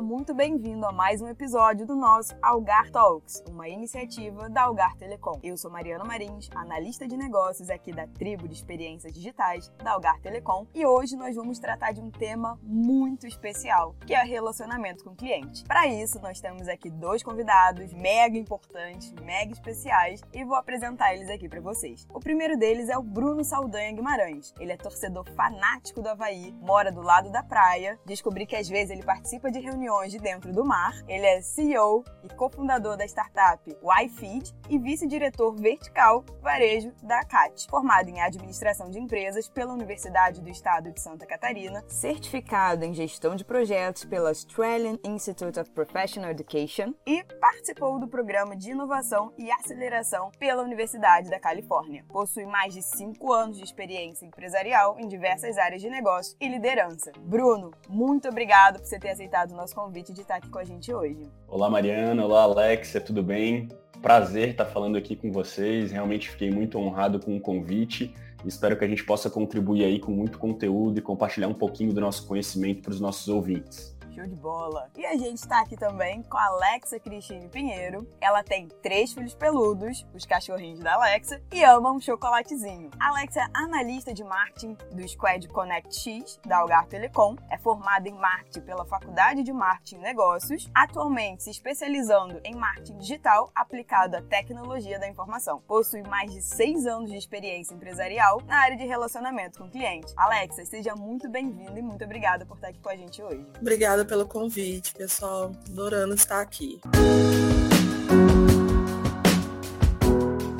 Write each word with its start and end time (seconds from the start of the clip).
muito 0.00 0.32
bem-vindo 0.32 0.86
a 0.86 0.92
mais 0.92 1.20
um 1.20 1.28
episódio 1.28 1.86
do 1.86 1.94
nosso 1.94 2.34
Algar 2.40 2.90
Talks, 2.90 3.44
uma 3.46 3.68
iniciativa 3.68 4.48
da 4.48 4.62
Algar 4.62 4.96
Telecom. 4.96 5.38
Eu 5.42 5.58
sou 5.58 5.70
Mariana 5.70 6.04
Marins, 6.04 6.48
analista 6.54 7.06
de 7.06 7.18
negócios 7.18 7.68
aqui 7.68 7.92
da 7.92 8.06
tribo 8.06 8.48
de 8.48 8.54
experiências 8.54 9.12
digitais 9.12 9.70
da 9.84 9.92
Algar 9.92 10.18
Telecom, 10.20 10.66
e 10.74 10.86
hoje 10.86 11.16
nós 11.16 11.36
vamos 11.36 11.58
tratar 11.58 11.92
de 11.92 12.00
um 12.00 12.10
tema 12.10 12.58
muito 12.62 13.26
especial, 13.26 13.94
que 14.06 14.14
é 14.14 14.22
relacionamento 14.22 15.04
com 15.04 15.10
o 15.10 15.16
cliente. 15.16 15.64
Para 15.64 15.86
isso, 15.86 16.18
nós 16.20 16.40
temos 16.40 16.66
aqui 16.66 16.88
dois 16.88 17.22
convidados 17.22 17.92
mega 17.92 18.38
importantes, 18.38 19.12
mega 19.22 19.52
especiais, 19.52 20.22
e 20.32 20.44
vou 20.44 20.56
apresentar 20.56 21.14
eles 21.14 21.28
aqui 21.28 21.46
para 21.46 21.60
vocês. 21.60 22.06
O 22.14 22.20
primeiro 22.20 22.56
deles 22.56 22.88
é 22.88 22.96
o 22.96 23.02
Bruno 23.02 23.44
Saldanha 23.44 23.92
Guimarães. 23.92 24.54
Ele 24.58 24.72
é 24.72 24.78
torcedor 24.78 25.30
fanático 25.34 26.00
do 26.00 26.08
Havaí, 26.08 26.52
mora 26.62 26.90
do 26.90 27.02
lado 27.02 27.30
da 27.30 27.42
praia, 27.42 28.00
descobri 28.06 28.46
que 28.46 28.56
às 28.56 28.68
vezes 28.68 28.90
ele 28.90 29.04
participa 29.04 29.50
de 29.50 29.60
reuniões 29.60 29.89
de 30.08 30.18
dentro 30.18 30.52
do 30.52 30.64
mar. 30.64 30.94
Ele 31.08 31.26
é 31.26 31.40
CEO 31.40 32.04
e 32.22 32.28
cofundador 32.34 32.96
da 32.96 33.04
startup 33.04 33.60
YFeed 33.68 34.54
e 34.68 34.78
vice-diretor 34.78 35.54
vertical 35.56 36.24
varejo 36.40 36.92
da 37.02 37.24
CAT, 37.24 37.66
formado 37.68 38.08
em 38.08 38.20
administração 38.20 38.88
de 38.88 38.98
empresas 38.98 39.48
pela 39.48 39.72
Universidade 39.72 40.40
do 40.40 40.48
Estado 40.48 40.92
de 40.92 41.00
Santa 41.00 41.26
Catarina, 41.26 41.84
certificado 41.88 42.84
em 42.84 42.94
gestão 42.94 43.34
de 43.34 43.44
projetos 43.44 44.04
pela 44.04 44.28
Australian 44.28 44.96
Institute 45.04 45.58
of 45.58 45.70
Professional 45.72 46.30
Education 46.30 46.94
e 47.04 47.24
participou 47.40 47.98
do 47.98 48.06
programa 48.06 48.56
de 48.56 48.70
inovação 48.70 49.32
e 49.36 49.50
aceleração 49.50 50.30
pela 50.38 50.62
Universidade 50.62 51.28
da 51.28 51.40
Califórnia. 51.40 52.04
Possui 52.08 52.46
mais 52.46 52.72
de 52.72 52.82
cinco 52.82 53.32
anos 53.32 53.56
de 53.56 53.64
experiência 53.64 54.24
empresarial 54.24 54.96
em 54.98 55.08
diversas 55.08 55.58
áreas 55.58 55.82
de 55.82 55.90
negócio 55.90 56.36
e 56.40 56.48
liderança. 56.48 57.10
Bruno, 57.18 57.72
muito 57.88 58.28
obrigado 58.28 58.78
por 58.78 58.86
você 58.86 58.98
ter 58.98 59.10
aceitado 59.10 59.50
o 59.52 59.56
nosso 59.56 59.74
convite 59.80 60.12
de 60.12 60.20
estar 60.20 60.36
aqui 60.36 60.48
com 60.48 60.58
a 60.58 60.64
gente 60.64 60.92
hoje. 60.92 61.26
Olá, 61.48 61.70
Mariana. 61.70 62.22
Olá, 62.22 62.42
Alexia. 62.42 63.00
Tudo 63.00 63.22
bem? 63.22 63.68
Prazer 64.02 64.50
estar 64.50 64.66
falando 64.66 64.96
aqui 64.96 65.16
com 65.16 65.32
vocês. 65.32 65.90
Realmente 65.90 66.28
fiquei 66.28 66.50
muito 66.50 66.78
honrado 66.78 67.18
com 67.18 67.34
o 67.34 67.40
convite. 67.40 68.14
Espero 68.44 68.76
que 68.76 68.84
a 68.84 68.88
gente 68.88 69.02
possa 69.04 69.30
contribuir 69.30 69.84
aí 69.84 69.98
com 69.98 70.12
muito 70.12 70.38
conteúdo 70.38 70.98
e 70.98 71.02
compartilhar 71.02 71.48
um 71.48 71.54
pouquinho 71.54 71.94
do 71.94 72.00
nosso 72.00 72.26
conhecimento 72.26 72.82
para 72.82 72.92
os 72.92 73.00
nossos 73.00 73.28
ouvintes. 73.28 73.96
Show 74.20 74.26
de 74.26 74.36
bola! 74.36 74.90
E 74.98 75.06
a 75.06 75.16
gente 75.16 75.36
está 75.36 75.60
aqui 75.60 75.76
também 75.76 76.22
com 76.24 76.36
a 76.36 76.44
Alexa 76.44 77.00
Cristine 77.00 77.48
Pinheiro. 77.48 78.06
Ela 78.20 78.42
tem 78.42 78.68
três 78.82 79.14
filhos 79.14 79.34
peludos, 79.34 80.06
os 80.14 80.26
cachorrinhos 80.26 80.80
da 80.80 80.94
Alexa, 80.94 81.40
e 81.50 81.64
ama 81.64 81.90
um 81.90 82.00
chocolatezinho. 82.00 82.90
A 83.00 83.08
Alexa 83.08 83.40
é 83.40 83.46
analista 83.54 84.12
de 84.12 84.22
marketing 84.22 84.76
do 84.92 85.08
Squad 85.08 85.48
Connect 85.48 85.98
X, 85.98 86.38
da 86.44 86.58
Algar 86.58 86.86
Telecom. 86.86 87.34
É 87.48 87.56
formada 87.56 88.10
em 88.10 88.12
marketing 88.12 88.60
pela 88.60 88.84
Faculdade 88.84 89.42
de 89.42 89.52
Marketing 89.54 89.96
e 89.96 90.00
Negócios, 90.00 90.70
atualmente 90.74 91.44
se 91.44 91.50
especializando 91.50 92.40
em 92.44 92.54
marketing 92.54 92.98
digital 92.98 93.50
aplicado 93.54 94.16
à 94.16 94.22
tecnologia 94.22 94.98
da 94.98 95.08
informação. 95.08 95.62
Possui 95.62 96.02
mais 96.02 96.30
de 96.30 96.42
seis 96.42 96.84
anos 96.84 97.10
de 97.10 97.16
experiência 97.16 97.72
empresarial 97.72 98.42
na 98.46 98.58
área 98.58 98.76
de 98.76 98.84
relacionamento 98.84 99.60
com 99.60 99.70
cliente. 99.70 100.12
Alexa, 100.14 100.64
seja 100.66 100.94
muito 100.94 101.26
bem-vinda 101.30 101.78
e 101.78 101.82
muito 101.82 102.04
obrigada 102.04 102.44
por 102.44 102.56
estar 102.56 102.68
aqui 102.68 102.80
com 102.80 102.90
a 102.90 102.96
gente 102.96 103.22
hoje. 103.22 103.46
Obrigada 103.58 104.09
pelo 104.10 104.26
convite, 104.26 104.92
pessoal. 104.92 105.52
Adorando 105.70 106.14
estar 106.14 106.40
aqui. 106.40 106.80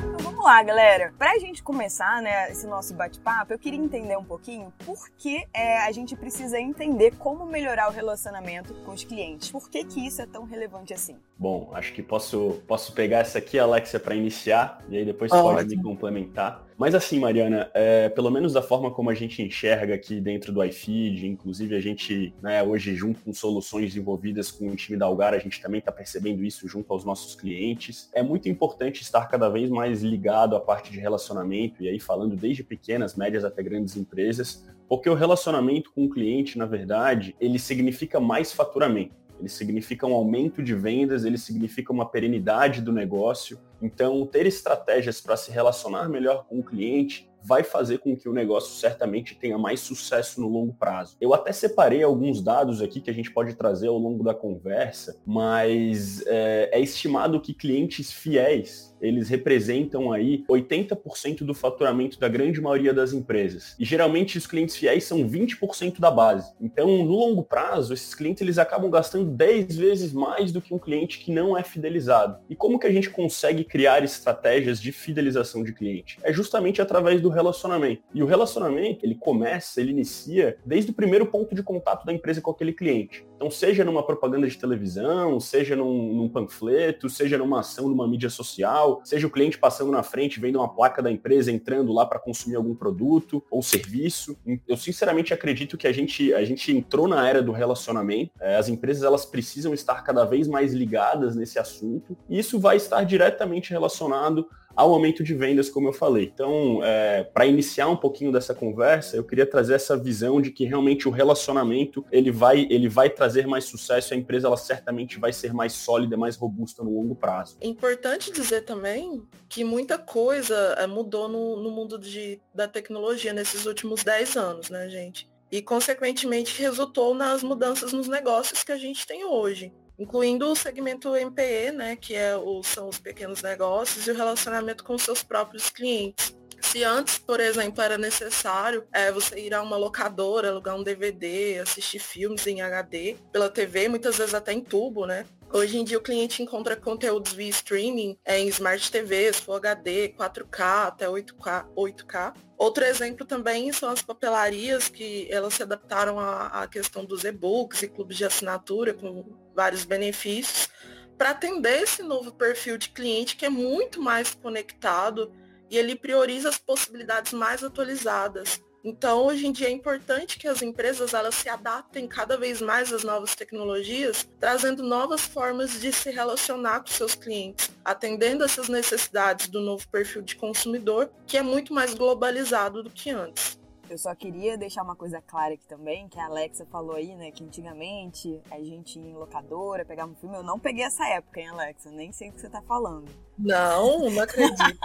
Então, 0.06 0.18
vamos 0.22 0.44
lá, 0.44 0.62
galera. 0.62 1.12
Pra 1.18 1.36
gente 1.40 1.60
começar, 1.60 2.22
né, 2.22 2.48
esse 2.52 2.64
nosso 2.68 2.94
bate-papo, 2.94 3.52
eu 3.52 3.58
queria 3.58 3.80
entender 3.80 4.16
um 4.16 4.22
pouquinho 4.22 4.72
por 4.86 5.10
que 5.18 5.44
é, 5.52 5.78
a 5.78 5.90
gente 5.90 6.14
precisa 6.14 6.60
entender 6.60 7.16
como 7.18 7.44
melhorar 7.44 7.88
o 7.88 7.92
relacionamento 7.92 8.72
com 8.84 8.92
os 8.92 9.02
clientes. 9.02 9.50
Por 9.50 9.68
que 9.68 9.82
que 9.84 10.06
isso 10.06 10.22
é 10.22 10.26
tão 10.26 10.44
relevante 10.44 10.94
assim? 10.94 11.16
Bom, 11.36 11.72
acho 11.74 11.92
que 11.92 12.04
posso, 12.04 12.62
posso 12.68 12.92
pegar 12.92 13.18
essa 13.18 13.38
aqui, 13.38 13.58
Alexia, 13.58 13.98
para 13.98 14.14
iniciar, 14.14 14.78
e 14.88 14.96
aí 14.96 15.04
depois 15.04 15.28
você 15.28 15.42
pode 15.42 15.76
me 15.76 15.82
complementar. 15.82 16.69
Mas 16.80 16.94
assim, 16.94 17.20
Mariana, 17.20 17.70
é, 17.74 18.08
pelo 18.08 18.30
menos 18.30 18.54
da 18.54 18.62
forma 18.62 18.90
como 18.90 19.10
a 19.10 19.14
gente 19.14 19.42
enxerga 19.42 19.94
aqui 19.94 20.18
dentro 20.18 20.50
do 20.50 20.64
iFeed, 20.64 21.26
inclusive 21.26 21.76
a 21.76 21.80
gente, 21.80 22.32
né, 22.42 22.62
hoje 22.62 22.96
junto 22.96 23.20
com 23.20 23.34
soluções 23.34 23.88
desenvolvidas 23.88 24.50
com 24.50 24.66
o 24.66 24.74
time 24.74 24.98
da 24.98 25.04
Algar, 25.04 25.34
a 25.34 25.38
gente 25.38 25.60
também 25.60 25.80
está 25.80 25.92
percebendo 25.92 26.42
isso 26.42 26.66
junto 26.66 26.90
aos 26.90 27.04
nossos 27.04 27.34
clientes. 27.34 28.08
É 28.14 28.22
muito 28.22 28.48
importante 28.48 29.02
estar 29.02 29.26
cada 29.26 29.50
vez 29.50 29.68
mais 29.68 30.02
ligado 30.02 30.56
à 30.56 30.60
parte 30.60 30.90
de 30.90 30.98
relacionamento, 30.98 31.82
e 31.82 31.88
aí 31.90 32.00
falando 32.00 32.34
desde 32.34 32.64
pequenas, 32.64 33.14
médias 33.14 33.44
até 33.44 33.62
grandes 33.62 33.94
empresas, 33.98 34.66
porque 34.88 35.10
o 35.10 35.14
relacionamento 35.14 35.92
com 35.92 36.06
o 36.06 36.08
cliente, 36.08 36.56
na 36.56 36.64
verdade, 36.64 37.36
ele 37.38 37.58
significa 37.58 38.18
mais 38.18 38.54
faturamento 38.54 39.20
ele 39.40 39.48
significa 39.48 40.06
um 40.06 40.14
aumento 40.14 40.62
de 40.62 40.74
vendas, 40.74 41.24
ele 41.24 41.38
significa 41.38 41.92
uma 41.92 42.06
perenidade 42.06 42.82
do 42.82 42.92
negócio. 42.92 43.58
Então, 43.80 44.26
ter 44.26 44.46
estratégias 44.46 45.20
para 45.20 45.36
se 45.36 45.50
relacionar 45.50 46.08
melhor 46.08 46.44
com 46.44 46.60
o 46.60 46.62
cliente 46.62 47.28
vai 47.42 47.64
fazer 47.64 47.98
com 47.98 48.14
que 48.14 48.28
o 48.28 48.34
negócio 48.34 48.78
certamente 48.78 49.34
tenha 49.34 49.56
mais 49.56 49.80
sucesso 49.80 50.42
no 50.42 50.48
longo 50.48 50.74
prazo. 50.74 51.16
Eu 51.18 51.32
até 51.32 51.52
separei 51.52 52.02
alguns 52.02 52.42
dados 52.42 52.82
aqui 52.82 53.00
que 53.00 53.08
a 53.08 53.14
gente 53.14 53.32
pode 53.32 53.54
trazer 53.54 53.88
ao 53.88 53.96
longo 53.96 54.22
da 54.22 54.34
conversa, 54.34 55.18
mas 55.26 56.22
é, 56.26 56.68
é 56.70 56.80
estimado 56.80 57.40
que 57.40 57.54
clientes 57.54 58.12
fiéis 58.12 58.89
eles 59.00 59.28
representam 59.28 60.12
aí 60.12 60.44
80% 60.48 61.44
do 61.44 61.54
faturamento 61.54 62.18
da 62.18 62.28
grande 62.28 62.60
maioria 62.60 62.92
das 62.92 63.12
empresas. 63.12 63.74
E 63.78 63.84
geralmente 63.84 64.38
os 64.38 64.46
clientes 64.46 64.76
fiéis 64.76 65.04
são 65.04 65.28
20% 65.28 65.98
da 65.98 66.10
base. 66.10 66.52
Então, 66.60 67.04
no 67.04 67.12
longo 67.12 67.42
prazo, 67.42 67.92
esses 67.92 68.14
clientes 68.14 68.42
eles 68.42 68.58
acabam 68.58 68.90
gastando 68.90 69.30
10 69.30 69.76
vezes 69.76 70.12
mais 70.12 70.52
do 70.52 70.60
que 70.60 70.74
um 70.74 70.78
cliente 70.78 71.18
que 71.18 71.32
não 71.32 71.56
é 71.56 71.62
fidelizado. 71.62 72.38
E 72.48 72.54
como 72.54 72.78
que 72.78 72.86
a 72.86 72.92
gente 72.92 73.10
consegue 73.10 73.64
criar 73.64 74.04
estratégias 74.04 74.80
de 74.80 74.92
fidelização 74.92 75.62
de 75.62 75.72
cliente? 75.72 76.18
É 76.22 76.32
justamente 76.32 76.82
através 76.82 77.20
do 77.20 77.28
relacionamento. 77.28 78.02
E 78.14 78.22
o 78.22 78.26
relacionamento, 78.26 79.04
ele 79.04 79.14
começa, 79.14 79.80
ele 79.80 79.90
inicia 79.90 80.56
desde 80.64 80.90
o 80.90 80.94
primeiro 80.94 81.26
ponto 81.26 81.54
de 81.54 81.62
contato 81.62 82.04
da 82.04 82.12
empresa 82.12 82.40
com 82.40 82.50
aquele 82.50 82.72
cliente. 82.72 83.26
Então, 83.36 83.50
seja 83.50 83.84
numa 83.84 84.04
propaganda 84.04 84.46
de 84.46 84.58
televisão, 84.58 85.40
seja 85.40 85.74
num, 85.74 86.14
num 86.14 86.28
panfleto, 86.28 87.08
seja 87.08 87.38
numa 87.38 87.60
ação 87.60 87.88
numa 87.88 88.06
mídia 88.06 88.28
social, 88.28 88.89
seja 89.04 89.26
o 89.26 89.30
cliente 89.30 89.58
passando 89.58 89.90
na 89.90 90.02
frente, 90.02 90.40
vendo 90.40 90.56
uma 90.56 90.68
placa 90.68 91.02
da 91.02 91.10
empresa, 91.10 91.52
entrando 91.52 91.92
lá 91.92 92.04
para 92.06 92.18
consumir 92.18 92.56
algum 92.56 92.74
produto 92.74 93.42
ou 93.50 93.62
serviço. 93.62 94.36
Eu 94.66 94.76
sinceramente 94.76 95.32
acredito 95.32 95.76
que 95.76 95.86
a 95.86 95.92
gente, 95.92 96.32
a 96.34 96.44
gente 96.44 96.72
entrou 96.76 97.06
na 97.06 97.28
era 97.28 97.42
do 97.42 97.52
relacionamento. 97.52 98.32
É, 98.40 98.56
as 98.56 98.68
empresas 98.68 99.02
elas 99.02 99.24
precisam 99.24 99.72
estar 99.74 100.02
cada 100.02 100.24
vez 100.24 100.48
mais 100.48 100.72
ligadas 100.72 101.36
nesse 101.36 101.58
assunto 101.58 102.16
e 102.28 102.38
isso 102.38 102.58
vai 102.58 102.76
estar 102.76 103.04
diretamente 103.04 103.70
relacionado 103.70 104.48
ao 104.74 104.92
aumento 104.92 105.22
de 105.22 105.34
vendas, 105.34 105.68
como 105.68 105.88
eu 105.88 105.92
falei. 105.92 106.30
Então, 106.32 106.80
é, 106.82 107.24
para 107.24 107.46
iniciar 107.46 107.88
um 107.88 107.96
pouquinho 107.96 108.32
dessa 108.32 108.54
conversa, 108.54 109.16
eu 109.16 109.24
queria 109.24 109.46
trazer 109.46 109.74
essa 109.74 109.96
visão 109.96 110.40
de 110.40 110.50
que 110.50 110.64
realmente 110.64 111.08
o 111.08 111.10
relacionamento 111.10 112.04
ele 112.10 112.30
vai, 112.30 112.66
ele 112.70 112.88
vai 112.88 113.10
trazer 113.10 113.46
mais 113.46 113.64
sucesso, 113.64 114.14
a 114.14 114.16
empresa 114.16 114.46
ela 114.46 114.56
certamente 114.56 115.18
vai 115.18 115.32
ser 115.32 115.52
mais 115.52 115.72
sólida, 115.72 116.16
mais 116.16 116.36
robusta 116.36 116.82
no 116.82 116.94
longo 116.94 117.14
prazo. 117.14 117.56
É 117.60 117.66
importante 117.66 118.32
dizer 118.32 118.62
também 118.62 119.22
que 119.48 119.64
muita 119.64 119.98
coisa 119.98 120.54
é, 120.78 120.86
mudou 120.86 121.28
no, 121.28 121.62
no 121.62 121.70
mundo 121.70 121.98
de, 121.98 122.40
da 122.54 122.68
tecnologia 122.68 123.32
nesses 123.32 123.66
últimos 123.66 124.02
10 124.04 124.36
anos, 124.36 124.70
né, 124.70 124.88
gente? 124.88 125.28
E, 125.50 125.60
consequentemente, 125.60 126.62
resultou 126.62 127.12
nas 127.12 127.42
mudanças 127.42 127.92
nos 127.92 128.06
negócios 128.06 128.62
que 128.62 128.70
a 128.70 128.76
gente 128.76 129.04
tem 129.04 129.24
hoje 129.24 129.72
incluindo 130.00 130.50
o 130.50 130.56
segmento 130.56 131.14
MPE, 131.14 131.72
né, 131.72 131.94
que 131.94 132.14
é 132.14 132.34
o, 132.34 132.62
são 132.62 132.88
os 132.88 132.98
pequenos 132.98 133.42
negócios 133.42 134.06
e 134.06 134.10
o 134.10 134.16
relacionamento 134.16 134.82
com 134.82 134.96
seus 134.96 135.22
próprios 135.22 135.68
clientes. 135.68 136.34
Se 136.62 136.84
antes, 136.84 137.18
por 137.18 137.40
exemplo, 137.40 137.82
era 137.82 137.96
necessário 137.96 138.84
é, 138.92 139.10
você 139.10 139.38
ir 139.40 139.54
a 139.54 139.62
uma 139.62 139.76
locadora, 139.76 140.50
alugar 140.50 140.76
um 140.76 140.82
DVD, 140.82 141.58
assistir 141.58 141.98
filmes 141.98 142.46
em 142.46 142.60
HD 142.60 143.16
pela 143.32 143.48
TV, 143.48 143.88
muitas 143.88 144.18
vezes 144.18 144.34
até 144.34 144.52
em 144.52 144.60
tubo, 144.60 145.06
né? 145.06 145.26
Hoje 145.52 145.78
em 145.78 145.84
dia 145.84 145.98
o 145.98 146.02
cliente 146.02 146.42
encontra 146.42 146.76
conteúdos 146.76 147.32
via 147.32 147.48
streaming 147.48 148.16
é, 148.24 148.38
em 148.38 148.46
Smart 148.48 148.88
TVs, 148.88 149.40
Full 149.40 149.56
HD, 149.56 150.14
4K 150.16 150.86
até 150.86 151.06
8K, 151.06 151.66
8K. 151.74 152.34
Outro 152.56 152.84
exemplo 152.84 153.26
também 153.26 153.72
são 153.72 153.88
as 153.88 154.00
papelarias 154.00 154.88
que 154.88 155.26
elas 155.28 155.54
se 155.54 155.62
adaptaram 155.64 156.20
à, 156.20 156.62
à 156.62 156.68
questão 156.68 157.04
dos 157.04 157.24
e-books 157.24 157.82
e 157.82 157.88
clubes 157.88 158.16
de 158.16 158.24
assinatura 158.24 158.94
com 158.94 159.24
vários 159.60 159.84
benefícios 159.84 160.70
para 161.18 161.32
atender 161.32 161.82
esse 161.82 162.02
novo 162.02 162.32
perfil 162.32 162.78
de 162.78 162.88
cliente 162.88 163.36
que 163.36 163.44
é 163.44 163.50
muito 163.50 164.00
mais 164.00 164.34
conectado 164.34 165.30
e 165.68 165.76
ele 165.76 165.94
prioriza 165.94 166.48
as 166.48 166.56
possibilidades 166.56 167.34
mais 167.34 167.62
atualizadas. 167.62 168.58
Então, 168.82 169.26
hoje 169.26 169.46
em 169.46 169.52
dia 169.52 169.68
é 169.68 169.70
importante 169.70 170.38
que 170.38 170.48
as 170.48 170.62
empresas 170.62 171.12
elas 171.12 171.34
se 171.34 171.46
adaptem 171.50 172.08
cada 172.08 172.38
vez 172.38 172.62
mais 172.62 172.90
às 172.90 173.04
novas 173.04 173.34
tecnologias, 173.34 174.26
trazendo 174.40 174.82
novas 174.82 175.20
formas 175.20 175.78
de 175.78 175.92
se 175.92 176.10
relacionar 176.10 176.80
com 176.80 176.86
seus 176.86 177.14
clientes, 177.14 177.70
atendendo 177.84 178.42
essas 178.42 178.70
necessidades 178.70 179.48
do 179.48 179.60
novo 179.60 179.86
perfil 179.88 180.22
de 180.22 180.36
consumidor, 180.36 181.12
que 181.26 181.36
é 181.36 181.42
muito 181.42 181.74
mais 181.74 181.92
globalizado 181.92 182.82
do 182.82 182.88
que 182.88 183.10
antes. 183.10 183.59
Eu 183.90 183.98
só 183.98 184.14
queria 184.14 184.56
deixar 184.56 184.84
uma 184.84 184.94
coisa 184.94 185.20
clara 185.20 185.54
aqui 185.54 185.66
também, 185.66 186.08
que 186.08 186.16
a 186.16 186.26
Alexa 186.26 186.64
falou 186.64 186.94
aí, 186.94 187.12
né, 187.16 187.32
que 187.32 187.42
antigamente 187.42 188.40
a 188.48 188.60
gente 188.60 189.00
ia 189.00 189.10
em 189.10 189.14
locadora, 189.16 189.84
pegava 189.84 190.12
um 190.12 190.14
filme. 190.14 190.36
Eu 190.36 190.44
não 190.44 190.60
peguei 190.60 190.84
essa 190.84 191.04
época, 191.08 191.40
hein, 191.40 191.48
Alexa? 191.48 191.90
Nem 191.90 192.12
sei 192.12 192.28
o 192.28 192.32
que 192.32 192.40
você 192.40 192.48
tá 192.48 192.62
falando. 192.62 193.08
Não, 193.36 194.08
não 194.08 194.22
acredito. 194.22 194.78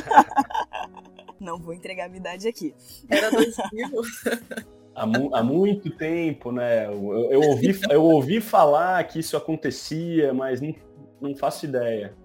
não 1.38 1.58
vou 1.58 1.74
entregar 1.74 2.06
a 2.06 2.08
minha 2.08 2.20
idade 2.20 2.48
aqui. 2.48 2.74
Era 3.06 3.30
2000. 3.30 3.60
há, 4.94 5.06
mu 5.06 5.34
há, 5.34 5.42
muito 5.42 5.90
tempo, 5.90 6.50
né? 6.50 6.86
Eu, 6.86 7.30
eu, 7.30 7.40
ouvi, 7.42 7.78
eu 7.90 8.02
ouvi 8.02 8.40
falar 8.40 9.04
que 9.04 9.18
isso 9.18 9.36
acontecia, 9.36 10.32
mas 10.32 10.62
não, 10.62 10.74
não 11.20 11.36
faço 11.36 11.66
ideia. 11.66 12.16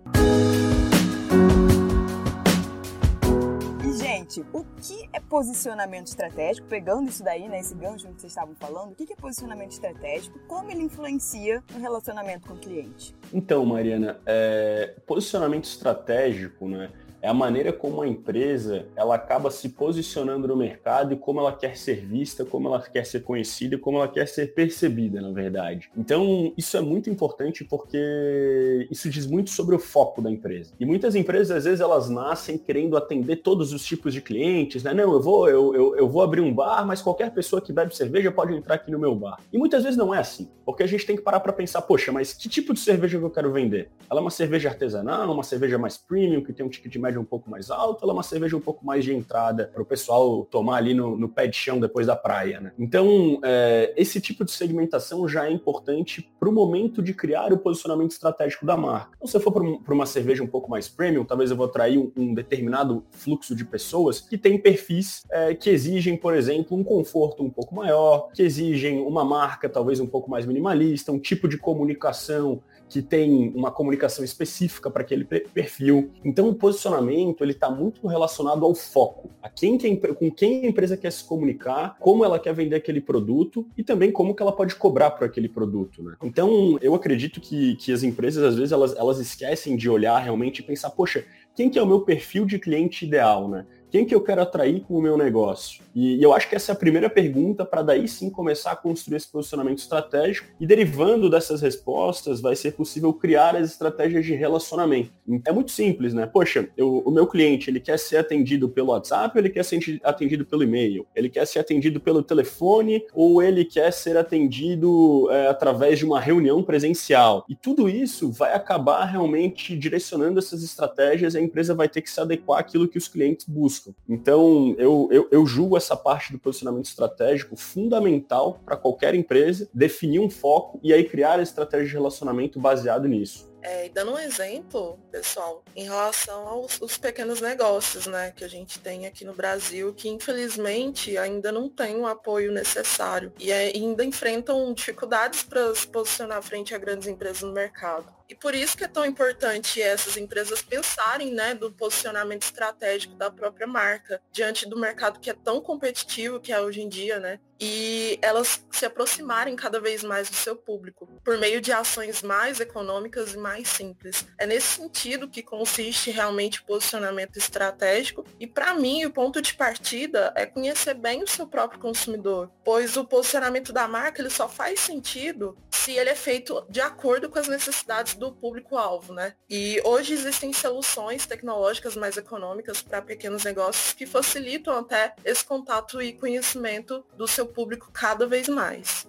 O 4.39 4.65
que 4.81 5.09
é 5.11 5.19
posicionamento 5.19 6.07
estratégico? 6.07 6.67
Pegando 6.67 7.09
isso 7.09 7.23
daí, 7.23 7.49
né, 7.49 7.59
esse 7.59 7.75
gancho 7.75 8.07
que 8.07 8.21
vocês 8.21 8.31
estavam 8.31 8.55
falando, 8.55 8.91
o 8.91 8.95
que 8.95 9.11
é 9.11 9.15
posicionamento 9.15 9.71
estratégico? 9.71 10.39
Como 10.47 10.71
ele 10.71 10.83
influencia 10.83 11.63
no 11.73 11.79
relacionamento 11.79 12.47
com 12.47 12.53
o 12.53 12.57
cliente? 12.57 13.13
Então, 13.33 13.65
Mariana, 13.65 14.19
é, 14.25 14.95
posicionamento 15.05 15.65
estratégico, 15.65 16.67
né? 16.67 16.89
É 17.21 17.27
a 17.27 17.33
maneira 17.33 17.73
como 17.73 18.01
a 18.01 18.07
empresa 18.07 18.85
ela 18.95 19.15
acaba 19.15 19.51
se 19.51 19.69
posicionando 19.69 20.47
no 20.47 20.55
mercado 20.55 21.13
e 21.13 21.17
como 21.17 21.39
ela 21.39 21.53
quer 21.53 21.77
ser 21.77 22.05
vista, 22.05 22.45
como 22.45 22.67
ela 22.67 22.81
quer 22.81 23.05
ser 23.05 23.21
conhecida 23.21 23.71
como 23.81 23.97
ela 23.97 24.07
quer 24.07 24.27
ser 24.27 24.53
percebida, 24.53 25.19
na 25.21 25.31
verdade. 25.31 25.89
Então, 25.97 26.53
isso 26.57 26.77
é 26.77 26.81
muito 26.81 27.09
importante 27.09 27.63
porque 27.63 28.87
isso 28.89 29.09
diz 29.09 29.25
muito 29.25 29.49
sobre 29.49 29.75
o 29.75 29.79
foco 29.79 30.21
da 30.21 30.29
empresa. 30.29 30.73
E 30.79 30.85
muitas 30.85 31.15
empresas, 31.15 31.57
às 31.57 31.63
vezes, 31.65 31.81
elas 31.81 32.09
nascem 32.09 32.57
querendo 32.57 32.95
atender 32.95 33.37
todos 33.37 33.73
os 33.73 33.83
tipos 33.83 34.13
de 34.13 34.21
clientes, 34.21 34.83
né? 34.83 34.93
Não, 34.93 35.11
eu 35.13 35.21
vou, 35.21 35.49
eu, 35.49 35.75
eu, 35.75 35.95
eu 35.95 36.09
vou 36.09 36.21
abrir 36.21 36.41
um 36.41 36.53
bar, 36.53 36.85
mas 36.85 37.01
qualquer 37.01 37.31
pessoa 37.31 37.61
que 37.61 37.73
bebe 37.73 37.95
cerveja 37.95 38.31
pode 38.31 38.55
entrar 38.55 38.75
aqui 38.75 38.91
no 38.91 38.99
meu 38.99 39.15
bar. 39.15 39.39
E 39.51 39.57
muitas 39.57 39.83
vezes 39.83 39.97
não 39.97 40.13
é 40.13 40.19
assim, 40.19 40.49
porque 40.65 40.83
a 40.83 40.87
gente 40.87 41.05
tem 41.05 41.15
que 41.15 41.21
parar 41.21 41.39
para 41.39 41.53
pensar, 41.53 41.81
poxa, 41.81 42.11
mas 42.11 42.33
que 42.33 42.47
tipo 42.47 42.73
de 42.73 42.79
cerveja 42.79 43.17
que 43.17 43.25
eu 43.25 43.29
quero 43.29 43.51
vender? 43.51 43.89
Ela 44.09 44.19
é 44.19 44.21
uma 44.21 44.31
cerveja 44.31 44.69
artesanal, 44.69 45.31
uma 45.31 45.43
cerveja 45.43 45.77
mais 45.77 45.97
premium, 45.97 46.43
que 46.43 46.53
tem 46.53 46.65
um 46.65 46.69
ticket 46.69 46.95
médio 47.11 47.21
um 47.21 47.25
pouco 47.25 47.49
mais 47.49 47.69
alto, 47.69 48.03
ela 48.03 48.13
é 48.13 48.15
uma 48.15 48.23
cerveja 48.23 48.55
um 48.55 48.61
pouco 48.61 48.85
mais 48.85 49.03
de 49.03 49.13
entrada 49.13 49.69
para 49.73 49.81
o 49.81 49.85
pessoal 49.85 50.45
tomar 50.45 50.77
ali 50.77 50.93
no, 50.93 51.17
no, 51.17 51.27
pé 51.27 51.47
de 51.47 51.55
chão 51.55 51.79
depois 51.79 52.07
da 52.07 52.15
praia, 52.15 52.59
né? 52.59 52.71
Então, 52.79 53.39
é, 53.43 53.93
esse 53.97 54.21
tipo 54.21 54.45
de 54.45 54.51
segmentação 54.51 55.27
já 55.27 55.47
é 55.47 55.51
importante 55.51 56.29
para 56.39 56.49
o 56.49 56.51
momento 56.51 57.01
de 57.01 57.13
criar 57.13 57.51
o 57.51 57.57
posicionamento 57.57 58.11
estratégico 58.11 58.65
da 58.65 58.77
marca. 58.77 59.11
Então, 59.17 59.27
se 59.27 59.35
eu 59.35 59.41
for 59.41 59.51
para 59.51 59.93
uma 59.93 60.05
cerveja 60.05 60.43
um 60.43 60.47
pouco 60.47 60.69
mais 60.69 60.87
premium, 60.87 61.25
talvez 61.25 61.51
eu 61.51 61.57
vou 61.57 61.65
atrair 61.65 61.97
um, 61.97 62.11
um 62.15 62.33
determinado 62.33 63.03
fluxo 63.11 63.55
de 63.55 63.65
pessoas 63.65 64.21
que 64.21 64.37
têm 64.37 64.57
perfis 64.57 65.23
é, 65.29 65.53
que 65.53 65.69
exigem, 65.69 66.15
por 66.15 66.33
exemplo, 66.33 66.77
um 66.77 66.83
conforto 66.83 67.43
um 67.43 67.49
pouco 67.49 67.75
maior, 67.75 68.29
que 68.33 68.41
exigem 68.41 69.01
uma 69.01 69.25
marca 69.25 69.67
talvez 69.69 69.99
um 69.99 70.07
pouco 70.07 70.29
mais 70.29 70.45
minimalista, 70.45 71.11
um 71.11 71.19
tipo 71.19 71.47
de 71.47 71.57
comunicação 71.57 72.61
que 72.91 73.01
tem 73.01 73.53
uma 73.55 73.71
comunicação 73.71 74.23
específica 74.23 74.91
para 74.91 75.01
aquele 75.01 75.23
perfil. 75.23 76.11
Então 76.25 76.49
o 76.49 76.53
posicionamento 76.53 77.41
ele 77.41 77.53
está 77.53 77.71
muito 77.71 78.05
relacionado 78.05 78.65
ao 78.65 78.75
foco, 78.75 79.31
a 79.41 79.49
quem 79.49 79.77
que 79.77 79.87
a, 79.87 80.13
com 80.13 80.29
quem 80.29 80.65
a 80.65 80.67
empresa 80.67 80.97
quer 80.97 81.09
se 81.09 81.23
comunicar, 81.23 81.95
como 82.01 82.25
ela 82.25 82.37
quer 82.37 82.53
vender 82.53 82.75
aquele 82.75 82.99
produto 82.99 83.65
e 83.77 83.83
também 83.83 84.11
como 84.11 84.35
que 84.35 84.43
ela 84.43 84.51
pode 84.51 84.75
cobrar 84.75 85.11
por 85.11 85.23
aquele 85.23 85.47
produto. 85.47 86.03
Né? 86.03 86.17
Então 86.21 86.77
eu 86.81 86.93
acredito 86.93 87.39
que, 87.39 87.77
que 87.77 87.93
as 87.93 88.03
empresas 88.03 88.43
às 88.43 88.55
vezes 88.55 88.73
elas, 88.73 88.93
elas 88.97 89.19
esquecem 89.19 89.77
de 89.77 89.89
olhar 89.89 90.19
realmente 90.19 90.59
e 90.59 90.63
pensar, 90.63 90.89
poxa, 90.89 91.23
quem 91.55 91.69
que 91.69 91.79
é 91.79 91.81
o 91.81 91.87
meu 91.87 92.01
perfil 92.01 92.45
de 92.45 92.59
cliente 92.59 93.05
ideal, 93.05 93.47
né? 93.47 93.65
Quem 93.91 94.05
que 94.05 94.15
eu 94.15 94.21
quero 94.21 94.41
atrair 94.41 94.79
com 94.87 94.93
o 94.93 95.01
meu 95.01 95.17
negócio? 95.17 95.81
E, 95.93 96.15
e 96.15 96.23
eu 96.23 96.31
acho 96.31 96.47
que 96.47 96.55
essa 96.55 96.71
é 96.71 96.73
a 96.73 96.77
primeira 96.77 97.09
pergunta 97.09 97.65
para 97.65 97.81
daí 97.81 98.07
sim 98.07 98.29
começar 98.29 98.71
a 98.71 98.75
construir 98.77 99.17
esse 99.17 99.27
posicionamento 99.27 99.79
estratégico 99.79 100.47
e 100.61 100.65
derivando 100.65 101.29
dessas 101.29 101.61
respostas 101.61 102.39
vai 102.39 102.55
ser 102.55 102.71
possível 102.71 103.11
criar 103.11 103.53
as 103.53 103.69
estratégias 103.69 104.25
de 104.25 104.33
relacionamento. 104.33 105.11
É 105.45 105.51
muito 105.51 105.71
simples, 105.71 106.13
né? 106.13 106.25
Poxa, 106.25 106.69
eu, 106.77 106.99
o 107.05 107.11
meu 107.11 107.27
cliente 107.27 107.69
ele 107.69 107.81
quer 107.81 107.99
ser 107.99 108.15
atendido 108.15 108.69
pelo 108.69 108.91
WhatsApp, 108.91 109.37
ele 109.37 109.49
quer 109.49 109.65
ser 109.65 109.99
atendido 110.05 110.45
pelo 110.45 110.63
e-mail, 110.63 111.05
ele 111.13 111.27
quer 111.27 111.45
ser 111.45 111.59
atendido 111.59 111.99
pelo 111.99 112.23
telefone 112.23 113.05
ou 113.13 113.43
ele 113.43 113.65
quer 113.65 113.91
ser 113.91 114.15
atendido 114.15 115.29
é, 115.29 115.47
através 115.47 115.99
de 115.99 116.05
uma 116.05 116.21
reunião 116.21 116.63
presencial. 116.63 117.45
E 117.49 117.55
tudo 117.55 117.89
isso 117.89 118.31
vai 118.31 118.53
acabar 118.53 119.03
realmente 119.03 119.75
direcionando 119.75 120.39
essas 120.39 120.63
estratégias 120.63 121.33
e 121.33 121.37
a 121.37 121.41
empresa 121.41 121.75
vai 121.75 121.89
ter 121.89 122.01
que 122.01 122.09
se 122.09 122.21
adequar 122.21 122.61
àquilo 122.61 122.87
que 122.87 122.97
os 122.97 123.09
clientes 123.09 123.45
buscam 123.45 123.80
Então, 124.07 124.75
eu, 124.77 125.09
eu, 125.11 125.27
eu 125.31 125.45
julgo 125.45 125.77
essa 125.77 125.95
parte 125.95 126.31
do 126.31 126.39
posicionamento 126.39 126.85
estratégico 126.85 127.55
fundamental 127.55 128.59
para 128.65 128.77
qualquer 128.77 129.15
empresa, 129.15 129.69
definir 129.73 130.19
um 130.19 130.29
foco 130.29 130.79
e 130.83 130.93
aí 130.93 131.03
criar 131.03 131.39
a 131.39 131.43
estratégia 131.43 131.87
de 131.87 131.93
relacionamento 131.93 132.59
baseado 132.59 133.07
nisso. 133.07 133.50
É, 133.61 133.85
e 133.85 133.89
dando 133.89 134.13
um 134.13 134.19
exemplo, 134.19 134.99
pessoal, 135.11 135.63
em 135.75 135.83
relação 135.83 136.47
aos, 136.47 136.79
pequenos 136.97 137.41
negócios, 137.41 138.07
né, 138.07 138.31
que 138.35 138.43
a 138.43 138.47
gente 138.47 138.79
tem 138.79 139.05
aqui 139.05 139.23
no 139.23 139.33
Brasil, 139.33 139.93
que 139.93 140.09
infelizmente 140.09 141.17
ainda 141.17 141.51
não 141.51 141.69
tem 141.69 141.95
o 141.95 142.07
apoio 142.07 142.51
necessário 142.51 143.31
e 143.39 143.51
ainda 143.51 144.03
enfrentam 144.03 144.73
dificuldades 144.73 145.43
para 145.43 145.73
se 145.73 145.87
posicionar 145.87 146.41
frente 146.41 146.75
a 146.75 146.77
grandes 146.77 147.07
empresas 147.07 147.41
no 147.41 147.51
mercado. 147.51 148.11
E 148.31 148.35
por 148.35 148.55
isso 148.55 148.77
que 148.77 148.85
é 148.85 148.87
tão 148.87 149.05
importante 149.05 149.81
essas 149.81 150.15
empresas 150.15 150.61
pensarem, 150.61 151.33
né, 151.33 151.53
do 151.53 151.71
posicionamento 151.71 152.43
estratégico 152.43 153.13
da 153.15 153.29
própria 153.29 153.67
marca 153.67 154.21
diante 154.31 154.65
do 154.65 154.79
mercado 154.79 155.19
que 155.19 155.29
é 155.29 155.33
tão 155.33 155.59
competitivo 155.59 156.39
que 156.39 156.53
é 156.53 156.61
hoje 156.61 156.81
em 156.81 156.87
dia, 156.87 157.19
né? 157.19 157.39
E 157.61 158.17
elas 158.23 158.65
se 158.71 158.85
aproximarem 158.85 159.55
cada 159.55 159.79
vez 159.79 160.03
mais 160.03 160.27
do 160.27 160.35
seu 160.35 160.55
público 160.55 161.07
por 161.23 161.37
meio 161.37 161.61
de 161.61 161.71
ações 161.71 162.23
mais 162.23 162.59
econômicas 162.59 163.35
e 163.35 163.37
mais 163.37 163.69
simples. 163.69 164.25
É 164.35 164.47
nesse 164.47 164.77
sentido 164.77 165.29
que 165.29 165.43
consiste 165.43 166.09
realmente 166.09 166.61
o 166.61 166.65
posicionamento 166.65 167.37
estratégico. 167.37 168.25
E 168.39 168.47
para 168.47 168.73
mim, 168.73 169.05
o 169.05 169.11
ponto 169.11 169.39
de 169.39 169.53
partida 169.53 170.33
é 170.35 170.47
conhecer 170.47 170.95
bem 170.95 171.21
o 171.21 171.27
seu 171.27 171.45
próprio 171.45 171.79
consumidor, 171.79 172.49
pois 172.63 172.97
o 172.97 173.05
posicionamento 173.05 173.71
da 173.71 173.87
marca 173.87 174.21
ele 174.21 174.31
só 174.31 174.49
faz 174.49 174.79
sentido 174.79 175.55
se 175.69 175.91
ele 175.91 176.09
é 176.09 176.15
feito 176.15 176.65
de 176.69 176.81
acordo 176.81 177.29
com 177.29 177.37
as 177.37 177.47
necessidades 177.47 178.15
do 178.15 178.31
público-alvo, 178.31 179.13
né? 179.13 179.35
E 179.49 179.81
hoje 179.83 180.13
existem 180.13 180.51
soluções 180.53 181.25
tecnológicas 181.25 181.95
mais 181.95 182.17
econômicas 182.17 182.81
para 182.81 183.01
pequenos 183.01 183.43
negócios 183.43 183.93
que 183.93 184.05
facilitam 184.05 184.77
até 184.77 185.13
esse 185.23 185.43
contato 185.43 186.01
e 186.01 186.13
conhecimento 186.13 187.05
do 187.15 187.27
seu 187.27 187.50
público 187.51 187.89
cada 187.93 188.27
vez 188.27 188.47
mais. 188.47 189.07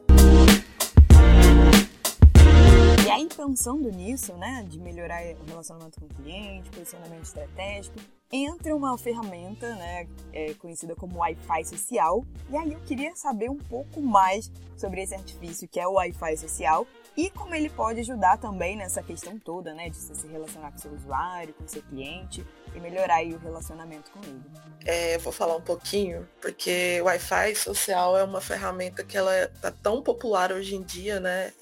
E 3.06 3.10
aí, 3.10 3.28
pensando 3.28 3.90
nisso, 3.90 4.34
né, 4.34 4.64
de 4.68 4.78
melhorar 4.78 5.22
o 5.22 5.44
relacionamento 5.44 6.00
com 6.00 6.06
o 6.06 6.08
cliente, 6.08 6.70
posicionamento 6.70 7.24
estratégico, 7.24 7.98
entra 8.32 8.74
uma 8.74 8.96
ferramenta, 8.96 9.74
né, 9.74 10.08
é, 10.32 10.54
conhecida 10.54 10.96
como 10.96 11.18
Wi-Fi 11.18 11.64
social. 11.64 12.24
E 12.48 12.56
aí 12.56 12.72
eu 12.72 12.80
queria 12.80 13.14
saber 13.14 13.50
um 13.50 13.58
pouco 13.58 14.00
mais 14.00 14.50
sobre 14.76 15.02
esse 15.02 15.14
artifício 15.14 15.68
que 15.68 15.78
é 15.78 15.86
o 15.86 15.92
Wi-Fi 15.92 16.36
social 16.38 16.86
e 17.16 17.28
como 17.30 17.54
ele 17.54 17.68
pode 17.68 18.00
ajudar 18.00 18.38
também 18.38 18.76
nessa 18.76 19.02
questão 19.02 19.38
toda, 19.38 19.74
né, 19.74 19.90
de 19.90 19.96
se 19.96 20.26
relacionar 20.28 20.72
com 20.72 20.78
seu 20.78 20.92
usuário, 20.92 21.52
com 21.54 21.68
seu 21.68 21.82
cliente 21.82 22.44
e 22.74 22.80
melhorar 22.80 23.16
aí 23.16 23.32
o 23.34 23.38
relacionamento 23.38 24.10
com 24.10 24.20
ele. 24.20 24.42
É, 24.84 25.16
vou 25.18 25.32
falar 25.32 25.56
um 25.56 25.60
pouquinho, 25.60 26.28
porque 26.40 27.00
o 27.00 27.04
Wi-Fi 27.04 27.54
social 27.54 28.16
é 28.16 28.24
uma 28.24 28.40
ferramenta 28.40 29.04
que 29.04 29.16
ela 29.16 29.32
tá 29.60 29.70
tão 29.70 30.02
popular 30.02 30.52
hoje 30.52 30.74
em 30.74 30.82
dia, 30.82 31.20
né? 31.20 31.52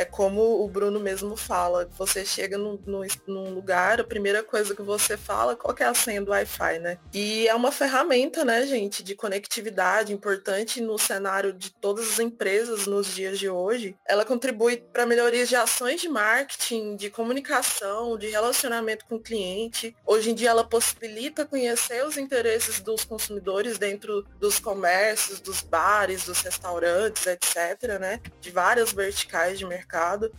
É, 0.00 0.04
como 0.06 0.64
o 0.64 0.66
Bruno 0.66 0.98
mesmo 0.98 1.36
fala, 1.36 1.86
você 1.98 2.24
chega 2.24 2.56
num, 2.56 2.78
num, 2.86 3.06
num, 3.26 3.50
lugar, 3.52 4.00
a 4.00 4.04
primeira 4.04 4.42
coisa 4.42 4.74
que 4.74 4.80
você 4.80 5.14
fala, 5.14 5.54
qual 5.54 5.76
é 5.78 5.84
a 5.84 5.92
senha 5.92 6.22
do 6.22 6.30
Wi-Fi, 6.30 6.78
né? 6.78 6.98
E 7.12 7.46
é 7.46 7.54
uma 7.54 7.70
ferramenta, 7.70 8.42
né, 8.42 8.64
gente, 8.66 9.02
de 9.02 9.14
conectividade 9.14 10.10
importante 10.10 10.80
no 10.80 10.96
cenário 10.96 11.52
de 11.52 11.70
todas 11.70 12.12
as 12.12 12.18
empresas 12.18 12.86
nos 12.86 13.14
dias 13.14 13.38
de 13.38 13.50
hoje. 13.50 13.94
Ela 14.08 14.24
contribui 14.24 14.78
para 14.78 15.04
melhorias 15.04 15.50
de 15.50 15.56
ações 15.56 16.00
de 16.00 16.08
marketing, 16.08 16.96
de 16.96 17.10
comunicação, 17.10 18.16
de 18.16 18.28
relacionamento 18.28 19.04
com 19.04 19.16
o 19.16 19.20
cliente. 19.20 19.94
Hoje 20.06 20.30
em 20.30 20.34
dia 20.34 20.48
ela 20.48 20.64
possibilita 20.64 21.44
conhecer 21.44 22.06
os 22.06 22.16
interesses 22.16 22.80
dos 22.80 23.04
consumidores 23.04 23.76
dentro 23.76 24.24
dos 24.38 24.58
comércios, 24.58 25.40
dos 25.40 25.60
bares, 25.60 26.24
dos 26.24 26.40
restaurantes, 26.40 27.26
etc., 27.26 27.98
né? 28.00 28.18
De 28.40 28.50
várias 28.50 28.94
verticais 28.94 29.58
de 29.58 29.66
mercado, 29.66 29.89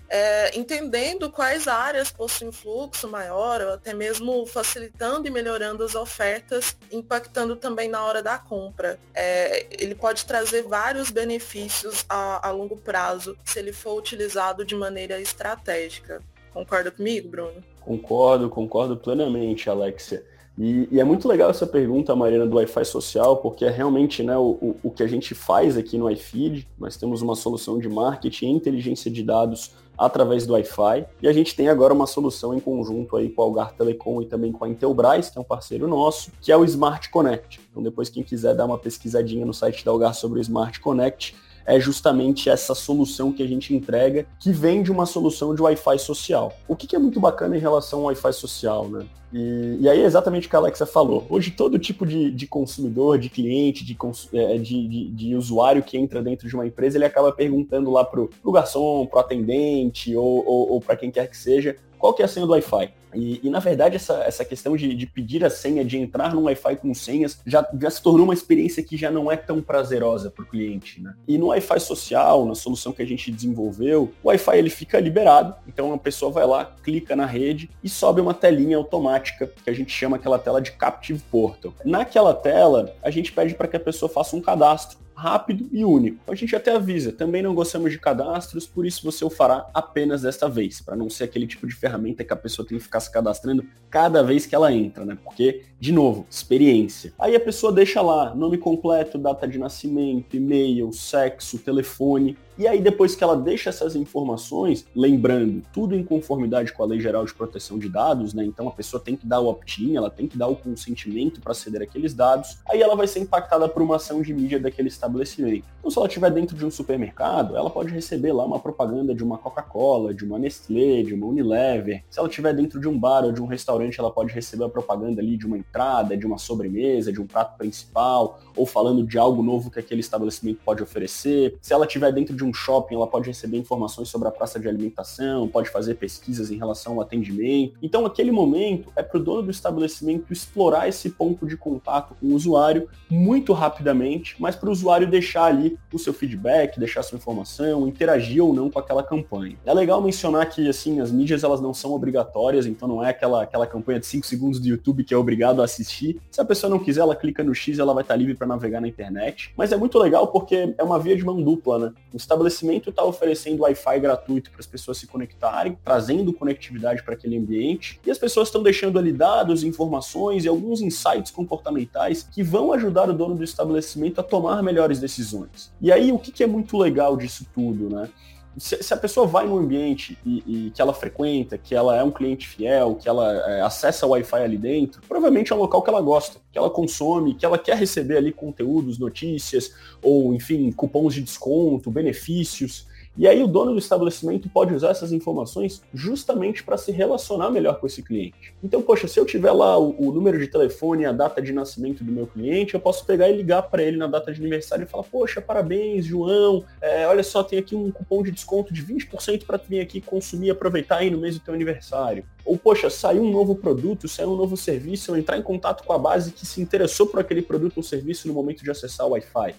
é, 0.10 0.58
entendendo 0.58 1.30
quais 1.30 1.68
áreas 1.68 2.12
possuem 2.12 2.52
fluxo 2.52 3.08
maior, 3.08 3.62
ou 3.62 3.74
até 3.74 3.94
mesmo 3.94 4.46
facilitando 4.46 5.28
e 5.28 5.32
melhorando 5.32 5.84
as 5.84 5.96
ofertas, 5.96 6.78
impactando 6.92 7.56
também 7.56 7.90
na 7.90 8.04
hora 8.04 8.22
da 8.22 8.38
compra. 8.38 9.00
É, 9.14 9.66
ele 9.72 9.96
pode 9.96 10.26
trazer 10.26 10.64
vários 10.64 11.10
benefícios 11.12 12.06
a, 12.08 12.48
a 12.48 12.52
longo 12.52 12.78
prazo 12.78 13.38
se 13.44 13.60
ele 13.60 13.74
for 13.74 13.98
utilizado 13.98 14.66
de 14.66 14.76
maneira 14.76 15.20
estratégica. 15.20 16.22
Concorda 16.54 16.92
comigo, 16.92 17.30
Bruno? 17.30 17.64
Concordo, 17.80 18.50
concordo 18.50 18.98
plenamente, 18.98 19.70
Alexia. 19.70 20.24
E, 20.58 20.88
e, 20.92 21.00
é 21.00 21.04
muito 21.04 21.28
legal 21.28 21.50
essa 21.50 21.66
pergunta, 21.66 22.16
Mariana, 22.16 22.46
do 22.46 22.58
Wi-Fi 22.58 22.86
social, 22.86 23.38
porque 23.38 23.66
é 23.66 23.70
realmente 23.70 24.22
né, 24.22 24.38
o, 24.38 24.76
o, 24.84 24.92
que 24.92 25.02
a 25.02 25.08
gente 25.08 25.34
faz 25.34 25.78
aqui 25.78 25.98
no 25.98 26.10
iFeed. 26.10 26.68
Nós 26.78 26.98
temos 26.98 27.22
uma 27.22 27.36
solução 27.36 27.80
de 27.80 27.88
marketing 27.88 28.48
e 28.48 28.52
inteligência 28.52 29.10
de 29.10 29.24
dados 29.24 29.72
através 29.98 30.46
do 30.46 30.54
Wi-Fi. 30.54 31.06
E 31.22 31.28
a 31.28 31.34
gente 31.34 31.56
tem 31.56 31.70
agora 31.70 31.94
uma 31.94 32.08
solução 32.08 32.54
em 32.54 32.60
conjunto 32.60 33.16
aí 33.16 33.30
com 33.30 33.42
a 33.42 33.46
Algar 33.46 33.74
Telecom 33.74 34.22
e 34.22 34.26
também 34.26 34.52
com 34.52 34.66
a 34.66 34.70
Intelbras, 34.70 35.30
que 35.30 35.38
é 35.38 35.42
um 35.42 35.46
parceiro 35.46 35.88
nosso, 35.88 36.32
que 36.42 36.52
é 36.52 36.58
o 36.58 36.66
Smart 36.66 37.10
Connect. 37.10 37.62
Então 37.70 37.82
depois 37.82 38.10
quem 38.10 38.24
quiser 38.24 38.56
dar 38.56 38.66
uma 38.66 38.78
pesquisadinha 38.78 39.46
no 39.46 39.54
site 39.54 39.86
da 39.86 39.92
Algar 39.92 40.14
sobre 40.14 40.40
o 40.40 40.42
Smart 40.42 40.80
Connect, 40.80 41.36
é 41.66 41.80
justamente 41.80 42.50
essa 42.50 42.74
solução 42.74 43.32
que 43.32 43.44
a 43.44 43.48
gente 43.48 43.74
entrega, 43.74 44.26
que 44.40 44.52
vem 44.52 44.82
de 44.82 44.92
uma 44.92 45.06
solução 45.06 45.54
de 45.54 45.62
Wi-Fi 45.62 46.00
social. 46.00 46.52
O 46.68 46.76
que, 46.76 46.88
que 46.88 46.96
é 46.96 47.00
muito 47.00 47.20
bacana 47.20 47.56
em 47.56 47.60
relação 47.60 48.00
ao 48.00 48.06
Wi-Fi 48.06 48.34
social, 48.34 48.90
né? 48.90 49.06
E, 49.34 49.78
e, 49.82 49.90
aí 49.90 50.02
é 50.02 50.06
exatamente 50.06 50.48
o 50.48 50.50
que 50.50 50.56
a 50.56 50.60
Alexa 50.60 50.86
falou. 50.86 51.26
Hoje 51.30 51.52
todo 51.52 51.80
tipo 51.80 52.06
de, 52.06 52.32
de 52.32 52.48
consumidor, 52.48 53.18
de 53.18 53.30
cliente, 53.30 53.86
de, 53.86 53.98
é, 54.34 54.58
de, 54.58 54.88
de, 54.88 55.08
de, 55.10 55.36
usuário 55.36 55.84
que 55.84 55.98
entra 55.98 56.22
dentro 56.22 56.48
de 56.48 56.56
uma 56.56 56.68
empresa, 56.68 56.98
ele 56.98 57.06
acaba 57.06 57.32
perguntando 57.32 57.92
lá 57.92 58.04
pro, 58.04 58.30
pro 58.42 58.52
garçom, 58.52 59.06
pro 59.06 59.20
atendente 59.20 60.16
ou, 60.16 60.46
ou, 60.46 60.72
ou 60.74 60.82
para 60.82 60.96
quem 60.96 61.10
quer 61.10 61.28
que 61.30 61.38
seja, 61.38 61.78
qual 62.02 62.16
que 62.16 62.24
é 62.24 62.26
a 62.26 62.28
senha 62.28 62.48
do 62.48 62.52
Wi-Fi? 62.52 62.92
E, 63.14 63.42
e, 63.44 63.50
na 63.50 63.60
verdade, 63.60 63.96
essa, 63.96 64.24
essa 64.24 64.44
questão 64.44 64.76
de, 64.76 64.94
de, 64.94 65.06
pedir 65.06 65.44
a 65.44 65.50
senha, 65.50 65.84
de 65.84 65.98
entrar 65.98 66.34
no 66.34 66.44
Wi-Fi 66.44 66.78
com 66.78 66.94
senhas, 66.94 67.40
já, 67.46 67.68
já 67.80 67.90
se 67.90 68.02
tornou 68.02 68.24
uma 68.24 68.34
experiência 68.34 68.84
que 68.84 68.98
já 68.98 69.12
não 69.12 69.32
é 69.32 69.36
tão 69.36 69.62
prazerosa 69.62 70.32
para 70.32 70.44
o 70.44 70.48
cliente. 70.48 71.02
Né? 71.02 71.14
E 71.28 71.38
no 71.38 71.48
Wi-Fi 71.48 71.80
social, 71.80 72.46
na 72.46 72.56
solução 72.56 72.92
que 72.92 73.02
a 73.02 73.06
gente 73.06 73.32
desenvolveu, 73.32 74.12
o 74.24 74.30
Wi-Fi 74.30 74.58
ele 74.58 74.70
fica 74.70 75.00
liberado, 75.00 75.56
então 75.68 75.94
a 75.94 75.98
pessoa 75.98 76.32
vai 76.32 76.46
lá, 76.46 76.66
clica 76.84 77.16
na 77.16 77.26
rede 77.26 77.70
e 77.84 77.90
sobe 77.90 78.22
uma 78.22 78.34
telinha 78.34 78.78
automática, 78.78 79.21
que 79.30 79.70
a 79.70 79.74
gente 79.74 79.92
chama 79.92 80.18
aquela 80.18 80.40
tela 80.40 80.62
de 80.62 80.72
Captive 80.72 81.22
Portal. 81.32 81.74
Naquela 81.86 82.34
tela, 82.34 82.94
a 83.04 83.12
gente 83.12 83.32
pede 83.32 83.54
para 83.54 83.68
que 83.68 83.78
a 83.78 83.80
pessoa 83.80 84.10
faça 84.10 84.36
um 84.36 84.42
cadastro 84.42 84.98
rápido 85.16 85.68
e 85.72 85.84
único. 85.86 86.20
A 86.32 86.36
gente 86.36 86.56
até 86.56 86.72
avisa, 86.74 87.12
também 87.12 87.42
não 87.42 87.54
gostamos 87.54 87.92
de 87.92 88.00
cadastros, 88.00 88.66
por 88.66 88.86
isso 88.86 89.04
você 89.04 89.24
o 89.24 89.30
fará 89.30 89.70
apenas 89.74 90.22
desta 90.22 90.50
vez, 90.50 90.82
para 90.82 90.96
não 90.96 91.10
ser 91.10 91.26
aquele 91.26 91.48
tipo 91.48 91.68
de 91.68 91.76
ferramenta 91.76 92.24
que 92.24 92.34
a 92.34 92.36
pessoa 92.36 92.68
tem 92.68 92.78
que 92.78 92.84
ficar 92.84 93.00
se 93.00 93.12
cadastrando 93.12 93.66
cada 93.90 94.24
vez 94.24 94.46
que 94.46 94.56
ela 94.56 94.72
entra, 94.74 95.06
né? 95.06 95.18
Porque, 95.24 95.64
de 95.80 95.92
novo, 95.92 96.26
experiência. 96.30 97.14
Aí 97.20 97.36
a 97.36 97.40
pessoa 97.40 97.72
deixa 97.72 98.02
lá 98.02 98.34
nome 98.34 98.58
completo, 98.58 99.18
data 99.18 99.48
de 99.48 99.60
nascimento, 99.60 100.36
e-mail, 100.36 100.92
sexo, 100.94 101.60
telefone, 101.60 102.38
e 102.62 102.68
aí, 102.68 102.80
depois 102.80 103.16
que 103.16 103.24
ela 103.24 103.36
deixa 103.36 103.70
essas 103.70 103.96
informações, 103.96 104.86
lembrando, 104.96 105.64
tudo 105.74 105.96
em 105.96 106.04
conformidade 106.04 106.72
com 106.72 106.84
a 106.84 106.86
Lei 106.86 107.00
Geral 107.00 107.26
de 107.26 107.34
Proteção 107.34 107.80
de 107.80 107.90
Dados, 107.90 108.36
né? 108.36 108.46
Então 108.46 108.68
a 108.68 108.72
pessoa 108.72 109.02
tem 109.02 109.16
que 109.16 109.26
dar 109.26 109.40
o 109.40 109.48
opt-in, 109.48 109.96
ela 109.96 110.12
tem 110.12 110.28
que 110.28 110.38
dar 110.38 110.48
o 110.48 110.56
consentimento 110.56 111.42
para 111.42 111.56
ceder 111.56 111.82
aqueles 111.82 112.14
dados, 112.14 112.60
aí 112.70 112.80
ela 112.80 112.96
vai 112.96 113.08
ser 113.08 113.20
impactada 113.20 113.68
por 113.68 113.82
uma 113.82 113.96
ação 113.96 114.22
de 114.22 114.32
mídia 114.32 114.60
daquele 114.60 114.90
estabelecimento. 115.02 115.66
Então, 115.80 115.90
se 115.90 115.98
ela 115.98 116.08
estiver 116.08 116.30
dentro 116.30 116.56
de 116.56 116.64
um 116.64 116.70
supermercado, 116.70 117.58
ela 117.58 117.70
pode 117.70 117.92
receber 117.92 118.32
lá 118.32 118.46
uma 118.46 118.60
propaganda 118.60 119.16
de 119.16 119.24
uma 119.24 119.40
Coca-Cola, 119.40 120.14
de 120.14 120.24
uma 120.24 120.38
Nestlé, 120.38 121.02
de 121.02 121.16
uma 121.16 121.26
Unilever. 121.26 122.04
Se 122.08 122.20
ela 122.20 122.28
estiver 122.28 122.54
dentro 122.54 122.80
de 122.80 122.88
um 122.88 122.98
bar 122.98 123.26
ou 123.26 123.32
de 123.32 123.42
um 123.42 123.48
restaurante, 123.48 124.00
ela 124.00 124.12
pode 124.12 124.32
receber 124.32 124.64
a 124.66 124.70
propaganda 124.70 125.22
ali 125.22 125.36
de 125.36 125.48
uma 125.48 125.58
entrada, 125.58 126.16
de 126.16 126.26
uma 126.26 126.38
sobremesa, 126.38 127.12
de 127.12 127.20
um 127.20 127.26
prato 127.26 127.58
principal, 127.58 128.40
ou 128.56 128.68
falando 128.68 129.04
de 129.04 129.18
algo 129.18 129.42
novo 129.42 129.72
que 129.72 129.80
aquele 129.80 130.02
estabelecimento 130.02 130.60
pode 130.64 130.84
oferecer. 130.84 131.58
Se 131.62 131.74
ela 131.74 131.88
estiver 131.88 132.12
dentro 132.12 132.36
de 132.36 132.46
um 132.46 132.54
shopping, 132.54 132.94
ela 132.94 133.08
pode 133.08 133.28
receber 133.28 133.58
informações 133.58 134.08
sobre 134.08 134.28
a 134.28 134.32
praça 134.32 134.60
de 134.60 134.68
alimentação, 134.68 135.48
pode 135.48 135.70
fazer 135.70 135.96
pesquisas 135.96 136.52
em 136.52 136.58
relação 136.58 136.94
ao 136.94 137.02
atendimento. 137.02 137.74
Então, 137.82 138.06
aquele 138.06 138.32
momento 138.32 138.92
é 138.96 139.02
para 139.02 139.18
o 139.20 139.24
dono 139.24 139.42
do 139.42 139.52
estabelecimento 139.52 140.32
explorar 140.32 140.88
esse 140.88 141.10
ponto 141.10 141.48
de 141.48 141.58
contato 141.58 142.16
com 142.20 142.28
o 142.28 142.36
usuário 142.36 142.88
muito 143.10 143.52
rapidamente, 143.52 144.36
mas 144.40 144.56
para 144.56 144.70
o 144.70 144.72
usuário 144.72 144.91
deixar 145.06 145.46
ali 145.46 145.78
o 145.94 146.00
seu 146.00 146.14
feedback, 146.14 146.80
deixar 146.80 147.04
sua 147.04 147.18
informação, 147.18 147.88
interagir 147.88 148.44
ou 148.44 148.54
não 148.54 148.70
com 148.70 148.80
aquela 148.80 149.04
campanha. 149.04 149.58
É 149.66 149.74
legal 149.74 150.02
mencionar 150.02 150.50
que 150.50 150.68
assim 150.68 151.00
as 151.00 151.12
mídias 151.12 151.44
elas 151.44 151.62
não 151.62 151.74
são 151.74 151.92
obrigatórias, 151.92 152.66
então 152.66 152.88
não 152.88 153.04
é 153.04 153.10
aquela, 153.10 153.44
aquela 153.44 153.68
campanha 153.68 154.00
de 154.00 154.06
5 154.06 154.26
segundos 154.26 154.60
do 154.60 154.68
YouTube 154.68 155.04
que 155.04 155.14
é 155.14 155.18
obrigado 155.18 155.62
a 155.62 155.66
assistir. 155.66 156.20
Se 156.32 156.42
a 156.42 156.46
pessoa 156.46 156.70
não 156.70 156.80
quiser, 156.80 157.02
ela 157.02 157.16
clica 157.16 157.44
no 157.44 157.54
X, 157.54 157.80
ela 157.80 157.94
vai 157.94 158.04
estar 158.04 158.16
livre 158.16 158.36
para 158.36 158.48
navegar 158.48 158.82
na 158.82 158.88
internet. 158.88 159.54
Mas 159.58 159.72
é 159.72 159.78
muito 159.78 159.98
legal 159.98 160.28
porque 160.28 160.74
é 160.78 160.84
uma 160.84 161.00
via 161.00 161.16
de 161.16 161.24
mão 161.24 161.42
dupla, 161.42 161.80
né? 161.80 161.94
O 162.14 162.18
estabelecimento 162.18 162.90
está 162.90 163.04
oferecendo 163.04 163.62
Wi-Fi 163.62 164.00
gratuito 164.00 164.52
para 164.52 164.60
as 164.60 164.68
pessoas 164.68 164.98
se 164.98 165.08
conectarem, 165.08 165.78
trazendo 165.84 166.34
conectividade 166.34 167.04
para 167.04 167.14
aquele 167.14 167.38
ambiente, 167.38 168.00
e 168.06 168.12
as 168.12 168.18
pessoas 168.18 168.48
estão 168.48 168.62
deixando 168.62 168.98
ali 169.00 169.12
dados, 169.12 169.64
informações 169.64 170.46
e 170.46 170.48
alguns 170.48 170.82
insights 170.82 171.32
comportamentais 171.32 172.24
que 172.24 172.44
vão 172.44 172.74
ajudar 172.74 173.10
o 173.10 173.14
dono 173.14 173.36
do 173.36 173.44
estabelecimento 173.44 174.20
a 174.20 174.24
tomar 174.24 174.62
melhores 174.82 175.00
decisões. 175.00 175.72
E 175.80 175.92
aí, 175.92 176.12
o 176.12 176.18
que, 176.18 176.32
que 176.32 176.44
é 176.44 176.48
muito 176.48 176.78
legal 176.78 177.16
disso 177.16 177.46
tudo, 177.54 177.90
né? 177.90 178.10
Se, 178.58 178.84
se, 178.84 178.94
a 178.94 178.98
pessoa 178.98 179.26
vai 179.26 179.48
no 179.48 179.58
ambiente 179.58 180.18
e, 180.26 180.44
e, 180.46 180.72
que 180.72 180.82
ela 180.82 180.94
frequenta, 180.94 181.58
que 181.58 181.74
ela 181.74 181.96
é 181.96 182.04
um 182.04 182.12
cliente 182.12 182.50
fiel, 182.50 182.96
que 182.96 183.08
ela 183.08 183.32
é, 183.50 183.62
acessa 183.62 184.06
o 184.06 184.10
Wi-Fi 184.10 184.44
ali 184.44 184.58
dentro, 184.58 185.02
provavelmente 185.08 185.54
é 185.54 185.56
um 185.56 185.60
local 185.60 185.82
que 185.82 185.90
ela 185.90 186.02
gosta, 186.02 186.38
que 186.52 186.58
ela 186.58 186.70
consome, 186.70 187.34
que 187.34 187.46
ela 187.46 187.58
quer 187.58 187.78
receber 187.78 188.18
ali 188.18 188.34
conteúdos, 188.34 189.00
notícias, 189.00 189.74
ou 190.02 190.34
enfim, 190.34 190.70
cupons 190.74 191.14
de 191.14 191.22
desconto, 191.22 191.90
benefícios. 191.90 192.88
E 193.18 193.28
aí 193.28 193.44
o 193.44 193.48
dono 193.48 193.74
do 193.74 193.78
estabelecimento 193.78 194.50
pode 194.50 194.74
usar 194.74 194.90
essas 194.90 195.12
informações 195.12 195.82
justamente 195.94 196.64
para 196.64 196.78
se 196.78 196.92
relacionar 196.94 197.50
melhor 197.50 197.80
com 197.80 197.86
esse 197.86 198.02
cliente. 198.02 198.54
Então, 198.64 198.82
poxa, 198.82 199.06
se 199.08 199.20
eu 199.20 199.26
tiver 199.26 199.52
lá 199.52 199.78
o, 199.78 199.94
o 199.98 200.14
número 200.14 200.40
de 200.40 200.48
telefone 200.48 201.04
e 201.04 201.06
a 201.06 201.12
data 201.12 201.42
de 201.42 201.52
nascimento 201.52 202.06
do 202.06 202.12
meu 202.12 202.26
cliente, 202.26 202.74
eu 202.74 202.80
posso 202.80 203.06
pegar 203.06 203.30
e 203.30 203.36
ligar 203.36 203.64
para 203.64 203.84
ele 203.84 203.98
na 203.98 204.08
data 204.08 204.32
de 204.32 204.40
aniversário 204.40 204.84
e 204.84 204.88
falar, 204.88 205.04
poxa, 205.04 205.42
parabéns, 205.42 206.06
João, 206.06 206.64
é, 206.82 207.06
olha 207.06 207.24
só, 207.24 207.44
tem 207.44 207.60
aqui 207.60 207.76
um 207.76 207.92
cupom 207.92 208.24
de 208.24 208.32
desconto 208.32 208.74
de 208.74 208.82
20% 208.82 209.46
para 209.46 209.58
vir 209.58 209.82
aqui 209.82 210.00
consumir 210.00 210.48
e 210.48 210.52
aproveitar 210.52 210.98
aí 210.98 211.10
no 211.10 211.18
mês 211.18 211.38
do 211.38 211.42
teu 211.42 211.54
aniversário. 211.54 212.24
Ou, 212.46 212.58
poxa, 212.58 212.90
saiu 212.90 213.24
um 213.24 213.32
novo 213.32 213.56
produto, 213.56 214.08
saiu 214.08 214.32
um 214.32 214.38
novo 214.38 214.56
serviço, 214.56 215.12
eu 215.12 215.18
entrar 215.18 215.38
em 215.38 215.44
contato 215.44 215.84
com 215.84 215.92
a 215.92 215.98
base 215.98 216.32
que 216.32 216.46
se 216.46 216.62
interessou 216.62 217.06
por 217.08 217.20
aquele 217.20 217.42
produto 217.42 217.78
ou 217.78 217.84
serviço 217.84 218.28
no 218.28 218.34
momento 218.34 218.64
de 218.64 218.72
acessar 218.72 219.06
o 219.06 219.12
Wi-Fi. 219.12 219.54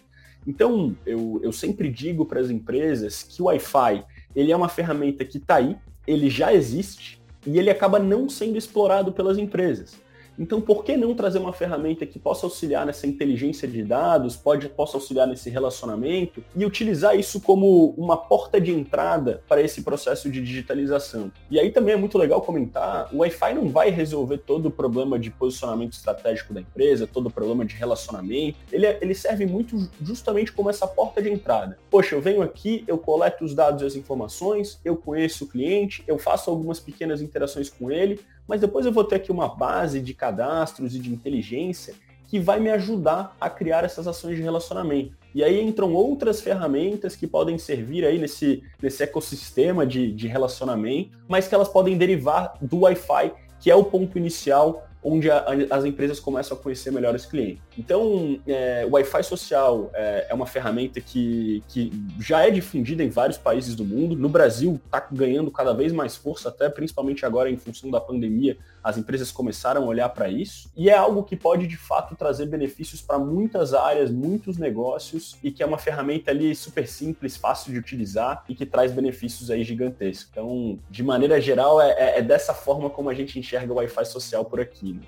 Então, 0.46 0.96
eu, 1.06 1.40
eu 1.42 1.52
sempre 1.52 1.88
digo 1.88 2.24
para 2.26 2.40
as 2.40 2.50
empresas 2.50 3.22
que 3.22 3.40
o 3.40 3.46
Wi-Fi 3.46 4.04
ele 4.34 4.50
é 4.50 4.56
uma 4.56 4.68
ferramenta 4.68 5.24
que 5.24 5.38
está 5.38 5.56
aí, 5.56 5.76
ele 6.06 6.28
já 6.28 6.52
existe 6.52 7.20
e 7.46 7.58
ele 7.58 7.70
acaba 7.70 7.98
não 7.98 8.28
sendo 8.28 8.56
explorado 8.56 9.12
pelas 9.12 9.38
empresas. 9.38 10.00
Então, 10.38 10.60
por 10.60 10.84
que 10.84 10.96
não 10.96 11.14
trazer 11.14 11.38
uma 11.38 11.52
ferramenta 11.52 12.06
que 12.06 12.18
possa 12.18 12.46
auxiliar 12.46 12.86
nessa 12.86 13.06
inteligência 13.06 13.68
de 13.68 13.82
dados, 13.82 14.36
pode, 14.36 14.68
possa 14.68 14.96
auxiliar 14.96 15.26
nesse 15.26 15.50
relacionamento 15.50 16.42
e 16.54 16.64
utilizar 16.64 17.18
isso 17.18 17.40
como 17.40 17.90
uma 17.96 18.16
porta 18.16 18.60
de 18.60 18.72
entrada 18.72 19.42
para 19.48 19.62
esse 19.62 19.82
processo 19.82 20.30
de 20.30 20.42
digitalização? 20.42 21.30
E 21.50 21.58
aí 21.58 21.70
também 21.70 21.94
é 21.94 21.96
muito 21.96 22.18
legal 22.18 22.40
comentar, 22.40 23.08
o 23.12 23.18
Wi-Fi 23.18 23.54
não 23.54 23.68
vai 23.68 23.90
resolver 23.90 24.38
todo 24.38 24.66
o 24.66 24.70
problema 24.70 25.18
de 25.18 25.30
posicionamento 25.30 25.92
estratégico 25.92 26.54
da 26.54 26.60
empresa, 26.60 27.06
todo 27.06 27.26
o 27.26 27.30
problema 27.30 27.64
de 27.64 27.74
relacionamento. 27.74 28.58
Ele, 28.70 28.86
é, 28.86 28.98
ele 29.00 29.14
serve 29.14 29.46
muito 29.46 29.90
justamente 30.00 30.52
como 30.52 30.70
essa 30.70 30.86
porta 30.86 31.20
de 31.22 31.30
entrada. 31.30 31.78
Poxa, 31.90 32.14
eu 32.14 32.20
venho 32.20 32.42
aqui, 32.42 32.84
eu 32.86 32.98
coleto 32.98 33.44
os 33.44 33.54
dados 33.54 33.82
e 33.82 33.86
as 33.86 33.94
informações, 33.94 34.80
eu 34.84 34.96
conheço 34.96 35.44
o 35.44 35.48
cliente, 35.48 36.02
eu 36.06 36.18
faço 36.18 36.50
algumas 36.50 36.80
pequenas 36.80 37.20
interações 37.20 37.68
com 37.68 37.90
ele, 37.90 38.20
mas 38.46 38.60
depois 38.60 38.84
eu 38.86 38.92
vou 38.92 39.04
ter 39.04 39.16
aqui 39.16 39.30
uma 39.30 39.48
base 39.48 40.00
de 40.00 40.14
cadastros 40.14 40.94
e 40.94 40.98
de 40.98 41.12
inteligência 41.12 41.94
que 42.26 42.40
vai 42.40 42.58
me 42.58 42.70
ajudar 42.70 43.36
a 43.40 43.50
criar 43.50 43.84
essas 43.84 44.06
ações 44.06 44.36
de 44.36 44.42
relacionamento. 44.42 45.14
E 45.34 45.44
aí 45.44 45.62
entram 45.62 45.92
outras 45.94 46.40
ferramentas 46.40 47.14
que 47.14 47.26
podem 47.26 47.58
servir 47.58 48.04
aí 48.04 48.18
nesse, 48.18 48.62
nesse 48.80 49.02
ecossistema 49.02 49.86
de, 49.86 50.12
de 50.12 50.28
relacionamento, 50.28 51.18
mas 51.28 51.46
que 51.46 51.54
elas 51.54 51.68
podem 51.68 51.96
derivar 51.96 52.54
do 52.60 52.80
Wi-Fi, 52.80 53.32
que 53.60 53.70
é 53.70 53.74
o 53.74 53.84
ponto 53.84 54.16
inicial 54.16 54.86
onde 55.02 55.30
a, 55.30 55.44
as 55.70 55.84
empresas 55.84 56.20
começam 56.20 56.56
a 56.56 56.60
conhecer 56.60 56.92
melhor 56.92 57.14
esse 57.14 57.26
cliente. 57.26 57.60
Então, 57.76 58.40
é, 58.46 58.86
o 58.86 58.92
Wi-Fi 58.92 59.24
social 59.24 59.90
é, 59.94 60.26
é, 60.30 60.34
uma 60.34 60.46
ferramenta 60.46 61.00
que, 61.00 61.62
que 61.68 61.90
já 62.20 62.46
é 62.46 62.50
difundida 62.50 63.02
em 63.02 63.08
vários 63.08 63.36
países 63.36 63.74
do 63.74 63.84
mundo. 63.84 64.14
No 64.14 64.28
Brasil, 64.28 64.80
está 64.84 65.06
ganhando 65.10 65.50
cada 65.50 65.72
vez 65.72 65.92
mais 65.92 66.14
força, 66.14 66.48
até 66.48 66.68
principalmente 66.68 67.26
agora 67.26 67.50
em 67.50 67.56
função 67.56 67.90
da 67.90 68.00
pandemia, 68.00 68.56
as 68.82 68.98
empresas 68.98 69.30
começaram 69.30 69.82
a 69.82 69.86
olhar 69.86 70.08
para 70.08 70.28
isso. 70.28 70.70
E 70.76 70.90
é 70.90 70.96
algo 70.96 71.22
que 71.22 71.36
pode, 71.36 71.66
de 71.66 71.76
fato, 71.76 72.16
trazer 72.16 72.46
benefícios 72.46 73.00
para 73.00 73.18
muitas 73.18 73.74
áreas, 73.74 74.10
muitos 74.10 74.56
negócios, 74.56 75.36
e 75.42 75.50
que 75.50 75.62
é 75.62 75.66
uma 75.66 75.78
ferramenta 75.78 76.30
ali 76.30 76.54
super 76.54 76.86
simples, 76.86 77.36
fácil 77.36 77.72
de 77.72 77.78
utilizar 77.78 78.44
e 78.48 78.54
que 78.54 78.66
traz 78.66 78.92
benefícios 78.92 79.50
aí 79.50 79.62
gigantescos. 79.62 80.28
Então, 80.30 80.78
de 80.90 81.02
maneira 81.02 81.40
geral, 81.40 81.80
é, 81.80 81.90
é, 81.92 82.18
é 82.18 82.22
dessa 82.22 82.54
forma 82.54 82.90
como 82.90 83.08
a 83.08 83.14
gente 83.14 83.38
enxerga 83.38 83.72
o 83.72 83.76
Wi-Fi 83.76 84.04
social 84.06 84.44
por 84.44 84.60
aqui. 84.60 84.94
Né? 84.94 85.02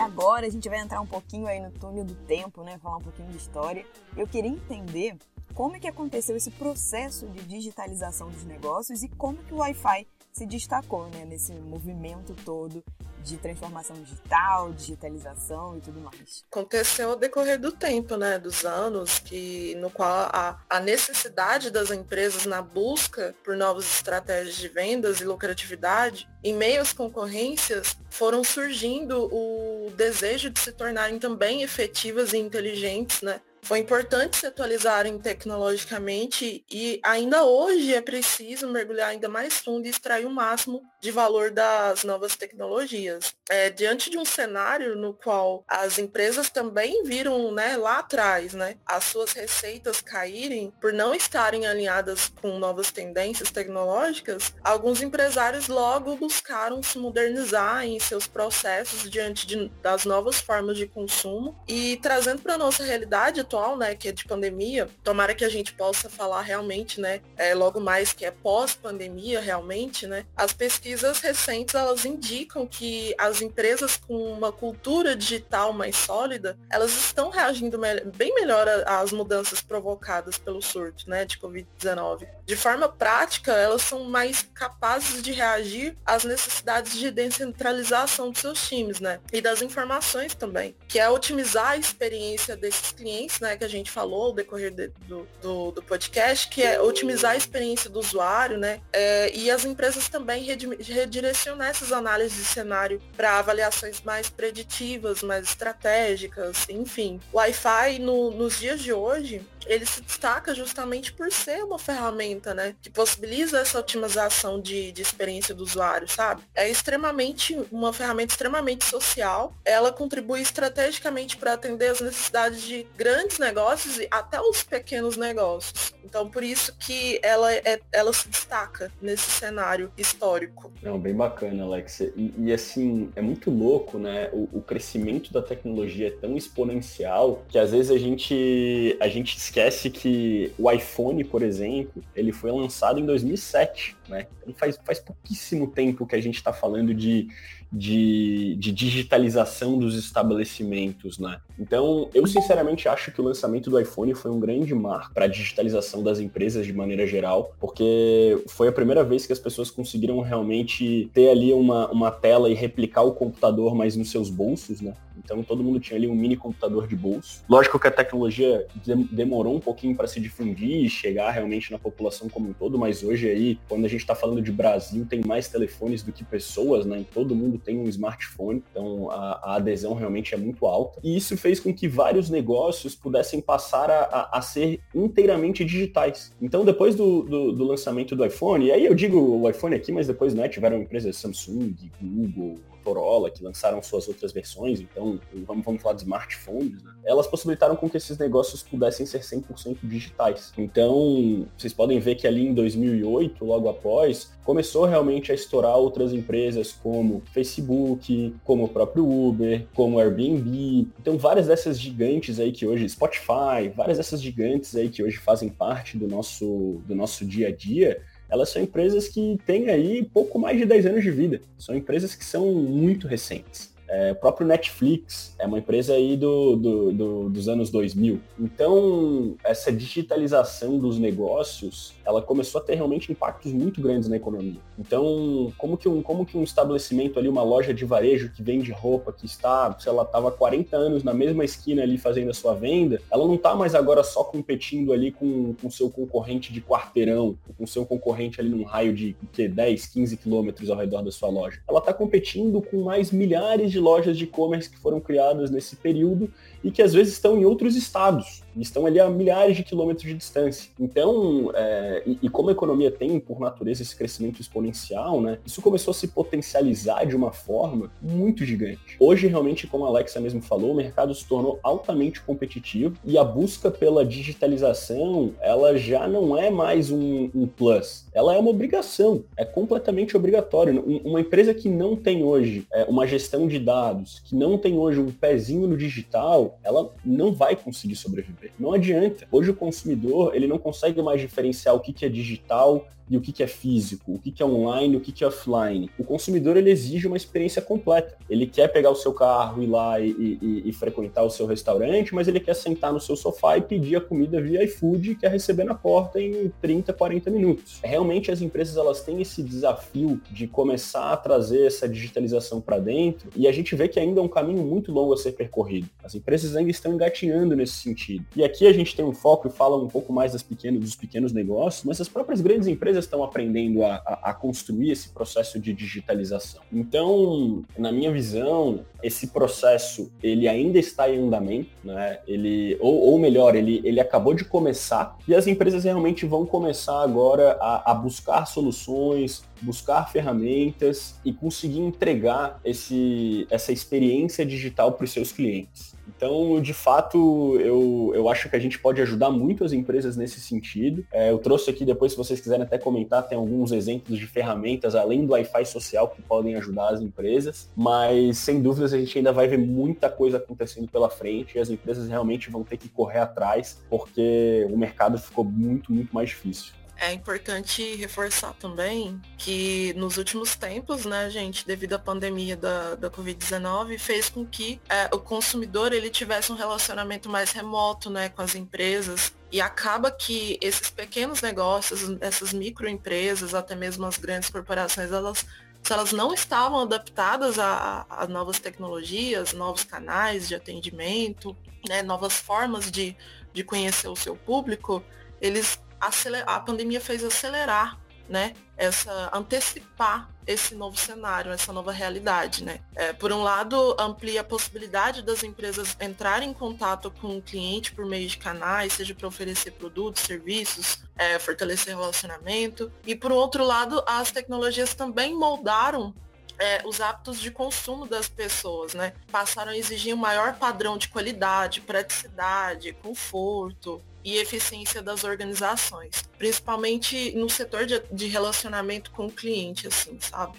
Agora 0.00 0.46
a 0.46 0.50
gente 0.50 0.68
vai 0.68 0.80
entrar 0.80 1.00
um 1.00 1.06
pouquinho 1.06 1.46
aí 1.46 1.60
no 1.60 1.70
túnel 1.70 2.04
do 2.04 2.14
tempo, 2.14 2.62
né? 2.62 2.76
Falar 2.82 2.96
um 2.96 3.02
pouquinho 3.02 3.28
de 3.28 3.36
história. 3.36 3.86
Eu 4.16 4.26
queria 4.26 4.50
entender 4.50 5.16
como 5.54 5.76
é 5.76 5.80
que 5.80 5.88
aconteceu 5.88 6.36
esse 6.36 6.50
processo 6.50 7.26
de 7.28 7.42
digitalização 7.44 8.28
dos 8.28 8.44
negócios 8.44 9.02
e 9.02 9.08
como 9.08 9.38
que 9.38 9.54
o 9.54 9.58
Wi-Fi 9.58 10.06
se 10.38 10.46
destacou 10.46 11.08
né, 11.08 11.24
nesse 11.24 11.52
movimento 11.52 12.32
todo 12.44 12.84
de 13.24 13.36
transformação 13.36 13.96
digital, 13.96 14.72
digitalização 14.72 15.76
e 15.76 15.80
tudo 15.80 16.00
mais. 16.00 16.44
Aconteceu 16.50 17.10
ao 17.10 17.16
decorrer 17.16 17.58
do 17.58 17.72
tempo, 17.72 18.16
né, 18.16 18.38
dos 18.38 18.64
anos, 18.64 19.18
que 19.18 19.74
no 19.74 19.90
qual 19.90 20.30
a, 20.32 20.62
a 20.70 20.80
necessidade 20.80 21.70
das 21.70 21.90
empresas 21.90 22.46
na 22.46 22.62
busca 22.62 23.34
por 23.44 23.56
novas 23.56 23.84
estratégias 23.84 24.54
de 24.54 24.68
vendas 24.68 25.20
e 25.20 25.24
lucratividade, 25.24 26.28
em 26.42 26.54
meio 26.54 26.80
às 26.80 26.92
concorrências, 26.92 27.96
foram 28.08 28.44
surgindo 28.44 29.28
o 29.34 29.90
desejo 29.96 30.50
de 30.50 30.60
se 30.60 30.72
tornarem 30.72 31.18
também 31.18 31.62
efetivas 31.62 32.32
e 32.32 32.38
inteligentes, 32.38 33.20
né, 33.22 33.40
foi 33.62 33.78
importante 33.78 34.36
se 34.36 34.46
atualizarem 34.46 35.18
tecnologicamente 35.18 36.64
e 36.70 37.00
ainda 37.02 37.44
hoje 37.44 37.94
é 37.94 38.00
preciso 38.00 38.68
mergulhar 38.68 39.10
ainda 39.10 39.28
mais 39.28 39.58
fundo 39.58 39.86
e 39.86 39.90
extrair 39.90 40.26
o 40.26 40.30
máximo 40.30 40.82
de 41.00 41.10
valor 41.10 41.50
das 41.50 42.04
novas 42.04 42.36
tecnologias. 42.36 43.34
É, 43.48 43.70
diante 43.70 44.10
de 44.10 44.18
um 44.18 44.24
cenário 44.24 44.94
no 44.94 45.14
qual 45.14 45.64
as 45.66 45.98
empresas 45.98 46.50
também 46.50 47.02
viram 47.04 47.52
né, 47.52 47.76
lá 47.76 47.98
atrás 47.98 48.52
né, 48.52 48.76
as 48.86 49.04
suas 49.04 49.32
receitas 49.32 50.00
caírem 50.00 50.72
por 50.80 50.92
não 50.92 51.14
estarem 51.14 51.66
alinhadas 51.66 52.32
com 52.40 52.58
novas 52.58 52.90
tendências 52.90 53.50
tecnológicas, 53.50 54.54
alguns 54.62 55.02
empresários 55.02 55.68
logo 55.68 56.16
buscaram 56.16 56.82
se 56.82 56.98
modernizar 56.98 57.84
em 57.84 57.98
seus 57.98 58.26
processos 58.26 59.10
diante 59.10 59.46
de, 59.46 59.68
das 59.82 60.04
novas 60.04 60.40
formas 60.40 60.76
de 60.76 60.86
consumo. 60.86 61.56
E 61.66 61.96
trazendo 62.02 62.42
para 62.42 62.54
a 62.54 62.58
nossa 62.58 62.84
realidade 62.84 63.40
atual, 63.40 63.76
né, 63.76 63.94
que 63.94 64.08
é 64.08 64.12
de 64.12 64.24
pandemia, 64.24 64.88
tomara 65.02 65.34
que 65.34 65.44
a 65.44 65.48
gente 65.48 65.72
possa 65.72 66.08
falar 66.08 66.42
realmente, 66.42 67.00
né, 67.00 67.20
é, 67.36 67.54
logo 67.54 67.80
mais 67.80 68.12
que 68.12 68.24
é 68.24 68.30
pós-pandemia 68.30 69.40
realmente, 69.40 70.06
né, 70.06 70.24
as 70.36 70.52
pesquisas 70.52 71.20
recentes 71.20 71.74
elas 71.74 72.04
indicam 72.04 72.66
que 72.66 73.14
as 73.18 73.37
empresas 73.40 73.96
com 73.96 74.14
uma 74.32 74.52
cultura 74.52 75.14
digital 75.14 75.72
mais 75.72 75.96
sólida, 75.96 76.58
elas 76.70 76.92
estão 76.92 77.30
reagindo 77.30 77.78
bem 78.16 78.34
melhor 78.34 78.66
às 78.86 79.12
mudanças 79.12 79.60
provocadas 79.60 80.38
pelo 80.38 80.62
surto, 80.62 81.08
né, 81.08 81.24
de 81.24 81.38
Covid-19. 81.38 82.26
De 82.44 82.56
forma 82.56 82.88
prática, 82.88 83.52
elas 83.52 83.82
são 83.82 84.04
mais 84.04 84.42
capazes 84.54 85.22
de 85.22 85.32
reagir 85.32 85.96
às 86.04 86.24
necessidades 86.24 86.96
de 86.98 87.10
descentralização 87.10 88.30
dos 88.30 88.40
seus 88.40 88.68
times, 88.68 89.00
né, 89.00 89.20
e 89.32 89.40
das 89.40 89.62
informações 89.62 90.34
também, 90.34 90.74
que 90.86 90.98
é 90.98 91.08
otimizar 91.08 91.70
a 91.70 91.76
experiência 91.76 92.56
desses 92.56 92.92
clientes 92.92 93.40
né, 93.40 93.56
que 93.56 93.64
a 93.64 93.68
gente 93.68 93.90
falou 93.90 94.26
ao 94.26 94.32
decorrer 94.32 94.70
de, 94.70 94.88
do, 95.06 95.26
do, 95.40 95.70
do, 95.72 95.82
podcast, 95.82 96.48
que 96.48 96.62
é 96.62 96.80
otimizar 96.80 97.32
a 97.32 97.36
experiência 97.36 97.90
do 97.90 97.98
usuário, 97.98 98.58
né? 98.58 98.80
É, 98.92 99.34
e 99.34 99.50
as 99.50 99.64
empresas 99.64 100.08
também 100.08 100.44
redirecionar 100.80 101.68
essas 101.68 101.92
análises 101.92 102.36
de 102.36 102.44
cenário 102.44 103.00
para 103.16 103.27
avaliações 103.32 104.00
mais 104.02 104.28
preditivas, 104.28 105.22
mais 105.22 105.44
estratégicas, 105.44 106.66
enfim. 106.68 107.20
O 107.32 107.38
Wi-Fi 107.38 107.98
no, 107.98 108.30
nos 108.30 108.58
dias 108.58 108.80
de 108.80 108.92
hoje, 108.92 109.44
ele 109.66 109.84
se 109.84 110.00
destaca 110.00 110.54
justamente 110.54 111.12
por 111.12 111.30
ser 111.30 111.62
uma 111.62 111.78
ferramenta, 111.78 112.54
né, 112.54 112.74
que 112.80 112.90
possibilita 112.90 113.58
essa 113.58 113.78
otimização 113.78 114.60
de, 114.60 114.90
de 114.92 115.02
experiência 115.02 115.54
do 115.54 115.62
usuário, 115.62 116.08
sabe? 116.08 116.42
É 116.54 116.68
extremamente, 116.68 117.58
uma 117.70 117.92
ferramenta 117.92 118.32
extremamente 118.32 118.84
social, 118.84 119.52
ela 119.64 119.92
contribui 119.92 120.40
estrategicamente 120.40 121.36
para 121.36 121.52
atender 121.52 121.88
as 121.88 122.00
necessidades 122.00 122.62
de 122.62 122.86
grandes 122.96 123.38
negócios 123.38 123.98
e 123.98 124.08
até 124.10 124.40
os 124.40 124.62
pequenos 124.62 125.16
negócios. 125.16 125.92
Então, 126.02 126.30
por 126.30 126.42
isso 126.42 126.74
que 126.78 127.20
ela, 127.22 127.52
é, 127.52 127.80
ela 127.92 128.12
se 128.14 128.28
destaca 128.28 128.90
nesse 129.02 129.30
cenário 129.30 129.92
histórico. 129.96 130.72
Não, 130.82 130.98
bem 130.98 131.14
bacana, 131.14 131.64
Alex. 131.64 132.00
E, 132.00 132.34
e 132.38 132.52
assim, 132.52 133.12
é 133.18 133.22
muito 133.22 133.50
louco, 133.50 133.98
né? 133.98 134.30
O, 134.32 134.48
o, 134.58 134.62
crescimento 134.62 135.32
da 135.32 135.42
tecnologia 135.42 136.06
é 136.06 136.10
tão 136.10 136.36
exponencial 136.36 137.44
que 137.48 137.58
às 137.58 137.72
vezes 137.72 137.90
a 137.90 137.98
gente, 137.98 138.96
a 139.00 139.08
gente 139.08 139.36
esquece 139.36 139.90
que 139.90 140.52
o 140.56 140.70
iPhone, 140.70 141.24
por 141.24 141.42
exemplo, 141.42 142.02
ele 142.14 142.30
foi 142.30 142.52
lançado 142.52 143.00
em 143.00 143.04
2007, 143.04 143.96
né? 144.08 144.26
Então 144.42 144.54
faz, 144.54 144.78
faz 144.84 144.98
pouquíssimo 144.98 145.66
tempo 145.68 146.06
que 146.06 146.16
a 146.16 146.20
gente 146.20 146.36
está 146.36 146.52
falando 146.52 146.94
de 146.94 147.28
de, 147.70 148.56
de 148.58 148.72
digitalização 148.72 149.78
dos 149.78 149.94
estabelecimentos, 149.94 151.18
né? 151.18 151.38
Então, 151.58 152.08
eu 152.14 152.26
sinceramente 152.26 152.88
acho 152.88 153.12
que 153.12 153.20
o 153.20 153.24
lançamento 153.24 153.70
do 153.70 153.78
iPhone 153.78 154.14
foi 154.14 154.30
um 154.30 154.40
grande 154.40 154.74
marco 154.74 155.12
para 155.12 155.26
a 155.26 155.28
digitalização 155.28 156.02
das 156.02 156.18
empresas 156.18 156.66
de 156.66 156.72
maneira 156.72 157.06
geral, 157.06 157.52
porque 157.60 158.42
foi 158.48 158.68
a 158.68 158.72
primeira 158.72 159.04
vez 159.04 159.26
que 159.26 159.32
as 159.32 159.38
pessoas 159.38 159.70
conseguiram 159.70 160.20
realmente 160.20 161.10
ter 161.12 161.28
ali 161.28 161.52
uma, 161.52 161.90
uma 161.90 162.10
tela 162.10 162.48
e 162.48 162.54
replicar 162.54 163.02
o 163.02 163.12
computador, 163.12 163.74
mas 163.74 163.96
nos 163.96 164.10
seus 164.10 164.30
bolsos, 164.30 164.80
né? 164.80 164.94
Então 165.24 165.42
todo 165.42 165.62
mundo 165.62 165.80
tinha 165.80 165.98
ali 165.98 166.06
um 166.06 166.14
mini 166.14 166.36
computador 166.36 166.86
de 166.86 166.96
bolso. 166.96 167.44
Lógico 167.48 167.78
que 167.78 167.86
a 167.86 167.90
tecnologia 167.90 168.66
demorou 169.10 169.54
um 169.54 169.60
pouquinho 169.60 169.96
para 169.96 170.06
se 170.06 170.20
difundir 170.20 170.84
e 170.84 170.88
chegar 170.88 171.30
realmente 171.30 171.70
na 171.70 171.78
população 171.78 172.28
como 172.28 172.50
um 172.50 172.52
todo, 172.52 172.78
mas 172.78 173.02
hoje 173.02 173.28
aí, 173.28 173.58
quando 173.68 173.84
a 173.84 173.88
gente 173.88 174.00
está 174.00 174.14
falando 174.14 174.42
de 174.42 174.52
Brasil, 174.52 175.06
tem 175.08 175.20
mais 175.24 175.48
telefones 175.48 176.02
do 176.02 176.12
que 176.12 176.24
pessoas, 176.24 176.86
né? 176.86 177.00
E 177.00 177.04
todo 177.04 177.34
mundo 177.34 177.58
tem 177.58 177.78
um 177.78 177.88
smartphone, 177.88 178.62
então 178.70 179.10
a, 179.10 179.40
a, 179.42 179.56
adesão 179.56 179.94
realmente 179.94 180.34
é 180.34 180.36
muito 180.36 180.66
alta. 180.66 181.00
E 181.02 181.16
isso 181.16 181.36
fez 181.36 181.60
com 181.60 181.72
que 181.72 181.88
vários 181.88 182.30
negócios 182.30 182.94
pudessem 182.94 183.40
passar 183.40 183.90
a, 183.90 184.02
a, 184.04 184.38
a 184.38 184.42
ser 184.42 184.80
inteiramente 184.94 185.64
digitais. 185.64 186.32
Então, 186.40 186.64
depois 186.64 186.94
do, 186.94 187.22
do, 187.22 187.52
do, 187.52 187.64
lançamento 187.64 188.14
do 188.14 188.24
iPhone, 188.24 188.66
e 188.66 188.72
aí 188.72 188.84
eu 188.84 188.94
digo 188.94 189.18
o 189.18 189.48
iPhone 189.48 189.74
aqui, 189.74 189.92
mas 189.92 190.06
depois 190.06 190.34
né, 190.34 190.48
tiveram 190.48 190.82
empresas 190.82 191.16
Samsung, 191.16 191.74
Google, 192.00 192.58
Motorola, 192.88 193.30
que 193.30 193.42
lançaram 193.42 193.82
suas 193.82 194.08
outras 194.08 194.32
versões, 194.32 194.80
então 194.80 195.20
vamos, 195.46 195.64
vamos 195.64 195.82
falar 195.82 195.94
de 195.94 196.02
smartphones, 196.02 196.82
né? 196.82 196.92
elas 197.04 197.26
possibilitaram 197.26 197.76
com 197.76 197.88
que 197.88 197.96
esses 197.96 198.16
negócios 198.18 198.62
pudessem 198.62 199.04
ser 199.06 199.20
100% 199.20 199.78
digitais. 199.82 200.52
Então, 200.56 201.46
vocês 201.56 201.72
podem 201.72 201.98
ver 201.98 202.14
que 202.14 202.26
ali 202.26 202.46
em 202.46 202.54
2008, 202.54 203.44
logo 203.44 203.68
após, 203.68 204.32
começou 204.44 204.86
realmente 204.86 205.30
a 205.30 205.34
estourar 205.34 205.76
outras 205.76 206.12
empresas 206.12 206.72
como 206.72 207.22
Facebook, 207.32 208.34
como 208.44 208.64
o 208.64 208.68
próprio 208.68 209.06
Uber, 209.06 209.66
como 209.74 209.98
Airbnb. 209.98 210.88
Então, 210.98 211.18
várias 211.18 211.46
dessas 211.46 211.78
gigantes 211.78 212.40
aí 212.40 212.52
que 212.52 212.66
hoje, 212.66 212.88
Spotify, 212.88 213.68
várias 213.74 213.98
dessas 213.98 214.22
gigantes 214.22 214.74
aí 214.74 214.88
que 214.88 215.02
hoje 215.02 215.18
fazem 215.18 215.48
parte 215.48 215.96
do 215.96 216.08
nosso, 216.08 216.80
do 216.86 216.94
nosso 216.94 217.24
dia 217.24 217.48
a 217.48 217.52
dia, 217.54 218.02
elas 218.28 218.50
são 218.50 218.62
empresas 218.62 219.08
que 219.08 219.38
têm 219.46 219.68
aí 219.70 220.04
pouco 220.04 220.38
mais 220.38 220.58
de 220.58 220.66
10 220.66 220.86
anos 220.86 221.02
de 221.02 221.10
vida. 221.10 221.40
São 221.58 221.74
empresas 221.74 222.14
que 222.14 222.24
são 222.24 222.52
muito 222.52 223.06
recentes. 223.06 223.72
É, 223.88 224.12
o 224.12 224.14
próprio 224.14 224.46
Netflix 224.46 225.34
é 225.38 225.46
uma 225.46 225.58
empresa 225.58 225.94
aí 225.94 226.16
do, 226.16 226.56
do, 226.56 226.92
do, 226.92 227.28
dos 227.30 227.48
anos 227.48 227.70
2000. 227.70 228.20
Então, 228.38 229.34
essa 229.44 229.72
digitalização 229.72 230.78
dos 230.78 230.98
negócios, 230.98 231.94
ela 232.04 232.20
começou 232.20 232.60
a 232.60 232.64
ter 232.64 232.74
realmente 232.74 233.10
impactos 233.10 233.52
muito 233.52 233.80
grandes 233.80 234.08
na 234.08 234.16
economia. 234.16 234.60
Então, 234.78 235.52
como 235.56 235.76
que 235.76 235.88
um, 235.88 236.02
como 236.02 236.26
que 236.26 236.36
um 236.36 236.42
estabelecimento 236.42 237.18
ali, 237.18 237.28
uma 237.28 237.42
loja 237.42 237.72
de 237.72 237.84
varejo 237.84 238.30
que 238.30 238.42
vende 238.42 238.70
roupa, 238.70 239.12
que 239.12 239.26
está, 239.26 239.74
sei 239.78 239.92
lá, 239.92 240.02
estava 240.02 240.30
40 240.30 240.76
anos 240.76 241.02
na 241.02 241.14
mesma 241.14 241.44
esquina 241.44 241.82
ali 241.82 241.96
fazendo 241.98 242.30
a 242.30 242.34
sua 242.34 242.54
venda, 242.54 243.00
ela 243.10 243.26
não 243.26 243.34
está 243.34 243.54
mais 243.54 243.74
agora 243.74 244.02
só 244.02 244.22
competindo 244.22 244.92
ali 244.92 245.10
com 245.10 245.54
o 245.62 245.70
seu 245.70 245.90
concorrente 245.90 246.52
de 246.52 246.60
quarteirão, 246.60 247.36
com 247.56 247.66
seu 247.66 247.86
concorrente 247.86 248.40
ali 248.40 248.50
num 248.50 248.64
raio 248.64 248.92
de 248.92 249.16
que, 249.32 249.48
10, 249.48 249.86
15 249.86 250.16
quilômetros 250.16 250.70
ao 250.70 250.76
redor 250.76 251.02
da 251.02 251.10
sua 251.10 251.28
loja. 251.28 251.60
Ela 251.68 251.78
está 251.78 251.92
competindo 251.92 252.60
com 252.60 252.82
mais 252.82 253.10
milhares 253.10 253.70
de 253.70 253.77
de 253.78 253.80
lojas 253.80 254.18
de 254.18 254.24
e-commerce 254.24 254.68
que 254.68 254.78
foram 254.78 255.00
criadas 255.00 255.50
nesse 255.50 255.76
período 255.76 256.30
e 256.62 256.70
que 256.70 256.82
às 256.82 256.92
vezes 256.92 257.14
estão 257.14 257.38
em 257.38 257.44
outros 257.44 257.76
estados, 257.76 258.42
e 258.58 258.62
estão 258.62 258.84
ali 258.84 258.98
a 258.98 259.08
milhares 259.08 259.56
de 259.56 259.62
quilômetros 259.62 260.06
de 260.06 260.14
distância. 260.14 260.70
Então, 260.78 261.50
é, 261.54 262.02
e, 262.04 262.18
e, 262.22 262.28
como 262.28 262.48
a 262.48 262.52
economia 262.52 262.90
tem, 262.90 263.18
por 263.20 263.38
natureza, 263.38 263.82
esse 263.82 263.96
crescimento 263.96 264.40
exponencial, 264.40 265.20
né, 265.20 265.38
isso 265.46 265.62
começou 265.62 265.92
a 265.92 265.94
se 265.94 266.08
potencializar 266.08 267.04
de 267.04 267.14
uma 267.14 267.32
forma 267.32 267.90
muito 268.02 268.44
gigante. 268.44 268.96
Hoje, 268.98 269.28
realmente, 269.28 269.66
como 269.66 269.84
a 269.84 269.88
Alexa 269.88 270.20
mesmo 270.20 270.42
falou, 270.42 270.72
o 270.72 270.74
mercado 270.74 271.14
se 271.14 271.26
tornou 271.26 271.60
altamente 271.62 272.20
competitivo 272.20 272.96
e 273.04 273.16
a 273.16 273.24
busca 273.24 273.70
pela 273.70 274.04
digitalização, 274.04 275.32
ela 275.40 275.76
já 275.78 276.08
não 276.08 276.36
é 276.36 276.50
mais 276.50 276.90
um, 276.90 277.30
um 277.34 277.46
plus, 277.46 278.06
ela 278.12 278.34
é 278.34 278.38
uma 278.38 278.50
obrigação, 278.50 279.22
é 279.36 279.44
completamente 279.44 280.16
obrigatório. 280.16 280.82
Uma 281.04 281.20
empresa 281.20 281.54
que 281.54 281.68
não 281.68 281.94
tem 281.94 282.24
hoje 282.24 282.66
é, 282.72 282.84
uma 282.84 283.06
gestão 283.06 283.46
de 283.46 283.58
dados, 283.58 284.20
que 284.24 284.34
não 284.34 284.58
tem 284.58 284.76
hoje 284.76 284.98
um 284.98 285.10
pezinho 285.10 285.68
no 285.68 285.76
digital, 285.76 286.58
ela 286.64 286.92
não 287.04 287.32
vai 287.32 287.54
conseguir 287.54 287.94
sobreviver. 287.94 288.47
Não 288.58 288.72
adianta. 288.72 289.26
Hoje 289.30 289.50
o 289.50 289.54
consumidor, 289.54 290.34
ele 290.34 290.46
não 290.46 290.58
consegue 290.58 291.02
mais 291.02 291.20
diferenciar 291.20 291.74
o 291.74 291.80
que, 291.80 291.92
que 291.92 292.04
é 292.04 292.08
digital 292.08 292.86
e 293.10 293.16
o 293.16 293.20
que, 293.20 293.32
que 293.32 293.42
é 293.42 293.46
físico, 293.46 294.14
o 294.14 294.18
que, 294.18 294.30
que 294.30 294.42
é 294.42 294.46
online, 294.46 294.96
o 294.96 295.00
que, 295.00 295.12
que 295.12 295.24
é 295.24 295.26
offline. 295.26 295.90
O 295.98 296.04
consumidor 296.04 296.56
ele 296.56 296.70
exige 296.70 297.06
uma 297.06 297.16
experiência 297.16 297.62
completa. 297.62 298.16
Ele 298.28 298.46
quer 298.46 298.68
pegar 298.68 298.90
o 298.90 298.94
seu 298.94 299.12
carro, 299.12 299.62
ir 299.62 299.66
lá 299.66 300.00
e, 300.00 300.10
e, 300.10 300.62
e 300.66 300.72
frequentar 300.72 301.22
o 301.22 301.30
seu 301.30 301.46
restaurante, 301.46 302.14
mas 302.14 302.28
ele 302.28 302.40
quer 302.40 302.54
sentar 302.54 302.92
no 302.92 303.00
seu 303.00 303.16
sofá 303.16 303.56
e 303.56 303.62
pedir 303.62 303.96
a 303.96 304.00
comida 304.00 304.40
via 304.40 304.62
iFood 304.64 305.12
e 305.12 305.14
quer 305.14 305.30
receber 305.30 305.64
na 305.64 305.74
porta 305.74 306.20
em 306.20 306.52
30, 306.60 306.92
40 306.92 307.30
minutos. 307.30 307.80
Realmente 307.82 308.30
as 308.30 308.40
empresas 308.42 308.76
elas 308.76 309.00
têm 309.02 309.20
esse 309.20 309.42
desafio 309.42 310.20
de 310.30 310.46
começar 310.46 311.12
a 311.12 311.16
trazer 311.16 311.66
essa 311.66 311.88
digitalização 311.88 312.60
para 312.60 312.78
dentro 312.78 313.30
e 313.34 313.46
a 313.48 313.52
gente 313.52 313.74
vê 313.74 313.88
que 313.88 313.98
ainda 313.98 314.20
é 314.20 314.22
um 314.22 314.28
caminho 314.28 314.62
muito 314.64 314.92
longo 314.92 315.12
a 315.12 315.16
ser 315.16 315.32
percorrido. 315.32 315.88
As 316.02 316.14
empresas 316.14 316.56
ainda 316.56 316.70
estão 316.70 316.92
engatinhando 316.92 317.56
nesse 317.56 317.74
sentido. 317.74 318.24
E 318.36 318.44
aqui 318.44 318.66
a 318.66 318.72
gente 318.72 318.94
tem 318.94 319.04
um 319.04 319.12
foco 319.12 319.48
e 319.48 319.50
fala 319.50 319.76
um 319.76 319.88
pouco 319.88 320.12
mais 320.12 320.32
das 320.32 320.42
pequenas, 320.42 320.80
dos 320.80 320.96
pequenos 320.96 321.32
negócios, 321.32 321.84
mas 321.84 322.00
as 322.00 322.08
próprias 322.08 322.40
grandes 322.40 322.68
empresas 322.68 322.97
estão 323.04 323.22
aprendendo 323.22 323.84
a, 323.84 323.96
a, 323.96 324.30
a 324.30 324.34
construir 324.34 324.90
esse 324.90 325.10
processo 325.10 325.58
de 325.58 325.72
digitalização. 325.72 326.62
Então, 326.72 327.64
na 327.76 327.92
minha 327.92 328.12
visão, 328.12 328.84
esse 329.02 329.28
processo 329.28 330.10
ele 330.22 330.48
ainda 330.48 330.78
está 330.78 331.10
em 331.10 331.18
andamento, 331.26 331.70
né? 331.84 332.18
Ele 332.26 332.76
ou, 332.80 333.12
ou 333.12 333.18
melhor, 333.18 333.54
ele, 333.54 333.80
ele 333.84 334.00
acabou 334.00 334.34
de 334.34 334.44
começar 334.44 335.16
e 335.26 335.34
as 335.34 335.46
empresas 335.46 335.84
realmente 335.84 336.26
vão 336.26 336.44
começar 336.44 337.02
agora 337.02 337.56
a, 337.60 337.92
a 337.92 337.94
buscar 337.94 338.46
soluções, 338.46 339.42
buscar 339.60 340.10
ferramentas 340.10 341.18
e 341.24 341.32
conseguir 341.32 341.80
entregar 341.80 342.60
esse, 342.64 343.46
essa 343.50 343.72
experiência 343.72 344.44
digital 344.44 344.92
para 344.92 345.04
os 345.04 345.12
seus 345.12 345.32
clientes. 345.32 345.97
Então, 346.18 346.60
de 346.60 346.74
fato, 346.74 347.56
eu, 347.60 348.10
eu 348.12 348.28
acho 348.28 348.50
que 348.50 348.56
a 348.56 348.58
gente 348.58 348.76
pode 348.76 349.00
ajudar 349.00 349.30
muito 349.30 349.64
as 349.64 349.72
empresas 349.72 350.16
nesse 350.16 350.40
sentido. 350.40 351.06
É, 351.12 351.30
eu 351.30 351.38
trouxe 351.38 351.70
aqui 351.70 351.84
depois, 351.84 352.10
se 352.10 352.18
vocês 352.18 352.40
quiserem 352.40 352.64
até 352.64 352.76
comentar, 352.76 353.22
tem 353.22 353.38
alguns 353.38 353.70
exemplos 353.70 354.18
de 354.18 354.26
ferramentas 354.26 354.96
além 354.96 355.24
do 355.24 355.32
Wi-Fi 355.32 355.64
social 355.64 356.08
que 356.08 356.20
podem 356.20 356.56
ajudar 356.56 356.88
as 356.88 357.00
empresas, 357.00 357.70
mas 357.76 358.36
sem 358.38 358.60
dúvidas 358.60 358.92
a 358.92 358.98
gente 358.98 359.16
ainda 359.16 359.32
vai 359.32 359.46
ver 359.46 359.58
muita 359.58 360.10
coisa 360.10 360.38
acontecendo 360.38 360.88
pela 360.88 361.08
frente 361.08 361.56
e 361.56 361.60
as 361.60 361.70
empresas 361.70 362.08
realmente 362.08 362.50
vão 362.50 362.64
ter 362.64 362.78
que 362.78 362.88
correr 362.88 363.20
atrás 363.20 363.80
porque 363.88 364.66
o 364.72 364.76
mercado 364.76 365.18
ficou 365.18 365.44
muito, 365.44 365.92
muito 365.92 366.12
mais 366.12 366.30
difícil. 366.30 366.77
É 367.00 367.12
importante 367.12 367.94
reforçar 367.94 368.52
também 368.54 369.22
que 369.36 369.94
nos 369.94 370.16
últimos 370.16 370.56
tempos, 370.56 371.04
né, 371.04 371.30
gente, 371.30 371.64
devido 371.64 371.92
à 371.92 371.98
pandemia 371.98 372.56
da, 372.56 372.96
da 372.96 373.08
Covid-19, 373.08 373.96
fez 374.00 374.28
com 374.28 374.44
que 374.44 374.80
é, 374.88 375.08
o 375.14 375.18
consumidor 375.18 375.92
ele 375.92 376.10
tivesse 376.10 376.50
um 376.50 376.56
relacionamento 376.56 377.28
mais 377.28 377.52
remoto 377.52 378.10
né, 378.10 378.28
com 378.28 378.42
as 378.42 378.56
empresas. 378.56 379.32
E 379.52 379.60
acaba 379.60 380.10
que 380.10 380.58
esses 380.60 380.90
pequenos 380.90 381.40
negócios, 381.40 382.00
essas 382.20 382.52
microempresas, 382.52 383.54
até 383.54 383.76
mesmo 383.76 384.04
as 384.04 384.18
grandes 384.18 384.50
corporações, 384.50 385.12
elas 385.12 385.46
se 385.80 385.92
elas 385.92 386.12
não 386.12 386.34
estavam 386.34 386.80
adaptadas 386.80 387.58
a, 387.58 388.04
a, 388.10 388.26
novas 388.26 388.58
tecnologias, 388.58 389.52
novos 389.52 389.84
canais 389.84 390.48
de 390.48 390.54
atendimento, 390.54 391.56
né, 391.88 392.02
novas 392.02 392.34
formas 392.34 392.90
de, 392.90 393.16
de 393.52 393.62
conhecer 393.62 394.08
o 394.08 394.16
seu 394.16 394.36
público, 394.36 395.02
eles 395.40 395.80
a 396.00 396.60
pandemia 396.60 397.00
fez 397.00 397.24
acelerar, 397.24 397.98
né? 398.28 398.54
Essa 398.76 399.30
antecipar 399.32 400.28
esse 400.46 400.74
novo 400.74 400.96
cenário, 400.96 401.52
essa 401.52 401.72
nova 401.72 401.92
realidade, 401.92 402.64
né? 402.64 402.80
É, 402.94 403.12
por 403.12 403.32
um 403.32 403.42
lado, 403.42 403.94
amplia 403.98 404.40
a 404.40 404.44
possibilidade 404.44 405.22
das 405.22 405.42
empresas 405.42 405.96
entrarem 406.00 406.50
em 406.50 406.54
contato 406.54 407.10
com 407.10 407.36
o 407.36 407.42
cliente 407.42 407.92
por 407.92 408.06
meio 408.06 408.26
de 408.26 408.38
canais, 408.38 408.94
seja 408.94 409.14
para 409.14 409.28
oferecer 409.28 409.72
produtos, 409.72 410.22
serviços, 410.22 411.02
é, 411.16 411.38
fortalecer 411.38 411.94
relacionamento. 411.94 412.90
E 413.06 413.14
por 413.14 413.30
outro 413.30 413.62
lado, 413.64 414.02
as 414.06 414.30
tecnologias 414.30 414.94
também 414.94 415.34
moldaram 415.34 416.14
é, 416.58 416.82
os 416.86 417.00
hábitos 417.00 417.38
de 417.38 417.50
consumo 417.50 418.06
das 418.06 418.26
pessoas, 418.26 418.94
né? 418.94 419.12
Passaram 419.30 419.72
a 419.72 419.76
exigir 419.76 420.14
um 420.14 420.18
maior 420.18 420.54
padrão 420.54 420.96
de 420.96 421.08
qualidade, 421.08 421.82
praticidade, 421.82 422.92
conforto, 422.94 424.02
e 424.28 424.36
eficiência 424.36 425.00
das 425.00 425.24
organizações, 425.24 426.28
principalmente 426.36 427.34
no 427.34 427.48
setor 427.48 427.86
de, 427.86 427.98
de 428.12 428.26
relacionamento 428.26 429.10
com 429.12 429.24
o 429.24 429.32
cliente, 429.32 429.86
assim, 429.86 430.18
sabe? 430.20 430.58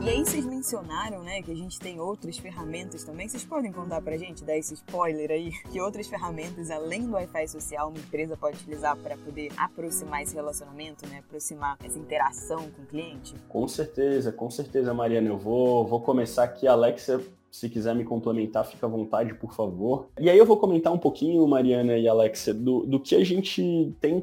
E 0.00 0.08
aí 0.08 0.24
vocês 0.24 0.46
mencionaram, 0.46 1.24
né, 1.24 1.42
que 1.42 1.50
a 1.50 1.54
gente 1.56 1.80
tem 1.80 1.98
outras 1.98 2.38
ferramentas 2.38 3.02
também. 3.02 3.28
Vocês 3.28 3.44
podem 3.44 3.72
contar 3.72 4.00
pra 4.02 4.16
gente, 4.16 4.44
dar 4.44 4.56
esse 4.56 4.72
spoiler 4.74 5.32
aí, 5.32 5.50
que 5.72 5.80
outras 5.80 6.06
ferramentas 6.06 6.70
além 6.70 7.04
do 7.04 7.14
Wi-Fi 7.14 7.48
social 7.48 7.88
uma 7.88 7.98
empresa 7.98 8.36
pode 8.36 8.58
utilizar 8.58 8.96
para 8.96 9.16
poder 9.16 9.50
aproximar 9.56 10.22
esse 10.22 10.36
relacionamento, 10.36 11.08
né, 11.08 11.24
aproximar 11.26 11.76
essa 11.82 11.98
interação 11.98 12.70
com 12.70 12.82
o 12.82 12.86
cliente? 12.86 13.34
Com 13.48 13.66
certeza, 13.66 14.30
com 14.30 14.48
certeza, 14.48 14.94
Mariana. 14.94 15.28
Eu 15.28 15.38
vou, 15.38 15.84
vou 15.84 16.00
começar 16.00 16.44
aqui, 16.44 16.68
Alexa 16.68 17.20
se 17.52 17.68
quiser 17.68 17.94
me 17.94 18.02
complementar, 18.02 18.64
fica 18.64 18.86
à 18.86 18.88
vontade, 18.88 19.34
por 19.34 19.52
favor. 19.52 20.08
E 20.18 20.30
aí 20.30 20.38
eu 20.38 20.46
vou 20.46 20.56
comentar 20.56 20.90
um 20.90 20.98
pouquinho, 20.98 21.46
Mariana 21.46 21.98
e 21.98 22.08
Alexia, 22.08 22.54
do, 22.54 22.86
do 22.86 22.98
que 22.98 23.14
a 23.14 23.22
gente 23.22 23.94
tem 24.00 24.18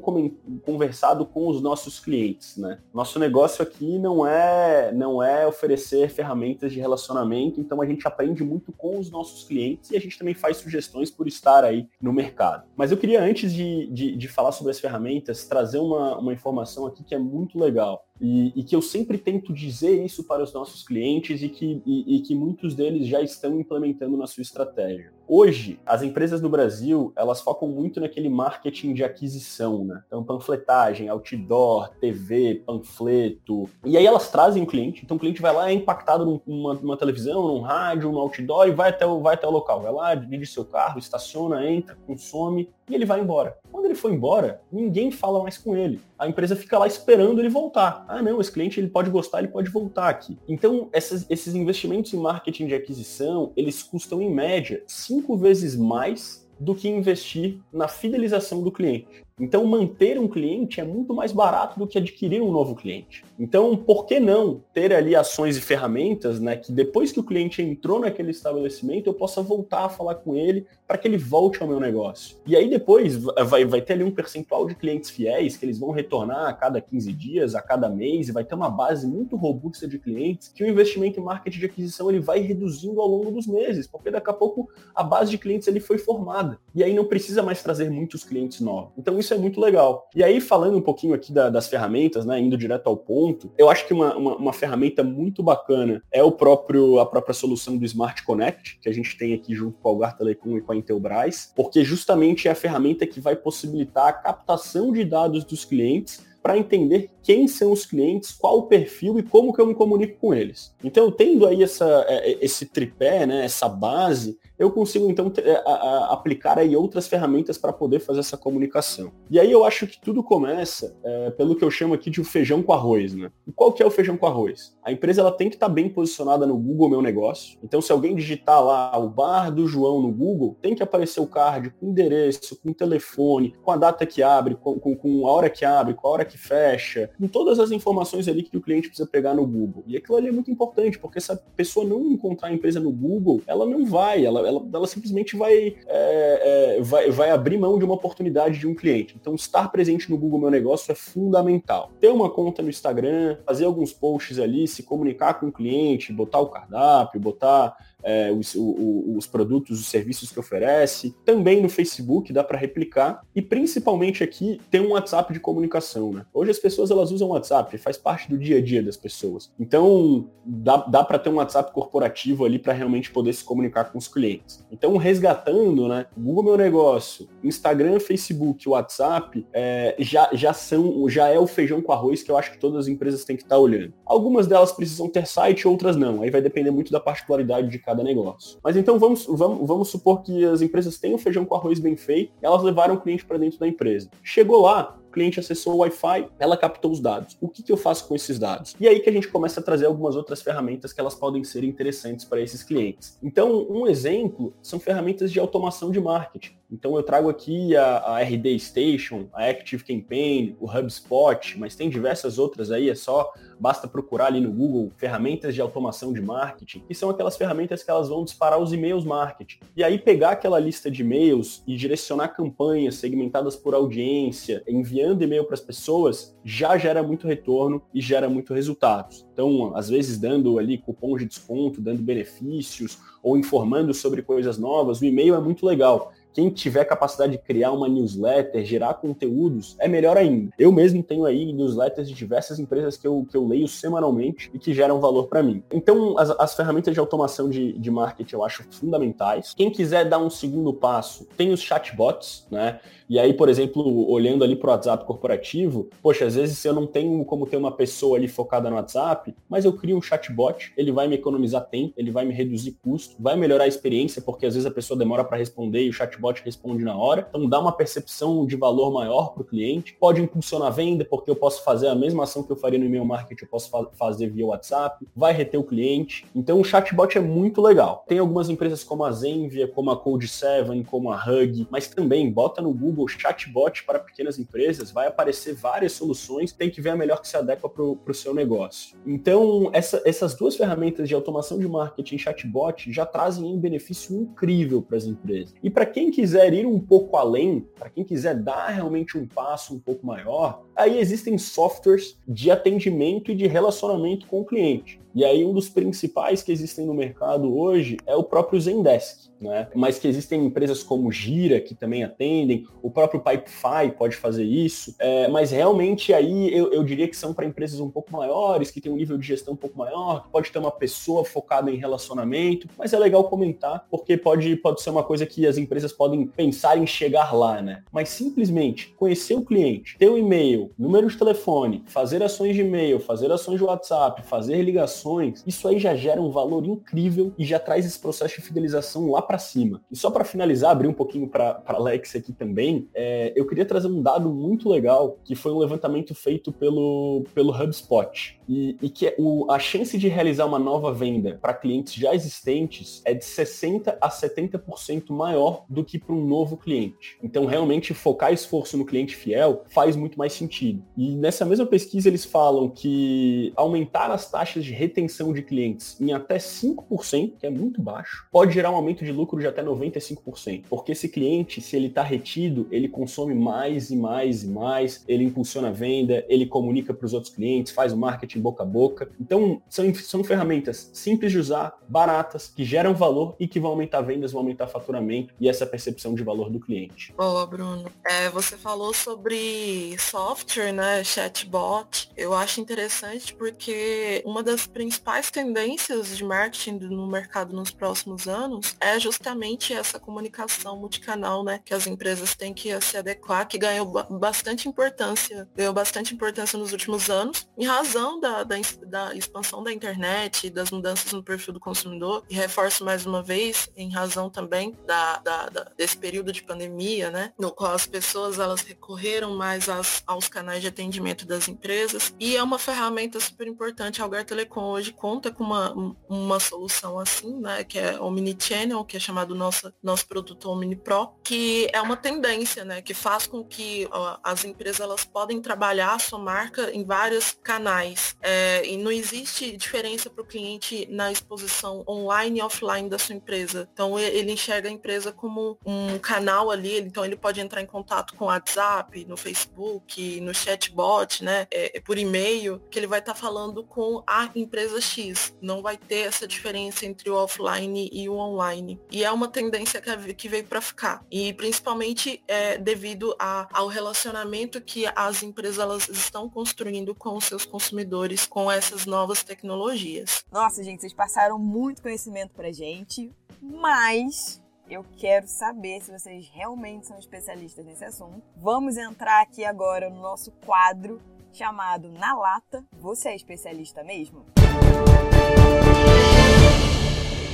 conversado 0.62 1.24
com 1.24 1.46
os 1.46 1.62
nossos 1.62 2.00
clientes, 2.00 2.56
né? 2.56 2.80
Nosso 2.92 3.20
negócio 3.20 3.62
aqui 3.62 3.98
não 3.98 4.26
é, 4.26 4.92
não 4.92 5.22
é 5.22 5.46
oferecer 5.46 6.10
ferramentas 6.10 6.72
de 6.72 6.80
relacionamento, 6.80 7.60
então 7.60 7.80
a 7.80 7.86
gente 7.86 8.06
aprende 8.06 8.42
muito 8.42 8.72
com 8.72 8.98
os 8.98 9.10
nossos 9.10 9.44
clientes 9.44 9.92
e 9.92 9.96
a 9.96 10.00
gente 10.00 10.18
também 10.18 10.34
faz 10.34 10.56
sugestões 10.56 11.08
por 11.08 11.28
estar 11.28 11.62
aí 11.62 11.86
no 12.02 12.12
mercado. 12.12 12.64
Mas 12.76 12.90
eu 12.90 12.96
queria, 12.96 13.22
antes 13.22 13.52
de, 13.52 13.86
de, 13.86 14.16
de 14.16 14.28
falar 14.28 14.50
sobre 14.50 14.72
as 14.72 14.80
ferramentas, 14.80 15.44
trazer 15.44 15.78
uma, 15.78 16.18
uma 16.18 16.32
informação 16.32 16.84
aqui 16.84 17.04
que 17.04 17.14
é 17.14 17.18
muito 17.18 17.58
legal. 17.58 18.04
E, 18.20 18.52
e, 18.54 18.62
que 18.62 18.76
eu 18.76 18.82
sempre 18.82 19.16
tento 19.16 19.52
dizer 19.52 20.04
isso 20.04 20.24
para 20.24 20.42
os 20.42 20.52
nossos 20.52 20.82
clientes 20.82 21.42
e 21.42 21.48
que, 21.48 21.80
e, 21.86 22.16
e 22.16 22.20
que 22.20 22.34
muitos 22.34 22.74
deles 22.74 23.08
já 23.08 23.22
estão 23.22 23.58
implementando 23.58 24.16
na 24.16 24.26
sua 24.26 24.42
estratégia. 24.42 25.10
Hoje, 25.32 25.78
as 25.86 26.02
empresas 26.02 26.42
no 26.42 26.48
Brasil, 26.48 27.12
elas 27.14 27.40
focam 27.40 27.68
muito 27.68 28.00
naquele 28.00 28.28
marketing 28.28 28.92
de 28.92 29.04
aquisição, 29.04 29.84
né? 29.84 30.02
Então, 30.08 30.24
panfletagem, 30.24 31.08
outdoor, 31.08 31.88
TV, 32.00 32.64
panfleto. 32.66 33.70
E 33.84 33.96
aí 33.96 34.04
elas 34.04 34.28
trazem 34.28 34.64
o 34.64 34.66
cliente. 34.66 35.04
Então, 35.04 35.16
o 35.16 35.20
cliente 35.20 35.40
vai 35.40 35.54
lá, 35.54 35.70
é 35.70 35.72
impactado 35.72 36.42
numa, 36.44 36.74
numa 36.74 36.96
televisão, 36.96 37.46
num 37.46 37.60
rádio, 37.60 38.10
num 38.10 38.18
outdoor 38.18 38.66
e 38.66 38.72
vai 38.72 38.90
até, 38.90 39.06
o, 39.06 39.20
vai 39.20 39.34
até 39.34 39.46
o 39.46 39.52
local. 39.52 39.80
Vai 39.80 39.92
lá, 39.92 40.14
dirige 40.16 40.50
seu 40.50 40.64
carro, 40.64 40.98
estaciona, 40.98 41.64
entra, 41.64 41.96
consome 42.08 42.68
e 42.90 42.94
ele 42.96 43.06
vai 43.06 43.20
embora. 43.20 43.56
Quando 43.70 43.84
ele 43.84 43.94
for 43.94 44.12
embora, 44.12 44.60
ninguém 44.70 45.12
fala 45.12 45.42
mais 45.42 45.56
com 45.56 45.76
ele. 45.76 46.00
A 46.18 46.28
empresa 46.28 46.56
fica 46.56 46.76
lá 46.76 46.86
esperando 46.86 47.38
ele 47.38 47.48
voltar. 47.48 48.04
Ah, 48.08 48.20
não, 48.20 48.40
esse 48.40 48.50
cliente 48.50 48.80
ele 48.80 48.88
pode 48.88 49.08
gostar, 49.10 49.38
ele 49.38 49.48
pode 49.48 49.70
voltar 49.70 50.08
aqui. 50.08 50.36
Então, 50.48 50.88
essas, 50.92 51.24
esses 51.30 51.54
investimentos 51.54 52.12
em 52.12 52.18
marketing 52.18 52.66
de 52.66 52.74
aquisição, 52.74 53.52
eles 53.56 53.82
custam 53.82 54.20
em 54.20 54.28
média 54.28 54.82
cinco 55.20 55.36
vezes 55.36 55.76
mais 55.76 56.48
do 56.58 56.74
que 56.74 56.88
investir 56.88 57.58
na 57.72 57.88
fidelização 57.88 58.62
do 58.62 58.72
cliente. 58.72 59.24
Então, 59.40 59.64
manter 59.64 60.18
um 60.18 60.28
cliente 60.28 60.80
é 60.80 60.84
muito 60.84 61.14
mais 61.14 61.32
barato 61.32 61.78
do 61.78 61.86
que 61.86 61.98
adquirir 61.98 62.42
um 62.42 62.52
novo 62.52 62.74
cliente. 62.74 63.24
Então, 63.38 63.76
por 63.76 64.04
que 64.04 64.20
não 64.20 64.62
ter 64.72 64.92
ali 64.92 65.16
ações 65.16 65.56
e 65.56 65.60
ferramentas, 65.60 66.38
né, 66.38 66.56
que 66.56 66.70
depois 66.70 67.10
que 67.10 67.20
o 67.20 67.24
cliente 67.24 67.62
entrou 67.62 67.98
naquele 68.00 68.30
estabelecimento, 68.30 69.08
eu 69.08 69.14
possa 69.14 69.42
voltar 69.42 69.86
a 69.86 69.88
falar 69.88 70.16
com 70.16 70.36
ele 70.36 70.66
para 70.86 70.98
que 70.98 71.08
ele 71.08 71.16
volte 71.16 71.62
ao 71.62 71.68
meu 71.68 71.80
negócio. 71.80 72.36
E 72.46 72.56
aí 72.56 72.68
depois 72.68 73.16
vai, 73.16 73.64
vai 73.64 73.80
ter 73.80 73.94
ali 73.94 74.04
um 74.04 74.10
percentual 74.10 74.66
de 74.66 74.74
clientes 74.74 75.08
fiéis 75.08 75.56
que 75.56 75.64
eles 75.64 75.78
vão 75.78 75.90
retornar 75.90 76.48
a 76.48 76.52
cada 76.52 76.80
15 76.80 77.12
dias, 77.12 77.54
a 77.54 77.62
cada 77.62 77.88
mês, 77.88 78.28
e 78.28 78.32
vai 78.32 78.44
ter 78.44 78.54
uma 78.54 78.68
base 78.68 79.06
muito 79.06 79.36
robusta 79.36 79.86
de 79.86 79.98
clientes 79.98 80.48
que 80.48 80.64
o 80.64 80.68
investimento 80.68 81.20
em 81.20 81.22
marketing 81.22 81.60
de 81.60 81.66
aquisição 81.66 82.10
ele 82.10 82.20
vai 82.20 82.40
reduzindo 82.40 83.00
ao 83.00 83.08
longo 83.08 83.30
dos 83.30 83.46
meses, 83.46 83.86
porque 83.86 84.10
daqui 84.10 84.30
a 84.30 84.34
pouco 84.34 84.68
a 84.94 85.02
base 85.02 85.30
de 85.30 85.38
clientes 85.38 85.68
ele 85.68 85.80
foi 85.80 85.96
formada. 85.96 86.58
E 86.74 86.82
aí 86.82 86.92
não 86.92 87.04
precisa 87.04 87.42
mais 87.42 87.62
trazer 87.62 87.88
muitos 87.88 88.24
clientes 88.24 88.60
novos. 88.60 88.92
Então 88.98 89.18
isso 89.18 89.29
é 89.34 89.38
muito 89.38 89.60
legal. 89.60 90.08
E 90.14 90.22
aí, 90.22 90.40
falando 90.40 90.76
um 90.76 90.82
pouquinho 90.82 91.14
aqui 91.14 91.32
da, 91.32 91.48
das 91.50 91.68
ferramentas, 91.68 92.24
né, 92.24 92.38
indo 92.40 92.56
direto 92.56 92.86
ao 92.86 92.96
ponto, 92.96 93.52
eu 93.56 93.70
acho 93.70 93.86
que 93.86 93.94
uma, 93.94 94.16
uma, 94.16 94.36
uma, 94.36 94.52
ferramenta 94.52 95.02
muito 95.02 95.42
bacana 95.42 96.02
é 96.12 96.22
o 96.22 96.32
próprio, 96.32 96.98
a 96.98 97.06
própria 97.06 97.34
solução 97.34 97.76
do 97.76 97.84
Smart 97.84 98.24
Connect, 98.24 98.78
que 98.80 98.88
a 98.88 98.92
gente 98.92 99.16
tem 99.16 99.34
aqui 99.34 99.54
junto 99.54 99.78
com 99.78 99.88
a 99.88 99.92
Algar 99.92 100.16
Telecom 100.16 100.56
e 100.56 100.60
com 100.60 100.72
a 100.72 100.76
Intelbras, 100.76 101.52
porque 101.54 101.84
justamente 101.84 102.48
é 102.48 102.50
a 102.50 102.54
ferramenta 102.54 103.06
que 103.06 103.20
vai 103.20 103.36
possibilitar 103.36 104.08
a 104.08 104.12
captação 104.12 104.92
de 104.92 105.04
dados 105.04 105.44
dos 105.44 105.64
clientes 105.64 106.28
para 106.42 106.56
entender 106.56 107.10
quem 107.22 107.46
são 107.46 107.72
os 107.72 107.84
clientes, 107.84 108.32
qual 108.32 108.58
o 108.58 108.62
perfil 108.62 109.18
e 109.18 109.22
como 109.22 109.52
que 109.52 109.60
eu 109.60 109.66
me 109.66 109.74
comunico 109.74 110.18
com 110.18 110.34
eles. 110.34 110.74
Então, 110.82 111.10
tendo 111.10 111.46
aí 111.46 111.62
essa, 111.62 112.04
é, 112.08 112.38
esse 112.44 112.66
tripé, 112.66 113.26
né, 113.26 113.44
essa 113.44 113.68
base, 113.68 114.38
eu 114.60 114.70
consigo 114.70 115.10
então 115.10 115.30
ter, 115.30 115.56
a, 115.64 115.70
a, 115.70 116.12
aplicar 116.12 116.58
aí 116.58 116.76
outras 116.76 117.08
ferramentas 117.08 117.56
para 117.56 117.72
poder 117.72 117.98
fazer 117.98 118.20
essa 118.20 118.36
comunicação. 118.36 119.10
E 119.30 119.40
aí 119.40 119.50
eu 119.50 119.64
acho 119.64 119.86
que 119.86 119.98
tudo 119.98 120.22
começa 120.22 120.94
é, 121.02 121.30
pelo 121.30 121.56
que 121.56 121.64
eu 121.64 121.70
chamo 121.70 121.94
aqui 121.94 122.10
de 122.10 122.20
o 122.20 122.24
feijão 122.24 122.62
com 122.62 122.74
arroz, 122.74 123.14
né? 123.14 123.32
E 123.46 123.52
qual 123.52 123.72
que 123.72 123.82
é 123.82 123.86
o 123.86 123.90
feijão 123.90 124.18
com 124.18 124.26
arroz? 124.26 124.76
A 124.84 124.92
empresa 124.92 125.22
ela 125.22 125.32
tem 125.32 125.48
que 125.48 125.56
estar 125.56 125.68
tá 125.68 125.72
bem 125.72 125.88
posicionada 125.88 126.46
no 126.46 126.58
Google 126.58 126.90
Meu 126.90 127.00
Negócio. 127.00 127.58
Então 127.64 127.80
se 127.80 127.90
alguém 127.90 128.14
digitar 128.14 128.62
lá 128.62 128.96
o 128.98 129.08
bar 129.08 129.50
do 129.50 129.66
João 129.66 130.02
no 130.02 130.12
Google, 130.12 130.58
tem 130.60 130.74
que 130.74 130.82
aparecer 130.82 131.20
o 131.20 131.26
card 131.26 131.70
com 131.70 131.86
endereço, 131.86 132.60
com 132.60 132.70
telefone, 132.74 133.54
com 133.62 133.70
a 133.70 133.76
data 133.78 134.04
que 134.04 134.22
abre, 134.22 134.56
com, 134.56 134.78
com, 134.78 134.94
com 134.94 135.26
a 135.26 135.32
hora 135.32 135.48
que 135.48 135.64
abre, 135.64 135.94
com 135.94 136.06
a 136.06 136.10
hora 136.10 136.24
que 136.24 136.36
fecha, 136.36 137.10
com 137.18 137.26
todas 137.26 137.58
as 137.58 137.70
informações 137.70 138.28
ali 138.28 138.42
que 138.42 138.58
o 138.58 138.60
cliente 138.60 138.88
precisa 138.88 139.08
pegar 139.08 139.32
no 139.32 139.46
Google. 139.46 139.84
E 139.86 139.96
aquilo 139.96 140.18
ali 140.18 140.28
é 140.28 140.32
muito 140.32 140.50
importante, 140.50 140.98
porque 140.98 141.18
se 141.18 141.32
a 141.32 141.36
pessoa 141.36 141.86
não 141.86 142.10
encontrar 142.10 142.48
a 142.48 142.52
empresa 142.52 142.78
no 142.78 142.92
Google, 142.92 143.40
ela 143.46 143.64
não 143.64 143.86
vai, 143.86 144.24
ela, 144.24 144.46
ela, 144.50 144.68
ela 144.72 144.86
simplesmente 144.86 145.36
vai, 145.36 145.76
é, 145.86 146.76
é, 146.76 146.80
vai, 146.82 147.10
vai 147.10 147.30
abrir 147.30 147.58
mão 147.58 147.78
de 147.78 147.84
uma 147.84 147.94
oportunidade 147.94 148.58
de 148.58 148.66
um 148.66 148.74
cliente. 148.74 149.16
Então, 149.18 149.34
estar 149.34 149.70
presente 149.70 150.10
no 150.10 150.18
Google 150.18 150.40
Meu 150.40 150.50
Negócio 150.50 150.92
é 150.92 150.94
fundamental. 150.94 151.92
Ter 152.00 152.08
uma 152.08 152.28
conta 152.28 152.62
no 152.62 152.68
Instagram, 152.68 153.38
fazer 153.46 153.64
alguns 153.64 153.92
posts 153.92 154.38
ali, 154.38 154.66
se 154.68 154.82
comunicar 154.82 155.34
com 155.34 155.46
o 155.46 155.52
cliente, 155.52 156.12
botar 156.12 156.40
o 156.40 156.46
cardápio, 156.46 157.20
botar 157.20 157.76
é, 158.02 158.30
os, 158.32 158.54
o, 158.54 159.16
os 159.16 159.26
produtos, 159.26 159.80
os 159.80 159.86
serviços 159.86 160.30
que 160.30 160.38
oferece. 160.38 161.14
Também 161.24 161.62
no 161.62 161.68
Facebook 161.68 162.32
dá 162.32 162.42
para 162.42 162.58
replicar. 162.58 163.22
E 163.34 163.42
principalmente 163.42 164.22
aqui 164.22 164.60
tem 164.70 164.80
um 164.80 164.90
WhatsApp 164.90 165.32
de 165.32 165.40
comunicação. 165.40 166.12
Né? 166.12 166.24
Hoje 166.32 166.50
as 166.50 166.58
pessoas 166.58 166.90
elas 166.90 167.10
usam 167.10 167.28
WhatsApp, 167.28 167.76
faz 167.78 167.96
parte 167.96 168.28
do 168.28 168.38
dia 168.38 168.58
a 168.58 168.62
dia 168.62 168.82
das 168.82 168.96
pessoas. 168.96 169.52
Então 169.58 170.28
dá, 170.44 170.78
dá 170.78 171.04
para 171.04 171.18
ter 171.18 171.30
um 171.30 171.36
WhatsApp 171.36 171.72
corporativo 171.72 172.44
ali 172.44 172.58
para 172.58 172.72
realmente 172.72 173.10
poder 173.10 173.32
se 173.32 173.44
comunicar 173.44 173.84
com 173.84 173.98
os 173.98 174.08
clientes. 174.08 174.64
Então 174.70 174.96
resgatando, 174.96 175.88
né? 175.88 176.06
Google 176.16 176.44
Meu 176.44 176.56
Negócio, 176.56 177.28
Instagram, 177.42 178.00
Facebook, 178.00 178.68
WhatsApp 178.68 179.46
é, 179.52 179.96
já, 179.98 180.28
já 180.32 180.52
são, 180.52 181.08
já 181.08 181.28
é 181.28 181.38
o 181.38 181.46
feijão 181.46 181.80
com 181.80 181.92
arroz 181.92 182.22
que 182.22 182.30
eu 182.30 182.36
acho 182.36 182.52
que 182.52 182.58
todas 182.58 182.80
as 182.80 182.88
empresas 182.88 183.24
têm 183.24 183.36
que 183.36 183.42
estar 183.42 183.56
tá 183.56 183.60
olhando. 183.60 183.92
Algumas 184.04 184.46
delas 184.46 184.72
precisam 184.72 185.08
ter 185.08 185.26
site, 185.26 185.66
outras 185.66 185.96
não. 185.96 186.22
Aí 186.22 186.30
vai 186.30 186.40
depender 186.40 186.70
muito 186.70 186.92
da 186.92 187.00
particularidade 187.00 187.68
de 187.68 187.78
cada 187.78 187.89
cada 187.90 188.04
negócio. 188.04 188.58
Mas 188.62 188.76
então 188.76 188.98
vamos, 188.98 189.26
vamos, 189.26 189.66
vamos 189.66 189.88
supor 189.88 190.22
que 190.22 190.44
as 190.44 190.62
empresas 190.62 190.98
tenham 190.98 191.18
feijão 191.18 191.44
com 191.44 191.54
arroz 191.54 191.80
bem 191.80 191.96
feito, 191.96 192.32
elas 192.40 192.62
levaram 192.62 192.94
o 192.94 193.00
cliente 193.00 193.24
para 193.24 193.36
dentro 193.36 193.58
da 193.58 193.66
empresa. 193.66 194.08
Chegou 194.22 194.62
lá, 194.62 194.96
o 195.08 195.12
cliente 195.12 195.40
acessou 195.40 195.74
o 195.74 195.78
Wi-Fi, 195.78 196.28
ela 196.38 196.56
captou 196.56 196.92
os 196.92 197.00
dados. 197.00 197.36
O 197.40 197.48
que, 197.48 197.64
que 197.64 197.72
eu 197.72 197.76
faço 197.76 198.06
com 198.06 198.14
esses 198.14 198.38
dados? 198.38 198.76
E 198.80 198.86
aí 198.86 199.00
que 199.00 199.10
a 199.10 199.12
gente 199.12 199.26
começa 199.26 199.58
a 199.58 199.62
trazer 199.62 199.86
algumas 199.86 200.14
outras 200.14 200.40
ferramentas 200.40 200.92
que 200.92 201.00
elas 201.00 201.16
podem 201.16 201.42
ser 201.42 201.64
interessantes 201.64 202.24
para 202.24 202.40
esses 202.40 202.62
clientes. 202.62 203.18
Então, 203.20 203.66
um 203.68 203.88
exemplo 203.88 204.54
são 204.62 204.78
ferramentas 204.78 205.32
de 205.32 205.40
automação 205.40 205.90
de 205.90 206.00
marketing. 206.00 206.59
Então 206.70 206.96
eu 206.96 207.02
trago 207.02 207.28
aqui 207.28 207.76
a, 207.76 207.98
a, 207.98 208.22
RD 208.22 208.58
Station, 208.58 209.28
a 209.32 209.48
Active 209.48 209.82
Campaign, 209.82 210.56
o 210.60 210.70
HubSpot, 210.70 211.58
mas 211.58 211.74
tem 211.74 211.90
diversas 211.90 212.38
outras 212.38 212.70
aí, 212.70 212.88
é 212.88 212.94
só 212.94 213.32
basta 213.58 213.86
procurar 213.86 214.26
ali 214.26 214.40
no 214.40 214.50
Google 214.50 214.90
ferramentas 214.96 215.54
de 215.54 215.60
automação 215.60 216.12
de 216.12 216.20
marketing, 216.20 216.80
que 216.80 216.94
são 216.94 217.10
aquelas 217.10 217.36
ferramentas 217.36 217.82
que 217.82 217.90
elas 217.90 218.08
vão 218.08 218.24
disparar 218.24 218.58
os 218.58 218.72
e-mails 218.72 219.04
marketing. 219.04 219.58
E 219.76 219.84
aí 219.84 219.98
pegar 219.98 220.30
aquela 220.30 220.58
lista 220.58 220.90
de 220.90 221.02
e-mails 221.02 221.62
e 221.66 221.76
direcionar 221.76 222.28
campanhas 222.28 222.94
segmentadas 222.94 223.56
por 223.56 223.74
audiência, 223.74 224.62
enviando 224.66 225.22
e-mail 225.22 225.44
para 225.44 225.54
as 225.54 225.60
pessoas, 225.60 226.34
já 226.44 226.78
gera 226.78 227.02
muito 227.02 227.26
retorno 227.26 227.82
e 227.92 228.00
gera 228.00 228.28
muito 228.28 228.54
resultados. 228.54 229.26
Então, 229.32 229.76
às 229.76 229.88
vezes 229.88 230.18
dando 230.18 230.58
ali 230.58 230.78
cupom 230.78 231.16
de 231.16 231.26
desconto, 231.26 231.80
dando 231.80 232.02
benefícios 232.02 232.98
ou 233.22 233.36
informando 233.36 233.92
sobre 233.92 234.22
coisas 234.22 234.56
novas, 234.56 235.00
o 235.00 235.04
e-mail 235.04 235.34
é 235.34 235.40
muito 235.40 235.66
legal. 235.66 236.12
Quem 236.32 236.50
tiver 236.50 236.84
capacidade 236.84 237.32
de 237.32 237.38
criar 237.38 237.72
uma 237.72 237.88
newsletter, 237.88 238.64
gerar 238.64 238.94
conteúdos, 238.94 239.76
é 239.78 239.88
melhor 239.88 240.16
ainda. 240.16 240.52
Eu 240.58 240.70
mesmo 240.72 241.02
tenho 241.02 241.24
aí 241.24 241.52
newsletters 241.52 242.08
de 242.08 242.14
diversas 242.14 242.58
empresas 242.58 242.96
que 242.96 243.06
eu, 243.06 243.26
que 243.28 243.36
eu 243.36 243.46
leio 243.46 243.66
semanalmente 243.66 244.50
e 244.54 244.58
que 244.58 244.72
geram 244.72 245.00
valor 245.00 245.26
para 245.26 245.42
mim. 245.42 245.62
Então, 245.72 246.18
as, 246.18 246.30
as, 246.30 246.54
ferramentas 246.54 246.94
de 246.94 247.00
automação 247.00 247.48
de, 247.48 247.72
de 247.72 247.90
marketing 247.90 248.34
eu 248.34 248.44
acho 248.44 248.64
fundamentais. 248.70 249.54
Quem 249.54 249.70
quiser 249.70 250.08
dar 250.08 250.18
um 250.18 250.30
segundo 250.30 250.72
passo, 250.72 251.26
tem 251.36 251.52
os 251.52 251.60
chatbots, 251.60 252.46
né? 252.50 252.80
E 253.10 253.18
aí, 253.18 253.34
por 253.34 253.48
exemplo, 253.48 254.08
olhando 254.08 254.44
ali 254.44 254.54
para 254.54 254.68
o 254.68 254.70
WhatsApp 254.70 255.04
corporativo, 255.04 255.90
poxa, 256.00 256.26
às 256.26 256.36
vezes 256.36 256.64
eu 256.64 256.72
não 256.72 256.86
tenho 256.86 257.24
como 257.24 257.44
ter 257.44 257.56
uma 257.56 257.72
pessoa 257.72 258.16
ali 258.16 258.28
focada 258.28 258.70
no 258.70 258.76
WhatsApp, 258.76 259.34
mas 259.48 259.64
eu 259.64 259.72
crio 259.72 259.96
um 259.96 260.00
chatbot, 260.00 260.72
ele 260.76 260.92
vai 260.92 261.08
me 261.08 261.16
economizar 261.16 261.68
tempo, 261.68 261.92
ele 261.96 262.12
vai 262.12 262.24
me 262.24 262.32
reduzir 262.32 262.78
custo, 262.80 263.16
vai 263.18 263.34
melhorar 263.34 263.64
a 263.64 263.66
experiência, 263.66 264.22
porque 264.22 264.46
às 264.46 264.54
vezes 264.54 264.64
a 264.64 264.70
pessoa 264.70 264.96
demora 264.96 265.24
para 265.24 265.36
responder 265.36 265.82
e 265.82 265.88
o 265.88 265.92
chatbot 265.92 266.40
responde 266.44 266.84
na 266.84 266.96
hora. 266.96 267.26
Então 267.28 267.48
dá 267.48 267.58
uma 267.58 267.72
percepção 267.72 268.46
de 268.46 268.54
valor 268.54 268.92
maior 268.92 269.32
para 269.32 269.42
o 269.42 269.44
cliente. 269.44 269.96
Pode 269.98 270.22
impulsionar 270.22 270.68
a 270.68 270.70
venda, 270.70 271.04
porque 271.04 271.32
eu 271.32 271.34
posso 271.34 271.64
fazer 271.64 271.88
a 271.88 271.96
mesma 271.96 272.22
ação 272.22 272.44
que 272.44 272.52
eu 272.52 272.56
faria 272.56 272.78
no 272.78 272.84
e-mail 272.84 273.04
marketing, 273.04 273.42
eu 273.42 273.50
posso 273.50 273.70
fa 273.70 273.86
fazer 273.94 274.28
via 274.28 274.46
WhatsApp, 274.46 275.04
vai 275.16 275.32
reter 275.32 275.58
o 275.58 275.64
cliente. 275.64 276.24
Então 276.32 276.60
o 276.60 276.64
chatbot 276.64 277.18
é 277.18 277.20
muito 277.20 277.60
legal. 277.60 278.04
Tem 278.06 278.20
algumas 278.20 278.48
empresas 278.48 278.84
como 278.84 279.02
a 279.02 279.10
Zenvia, 279.10 279.66
como 279.66 279.90
a 279.90 280.00
Code7, 280.00 280.86
como 280.86 281.10
a 281.10 281.16
Hug, 281.16 281.66
mas 281.72 281.88
também 281.88 282.30
bota 282.30 282.62
no 282.62 282.72
Google 282.72 282.99
Google 283.00 283.08
Chatbot 283.08 283.84
para 283.84 283.98
pequenas 283.98 284.38
empresas, 284.38 284.90
vai 284.90 285.06
aparecer 285.06 285.54
várias 285.54 285.92
soluções, 285.92 286.52
tem 286.52 286.70
que 286.70 286.80
ver 286.80 286.90
a 286.90 286.96
melhor 286.96 287.20
que 287.20 287.28
se 287.28 287.36
adequa 287.36 287.68
para 287.68 287.82
o 287.82 288.14
seu 288.14 288.34
negócio. 288.34 288.96
Então, 289.06 289.70
essa, 289.72 290.02
essas 290.04 290.34
duas 290.34 290.56
ferramentas 290.56 291.08
de 291.08 291.14
automação 291.14 291.58
de 291.58 291.66
marketing 291.66 292.18
chatbot 292.18 292.92
já 292.92 293.06
trazem 293.06 293.44
um 293.44 293.58
benefício 293.58 294.14
incrível 294.14 294.82
para 294.82 294.98
as 294.98 295.04
empresas. 295.04 295.54
E 295.62 295.70
para 295.70 295.86
quem 295.86 296.10
quiser 296.10 296.52
ir 296.52 296.66
um 296.66 296.78
pouco 296.78 297.16
além, 297.16 297.66
para 297.78 297.88
quem 297.88 298.04
quiser 298.04 298.34
dar 298.34 298.68
realmente 298.68 299.16
um 299.16 299.26
passo 299.26 299.74
um 299.74 299.78
pouco 299.78 300.06
maior, 300.06 300.62
aí 300.76 300.98
existem 300.98 301.38
softwares 301.38 302.18
de 302.28 302.50
atendimento 302.50 303.30
e 303.30 303.34
de 303.34 303.46
relacionamento 303.46 304.26
com 304.26 304.40
o 304.40 304.44
cliente. 304.44 305.00
E 305.14 305.24
aí 305.24 305.44
um 305.44 305.52
dos 305.52 305.68
principais 305.68 306.42
que 306.42 306.52
existem 306.52 306.86
no 306.86 306.94
mercado 306.94 307.56
hoje 307.56 307.96
é 308.06 308.14
o 308.14 308.24
próprio 308.24 308.60
Zendesk 308.60 309.30
né? 309.40 309.68
Mas 309.74 309.98
que 309.98 310.06
existem 310.06 310.44
empresas 310.44 310.82
como 310.82 311.10
Gira 311.10 311.60
que 311.60 311.74
também 311.74 312.04
atendem, 312.04 312.66
o 312.82 312.90
próprio 312.90 313.20
Pipefy 313.20 313.90
pode 313.96 314.16
fazer 314.16 314.44
isso, 314.44 314.94
é, 314.98 315.28
mas 315.28 315.50
realmente 315.50 316.12
aí 316.12 316.54
eu, 316.54 316.70
eu 316.72 316.84
diria 316.84 317.08
que 317.08 317.16
são 317.16 317.32
para 317.32 317.46
empresas 317.46 317.80
um 317.80 317.90
pouco 317.90 318.12
maiores, 318.12 318.70
que 318.70 318.80
tem 318.80 318.92
um 318.92 318.96
nível 318.96 319.16
de 319.16 319.26
gestão 319.26 319.54
um 319.54 319.56
pouco 319.56 319.78
maior, 319.78 320.24
que 320.24 320.30
pode 320.30 320.52
ter 320.52 320.58
uma 320.58 320.70
pessoa 320.70 321.24
focada 321.24 321.70
em 321.70 321.76
relacionamento, 321.76 322.68
mas 322.76 322.92
é 322.92 322.98
legal 322.98 323.24
comentar, 323.24 323.86
porque 323.90 324.16
pode, 324.16 324.54
pode 324.56 324.82
ser 324.82 324.90
uma 324.90 325.02
coisa 325.02 325.24
que 325.24 325.46
as 325.46 325.56
empresas 325.56 325.92
podem 325.92 326.26
pensar 326.26 326.76
em 326.76 326.86
chegar 326.86 327.32
lá, 327.34 327.62
né? 327.62 327.82
Mas 327.90 328.10
simplesmente 328.10 328.94
conhecer 328.98 329.34
o 329.34 329.44
cliente, 329.44 329.96
ter 329.98 330.08
o 330.08 330.14
um 330.14 330.18
e-mail, 330.18 330.70
número 330.78 331.08
de 331.08 331.16
telefone, 331.16 331.82
fazer 331.86 332.22
ações 332.22 332.54
de 332.54 332.60
e-mail, 332.60 333.00
fazer 333.00 333.30
ações 333.32 333.58
de 333.58 333.64
WhatsApp, 333.64 334.22
fazer 334.22 334.62
ligações, 334.62 334.99
isso 335.46 335.66
aí 335.68 335.78
já 335.78 335.94
gera 335.94 336.20
um 336.20 336.30
valor 336.30 336.64
incrível 336.64 337.32
e 337.38 337.44
já 337.44 337.58
traz 337.58 337.86
esse 337.86 337.98
processo 337.98 338.36
de 338.36 338.42
fidelização 338.42 339.10
lá 339.10 339.22
para 339.22 339.38
cima. 339.38 339.82
E 339.90 339.96
só 339.96 340.10
para 340.10 340.24
finalizar, 340.24 340.70
abrir 340.70 340.88
um 340.88 340.92
pouquinho 340.92 341.28
para 341.28 341.62
Alex 341.66 342.14
aqui 342.16 342.32
também, 342.32 342.88
é, 342.94 343.32
eu 343.36 343.46
queria 343.46 343.64
trazer 343.64 343.88
um 343.88 344.02
dado 344.02 344.30
muito 344.30 344.68
legal, 344.68 345.18
que 345.24 345.34
foi 345.34 345.52
um 345.52 345.58
levantamento 345.58 346.14
feito 346.14 346.52
pelo, 346.52 347.24
pelo 347.34 347.52
HubSpot. 347.52 348.38
E, 348.48 348.76
e 348.82 348.90
que 348.90 349.06
é 349.06 349.14
o, 349.18 349.50
a 349.50 349.58
chance 349.58 349.96
de 349.96 350.08
realizar 350.08 350.44
uma 350.44 350.58
nova 350.58 350.92
venda 350.92 351.38
para 351.40 351.54
clientes 351.54 351.94
já 351.94 352.14
existentes 352.14 353.00
é 353.04 353.14
de 353.14 353.24
60% 353.24 353.96
a 354.00 354.08
70% 354.08 355.10
maior 355.10 355.64
do 355.68 355.84
que 355.84 355.98
para 355.98 356.14
um 356.14 356.26
novo 356.26 356.56
cliente. 356.56 357.16
Então, 357.22 357.46
realmente, 357.46 357.94
focar 357.94 358.32
esforço 358.32 358.76
no 358.76 358.84
cliente 358.84 359.14
fiel 359.14 359.64
faz 359.68 359.94
muito 359.94 360.18
mais 360.18 360.32
sentido. 360.32 360.82
E 360.96 361.14
nessa 361.14 361.44
mesma 361.44 361.66
pesquisa, 361.66 362.08
eles 362.08 362.24
falam 362.24 362.68
que 362.68 363.52
aumentar 363.56 364.10
as 364.10 364.30
taxas 364.30 364.64
de 364.64 364.72
retenção 364.90 365.32
de 365.32 365.42
clientes 365.42 365.96
em 366.00 366.12
até 366.12 366.36
5%, 366.36 367.34
que 367.38 367.46
é 367.46 367.50
muito 367.50 367.80
baixo, 367.80 368.26
pode 368.30 368.52
gerar 368.52 368.72
um 368.72 368.74
aumento 368.74 369.04
de 369.04 369.12
lucro 369.12 369.38
de 369.40 369.46
até 369.46 369.62
95%. 369.62 370.64
Porque 370.68 370.92
esse 370.92 371.08
cliente, 371.08 371.60
se 371.60 371.76
ele 371.76 371.86
está 371.86 372.02
retido, 372.02 372.66
ele 372.72 372.88
consome 372.88 373.34
mais 373.34 373.90
e 373.90 373.96
mais 373.96 374.42
e 374.42 374.48
mais, 374.48 375.04
ele 375.06 375.24
impulsiona 375.24 375.68
a 375.68 375.72
venda, 375.72 376.24
ele 376.28 376.44
comunica 376.44 376.92
para 376.92 377.06
os 377.06 377.14
outros 377.14 377.32
clientes, 377.32 377.72
faz 377.72 377.92
o 377.92 377.96
marketing 377.96 378.40
boca 378.40 378.64
a 378.64 378.66
boca. 378.66 379.10
Então, 379.20 379.62
são, 379.68 379.94
são 379.94 380.24
ferramentas 380.24 380.90
simples 380.92 381.30
de 381.30 381.38
usar, 381.38 381.78
baratas, 381.88 382.52
que 382.54 382.64
geram 382.64 382.94
valor 382.94 383.36
e 383.38 383.46
que 383.46 383.60
vão 383.60 383.70
aumentar 383.70 384.00
vendas, 384.00 384.32
vão 384.32 384.40
aumentar 384.40 384.66
faturamento 384.66 385.32
e 385.40 385.48
essa 385.48 385.64
percepção 385.64 386.14
de 386.14 386.24
valor 386.24 386.50
do 386.50 386.58
cliente. 386.58 387.14
Boa, 387.16 387.46
Bruno. 387.46 387.90
É, 388.04 388.28
você 388.30 388.56
falou 388.56 388.92
sobre 388.92 389.96
software, 389.98 390.72
né, 390.72 391.04
chatbot. 391.04 392.10
Eu 392.16 392.34
acho 392.34 392.60
interessante 392.60 393.34
porque 393.34 394.22
uma 394.24 394.42
das 394.42 394.66
principais 394.80 395.30
tendências 395.30 396.16
de 396.16 396.24
marketing 396.24 396.78
no 396.86 397.06
mercado 397.06 397.54
nos 397.54 397.70
próximos 397.70 398.26
anos 398.26 398.74
é 398.80 398.98
justamente 398.98 399.74
essa 399.74 400.00
comunicação 400.00 400.74
multicanal, 400.78 401.44
né, 401.44 401.60
que 401.62 401.74
as 401.74 401.86
empresas 401.86 402.34
têm 402.34 402.54
que 402.54 402.80
se 402.80 402.96
adequar, 402.96 403.46
que 403.46 403.58
ganhou 403.58 403.84
bastante 404.18 404.70
importância, 404.70 405.46
ganhou 405.54 405.74
bastante 405.74 406.14
importância 406.14 406.58
nos 406.58 406.72
últimos 406.72 407.10
anos, 407.10 407.46
em 407.58 407.66
razão 407.66 408.18
da 408.18 408.42
da, 408.42 408.56
da, 408.86 409.14
expansão 409.14 409.62
da 409.62 409.70
internet, 409.70 410.48
das 410.48 410.70
mudanças 410.70 411.12
no 411.12 411.22
perfil 411.22 411.52
do 411.52 411.60
consumidor, 411.60 412.24
e 412.30 412.34
reforço 412.34 412.82
mais 412.82 413.04
uma 413.04 413.22
vez, 413.22 413.68
em 413.76 413.92
razão 413.92 414.30
também 414.30 414.74
da, 414.86 415.18
da, 415.18 415.46
da, 415.50 415.64
desse 415.76 415.98
período 415.98 416.32
de 416.32 416.42
pandemia, 416.42 417.10
né, 417.10 417.34
no 417.38 417.50
qual 417.50 417.74
as 417.74 417.86
pessoas 417.86 418.38
elas 418.38 418.62
recorreram 418.62 419.36
mais 419.36 419.66
aos 420.06 420.26
canais 420.26 420.62
de 420.62 420.68
atendimento 420.68 421.26
das 421.26 421.48
empresas, 421.48 422.14
e 422.18 422.34
é 422.34 422.42
uma 422.42 422.58
ferramenta 422.58 423.20
super 423.20 423.46
importante. 423.46 424.00
Algar 424.00 424.24
Telecom 424.24 424.69
hoje 424.70 424.92
conta 424.92 425.30
com 425.30 425.44
uma, 425.44 425.96
uma 426.08 426.40
solução 426.40 426.98
assim, 426.98 427.38
né, 427.40 427.64
que 427.64 427.78
é 427.78 428.00
Omnichannel, 428.00 428.84
que 428.84 428.96
é 428.96 429.00
chamado 429.00 429.34
nosso, 429.34 429.72
nosso 429.82 430.06
produto 430.06 430.50
Omni 430.50 430.76
Pro, 430.76 431.12
que 431.22 431.68
é 431.72 431.80
uma 431.80 431.96
tendência, 431.96 432.64
né, 432.64 432.82
que 432.82 432.94
faz 432.94 433.26
com 433.26 433.44
que 433.44 433.88
ó, 433.90 434.18
as 434.22 434.44
empresas 434.44 434.80
elas 434.80 435.04
podem 435.04 435.40
trabalhar 435.40 435.94
a 435.94 435.98
sua 435.98 436.18
marca 436.18 436.70
em 436.72 436.84
vários 436.84 437.36
canais. 437.42 438.16
É, 438.20 438.64
e 438.66 438.76
não 438.76 438.90
existe 438.90 439.56
diferença 439.56 440.10
para 440.10 440.22
o 440.22 440.26
cliente 440.26 440.86
na 440.90 441.10
exposição 441.10 441.84
online 441.88 442.38
e 442.38 442.42
offline 442.42 442.88
da 442.88 442.98
sua 442.98 443.14
empresa. 443.14 443.68
Então 443.72 443.98
ele 443.98 444.32
enxerga 444.32 444.68
a 444.68 444.72
empresa 444.72 445.12
como 445.12 445.58
um 445.64 445.98
canal 445.98 446.50
ali, 446.50 446.78
então 446.78 447.04
ele 447.04 447.16
pode 447.16 447.40
entrar 447.40 447.60
em 447.60 447.66
contato 447.66 448.14
com 448.14 448.24
o 448.24 448.28
WhatsApp, 448.28 449.04
no 449.04 449.16
Facebook, 449.16 450.20
no 450.20 450.34
chatbot, 450.34 451.24
né, 451.24 451.46
é, 451.50 451.78
é 451.78 451.80
por 451.80 451.98
e-mail, 451.98 452.60
que 452.70 452.78
ele 452.78 452.86
vai 452.86 453.00
estar 453.00 453.14
tá 453.14 453.18
falando 453.18 453.64
com 453.64 454.02
a 454.06 454.30
empresa 454.34 454.59
X. 454.80 455.34
Não 455.40 455.62
vai 455.62 455.76
ter 455.76 456.06
essa 456.06 456.26
diferença 456.26 456.84
entre 456.86 457.08
o 457.10 457.14
offline 457.14 457.88
e 457.92 458.08
o 458.08 458.14
online. 458.14 458.80
E 458.90 459.04
é 459.04 459.10
uma 459.10 459.28
tendência 459.28 459.80
que 460.16 460.28
veio 460.28 460.44
para 460.44 460.60
ficar. 460.60 461.04
E 461.10 461.32
principalmente 461.32 462.22
é, 462.26 462.58
devido 462.58 463.14
a, 463.18 463.48
ao 463.52 463.68
relacionamento 463.68 464.60
que 464.60 464.86
as 464.94 465.22
empresas 465.22 465.58
elas 465.58 465.88
estão 465.88 466.28
construindo 466.28 466.94
com 466.94 467.16
os 467.16 467.24
seus 467.24 467.44
consumidores 467.44 468.26
com 468.26 468.50
essas 468.50 468.86
novas 468.86 469.22
tecnologias. 469.22 470.24
Nossa, 470.30 470.62
gente, 470.62 470.80
vocês 470.80 470.92
passaram 470.92 471.38
muito 471.38 471.82
conhecimento 471.82 472.34
pra 472.34 472.52
gente, 472.52 473.10
mas 473.40 474.40
eu 474.68 474.84
quero 474.96 475.26
saber 475.26 475.80
se 475.82 475.90
vocês 475.90 476.30
realmente 476.32 476.86
são 476.86 476.98
especialistas 476.98 477.64
nesse 477.64 477.84
assunto. 477.84 478.22
Vamos 478.36 478.76
entrar 478.76 479.20
aqui 479.22 479.44
agora 479.44 479.90
no 479.90 480.00
nosso 480.00 480.30
quadro 480.46 481.00
chamado 481.32 481.90
Na 481.90 482.14
Lata. 482.14 482.64
Você 482.80 483.08
é 483.08 483.16
especialista 483.16 483.82
mesmo? 483.82 484.24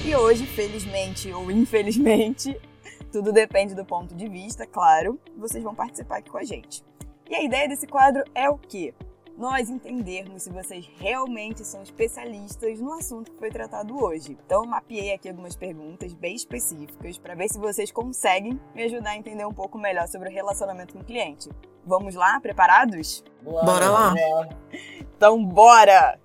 E 0.05 0.15
hoje, 0.15 0.47
felizmente 0.47 1.33
ou 1.33 1.51
infelizmente, 1.51 2.59
tudo 3.13 3.33
depende 3.33 3.75
do 3.75 3.85
ponto 3.85 4.15
de 4.15 4.29
vista, 4.29 4.67
claro, 4.67 5.19
vocês 5.37 5.63
vão 5.63 5.75
participar 5.75 6.19
aqui 6.19 6.31
com 6.31 6.39
a 6.39 6.45
gente. 6.45 6.85
E 7.29 7.35
a 7.35 7.43
ideia 7.43 7.69
desse 7.69 7.87
quadro 7.87 8.23
é 8.35 8.49
o 8.49 8.57
quê? 8.57 8.95
Nós 9.37 9.69
entendermos 9.69 10.45
se 10.45 10.51
vocês 10.51 10.89
realmente 10.99 11.63
são 11.63 11.83
especialistas 11.83 12.81
no 12.81 12.93
assunto 12.95 13.31
que 13.31 13.39
foi 13.39 13.51
tratado 13.51 14.03
hoje. 14.03 14.33
Então, 14.47 14.63
eu 14.63 14.69
mapeei 14.69 15.13
aqui 15.13 15.29
algumas 15.29 15.55
perguntas 15.55 16.15
bem 16.15 16.35
específicas 16.35 17.19
para 17.19 17.35
ver 17.35 17.49
se 17.49 17.59
vocês 17.59 17.93
conseguem 17.93 18.59
me 18.75 18.85
ajudar 18.85 19.11
a 19.11 19.17
entender 19.17 19.45
um 19.45 19.53
pouco 19.53 19.77
melhor 19.77 20.09
sobre 20.09 20.31
o 20.31 20.33
relacionamento 20.33 20.95
com 20.95 21.01
o 21.01 21.05
cliente. 21.05 21.51
Vamos 21.85 22.15
lá? 22.15 22.41
Preparados? 22.41 23.23
Bora, 23.43 23.67
bora 23.67 23.91
lá! 23.91 24.15
Então, 25.17 25.45
bora! 25.45 26.19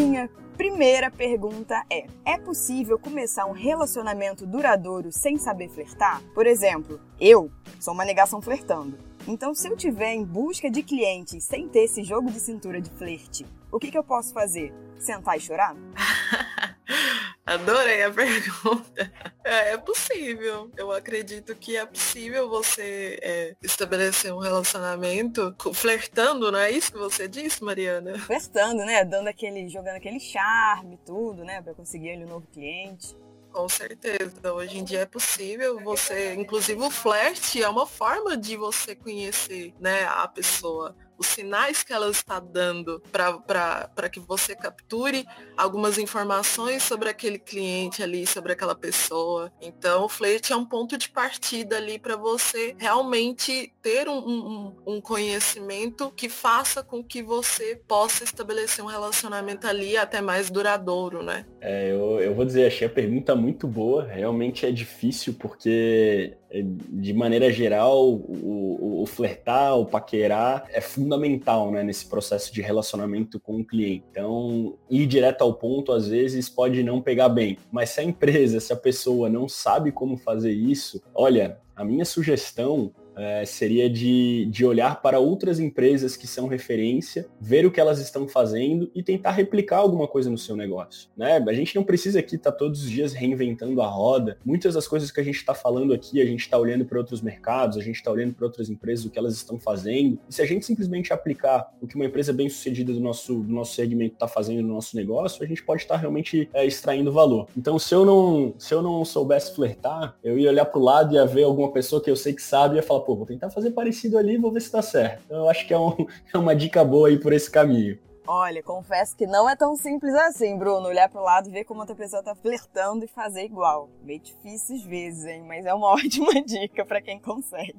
Minha 0.00 0.30
primeira 0.56 1.10
pergunta 1.10 1.84
é: 1.90 2.06
é 2.24 2.38
possível 2.38 2.98
começar 2.98 3.44
um 3.44 3.52
relacionamento 3.52 4.46
duradouro 4.46 5.12
sem 5.12 5.36
saber 5.36 5.68
flertar? 5.68 6.22
Por 6.34 6.46
exemplo, 6.46 6.98
eu 7.20 7.50
sou 7.78 7.92
uma 7.92 8.04
negação 8.04 8.40
flertando. 8.40 8.98
Então, 9.28 9.54
se 9.54 9.68
eu 9.68 9.76
tiver 9.76 10.14
em 10.14 10.24
busca 10.24 10.70
de 10.70 10.82
clientes 10.82 11.44
sem 11.44 11.68
ter 11.68 11.80
esse 11.80 12.02
jogo 12.02 12.30
de 12.30 12.40
cintura 12.40 12.80
de 12.80 12.88
flerte, 12.90 13.44
o 13.70 13.78
que, 13.78 13.90
que 13.90 13.98
eu 13.98 14.02
posso 14.02 14.32
fazer? 14.32 14.72
Sentar 14.98 15.36
e 15.36 15.40
chorar? 15.40 15.76
Adorei 17.50 18.04
a 18.04 18.10
pergunta. 18.14 19.12
É, 19.42 19.72
é, 19.72 19.76
possível. 19.76 20.70
Eu 20.76 20.92
acredito 20.92 21.52
que 21.56 21.76
é 21.76 21.84
possível 21.84 22.48
você 22.48 23.18
é, 23.20 23.56
estabelecer 23.60 24.32
um 24.32 24.38
relacionamento 24.38 25.52
flertando, 25.74 26.52
não 26.52 26.60
é 26.60 26.70
isso 26.70 26.92
que 26.92 26.98
você 26.98 27.26
disse, 27.26 27.64
Mariana? 27.64 28.16
Flertando, 28.20 28.84
né? 28.84 29.04
Dando 29.04 29.26
aquele, 29.26 29.68
jogando 29.68 29.96
aquele 29.96 30.20
charme, 30.20 30.96
tudo, 31.04 31.44
né? 31.44 31.60
Para 31.60 31.74
conseguir 31.74 32.12
ali 32.12 32.24
um 32.24 32.28
novo 32.28 32.46
cliente. 32.52 33.16
Com 33.52 33.68
certeza. 33.68 34.52
Hoje 34.52 34.78
em 34.78 34.84
dia 34.84 35.00
é 35.00 35.06
possível 35.06 35.80
você, 35.80 36.34
inclusive 36.34 36.80
o 36.80 36.88
flerte 36.88 37.60
é 37.60 37.68
uma 37.68 37.84
forma 37.84 38.36
de 38.36 38.56
você 38.56 38.94
conhecer, 38.94 39.74
né, 39.80 40.04
a 40.04 40.28
pessoa 40.28 40.94
os 41.20 41.26
sinais 41.26 41.82
que 41.82 41.92
ela 41.92 42.08
está 42.08 42.40
dando 42.40 43.02
para 43.12 44.08
que 44.10 44.18
você 44.18 44.56
capture 44.56 45.26
algumas 45.54 45.98
informações 45.98 46.82
sobre 46.82 47.10
aquele 47.10 47.38
cliente 47.38 48.02
ali, 48.02 48.26
sobre 48.26 48.52
aquela 48.52 48.74
pessoa. 48.74 49.52
Então, 49.60 50.06
o 50.06 50.08
flerte 50.08 50.54
é 50.54 50.56
um 50.56 50.64
ponto 50.64 50.96
de 50.96 51.10
partida 51.10 51.76
ali 51.76 51.98
para 51.98 52.16
você 52.16 52.74
realmente 52.78 53.70
ter 53.82 54.08
um, 54.08 54.16
um, 54.16 54.76
um, 54.86 55.00
conhecimento 55.00 56.10
que 56.16 56.30
faça 56.30 56.82
com 56.82 57.04
que 57.04 57.22
você 57.22 57.78
possa 57.86 58.24
estabelecer 58.24 58.82
um 58.82 58.88
relacionamento 58.88 59.66
ali 59.66 59.98
até 59.98 60.22
mais 60.22 60.48
duradouro, 60.48 61.22
né? 61.22 61.44
É, 61.60 61.92
eu, 61.92 62.18
eu 62.20 62.34
vou 62.34 62.46
dizer, 62.46 62.66
achei 62.66 62.86
a 62.86 62.90
pergunta 62.90 63.36
muito 63.36 63.68
boa. 63.68 64.06
Realmente 64.06 64.64
é 64.64 64.70
difícil 64.70 65.34
porque 65.34 66.34
de 66.52 67.12
maneira 67.14 67.50
geral, 67.52 68.08
o, 68.08 68.98
o, 69.00 69.02
o, 69.02 69.06
flertar, 69.06 69.78
o 69.78 69.86
paquerar 69.86 70.64
é 70.72 70.80
fundamental 70.80 71.70
né, 71.70 71.82
nesse 71.82 72.08
processo 72.08 72.52
de 72.52 72.60
relacionamento 72.60 73.38
com 73.38 73.60
o 73.60 73.64
cliente. 73.64 74.04
Então, 74.10 74.76
ir 74.90 75.06
direto 75.06 75.42
ao 75.42 75.54
ponto, 75.54 75.92
às 75.92 76.08
vezes, 76.08 76.48
pode 76.48 76.82
não 76.82 77.00
pegar 77.00 77.28
bem. 77.28 77.56
Mas 77.70 77.90
se 77.90 78.00
a 78.00 78.04
empresa, 78.04 78.58
se 78.58 78.72
a 78.72 78.76
pessoa 78.76 79.28
não 79.28 79.48
sabe 79.48 79.92
como 79.92 80.16
fazer 80.16 80.52
isso, 80.52 81.00
olha, 81.14 81.60
a 81.76 81.84
minha 81.84 82.04
sugestão 82.04 82.92
é, 83.20 83.44
seria 83.44 83.88
de, 83.88 84.46
de 84.46 84.64
olhar 84.64 85.02
para 85.02 85.18
outras 85.18 85.60
empresas 85.60 86.16
que 86.16 86.26
são 86.26 86.46
referência, 86.46 87.26
ver 87.38 87.66
o 87.66 87.70
que 87.70 87.78
elas 87.78 87.98
estão 88.00 88.26
fazendo 88.26 88.90
e 88.94 89.02
tentar 89.02 89.32
replicar 89.32 89.76
alguma 89.76 90.08
coisa 90.08 90.30
no 90.30 90.38
seu 90.38 90.56
negócio. 90.56 91.08
Né? 91.16 91.36
A 91.36 91.52
gente 91.52 91.76
não 91.76 91.84
precisa 91.84 92.18
aqui 92.18 92.36
estar 92.36 92.52
tá 92.52 92.56
todos 92.56 92.82
os 92.82 92.90
dias 92.90 93.12
reinventando 93.12 93.82
a 93.82 93.86
roda. 93.86 94.38
Muitas 94.44 94.74
das 94.74 94.88
coisas 94.88 95.10
que 95.10 95.20
a 95.20 95.22
gente 95.22 95.36
está 95.36 95.54
falando 95.54 95.92
aqui, 95.92 96.20
a 96.20 96.24
gente 96.24 96.40
está 96.40 96.56
olhando 96.56 96.84
para 96.84 96.98
outros 96.98 97.20
mercados, 97.20 97.76
a 97.76 97.82
gente 97.82 97.96
está 97.96 98.10
olhando 98.10 98.32
para 98.32 98.46
outras 98.46 98.70
empresas, 98.70 99.04
o 99.04 99.10
que 99.10 99.18
elas 99.18 99.34
estão 99.34 99.58
fazendo. 99.58 100.18
E 100.28 100.34
se 100.34 100.40
a 100.40 100.46
gente 100.46 100.64
simplesmente 100.64 101.12
aplicar 101.12 101.70
o 101.80 101.86
que 101.86 101.96
uma 101.96 102.06
empresa 102.06 102.32
bem 102.32 102.48
sucedida 102.48 102.92
do 102.92 103.00
nosso, 103.00 103.34
do 103.34 103.52
nosso 103.52 103.74
segmento 103.74 104.14
está 104.14 104.26
fazendo 104.26 104.62
no 104.62 104.74
nosso 104.74 104.96
negócio, 104.96 105.44
a 105.44 105.46
gente 105.46 105.62
pode 105.62 105.82
estar 105.82 105.94
tá 105.94 106.00
realmente 106.00 106.48
é, 106.54 106.64
extraindo 106.64 107.12
valor. 107.12 107.48
Então, 107.56 107.78
se 107.78 107.94
eu 107.94 108.04
não, 108.04 108.54
se 108.58 108.72
eu 108.72 108.80
não 108.80 109.04
soubesse 109.04 109.54
flertar, 109.54 110.16
eu 110.24 110.38
ia 110.38 110.48
olhar 110.48 110.64
para 110.64 110.80
o 110.80 110.82
lado 110.82 111.12
e 111.12 111.16
ia 111.16 111.26
ver 111.26 111.42
alguma 111.42 111.70
pessoa 111.70 112.02
que 112.02 112.10
eu 112.10 112.16
sei 112.16 112.32
que 112.32 112.42
sabe 112.42 112.74
e 112.74 112.76
ia 112.76 112.82
falar, 112.82 113.09
pô, 113.10 113.16
vou 113.16 113.26
tentar 113.26 113.50
fazer 113.50 113.72
parecido 113.72 114.16
ali, 114.16 114.36
vou 114.36 114.52
ver 114.52 114.60
se 114.60 114.70
dá 114.70 114.80
certo. 114.80 115.22
Então, 115.26 115.38
eu 115.38 115.48
acho 115.50 115.66
que 115.66 115.74
é, 115.74 115.78
um, 115.78 116.06
é 116.32 116.38
uma 116.38 116.54
dica 116.54 116.84
boa 116.84 117.08
aí 117.08 117.18
por 117.18 117.32
esse 117.32 117.50
caminho. 117.50 117.98
Olha, 118.26 118.62
confesso 118.62 119.16
que 119.16 119.26
não 119.26 119.50
é 119.50 119.56
tão 119.56 119.74
simples 119.74 120.14
assim, 120.14 120.56
Bruno. 120.56 120.86
Olhar 120.86 121.08
pro 121.08 121.20
lado 121.20 121.48
e 121.48 121.52
ver 121.52 121.64
como 121.64 121.80
outra 121.80 121.96
pessoa 121.96 122.22
tá 122.22 122.32
flertando 122.32 123.04
e 123.04 123.08
fazer 123.08 123.42
igual. 123.42 123.90
Bem 124.02 124.20
difícil 124.20 124.76
às 124.76 124.82
vezes, 124.84 125.24
hein? 125.24 125.42
Mas 125.48 125.66
é 125.66 125.74
uma 125.74 125.88
ótima 125.90 126.40
dica 126.46 126.84
para 126.84 127.00
quem 127.00 127.18
consegue. 127.18 127.74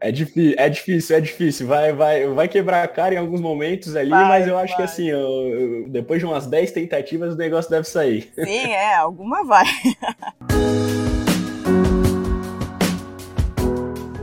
É, 0.00 0.10
difícil, 0.10 0.54
é 0.56 0.68
difícil, 0.70 1.16
é 1.16 1.20
difícil. 1.20 1.66
Vai, 1.66 1.92
vai, 1.92 2.26
vai 2.26 2.48
quebrar 2.48 2.82
a 2.82 2.88
cara 2.88 3.16
em 3.16 3.18
alguns 3.18 3.42
momentos 3.42 3.94
ali, 3.94 4.08
vai, 4.08 4.24
mas 4.26 4.48
eu 4.48 4.56
acho 4.56 4.74
vai. 4.74 4.76
que 4.78 4.82
assim, 4.90 5.08
eu, 5.08 5.18
eu, 5.18 5.88
depois 5.90 6.20
de 6.20 6.24
umas 6.24 6.46
10 6.46 6.72
tentativas, 6.72 7.34
o 7.34 7.36
negócio 7.36 7.70
deve 7.70 7.86
sair. 7.86 8.32
Sim, 8.34 8.70
é, 8.70 8.94
alguma 8.94 9.44
vai. 9.44 9.66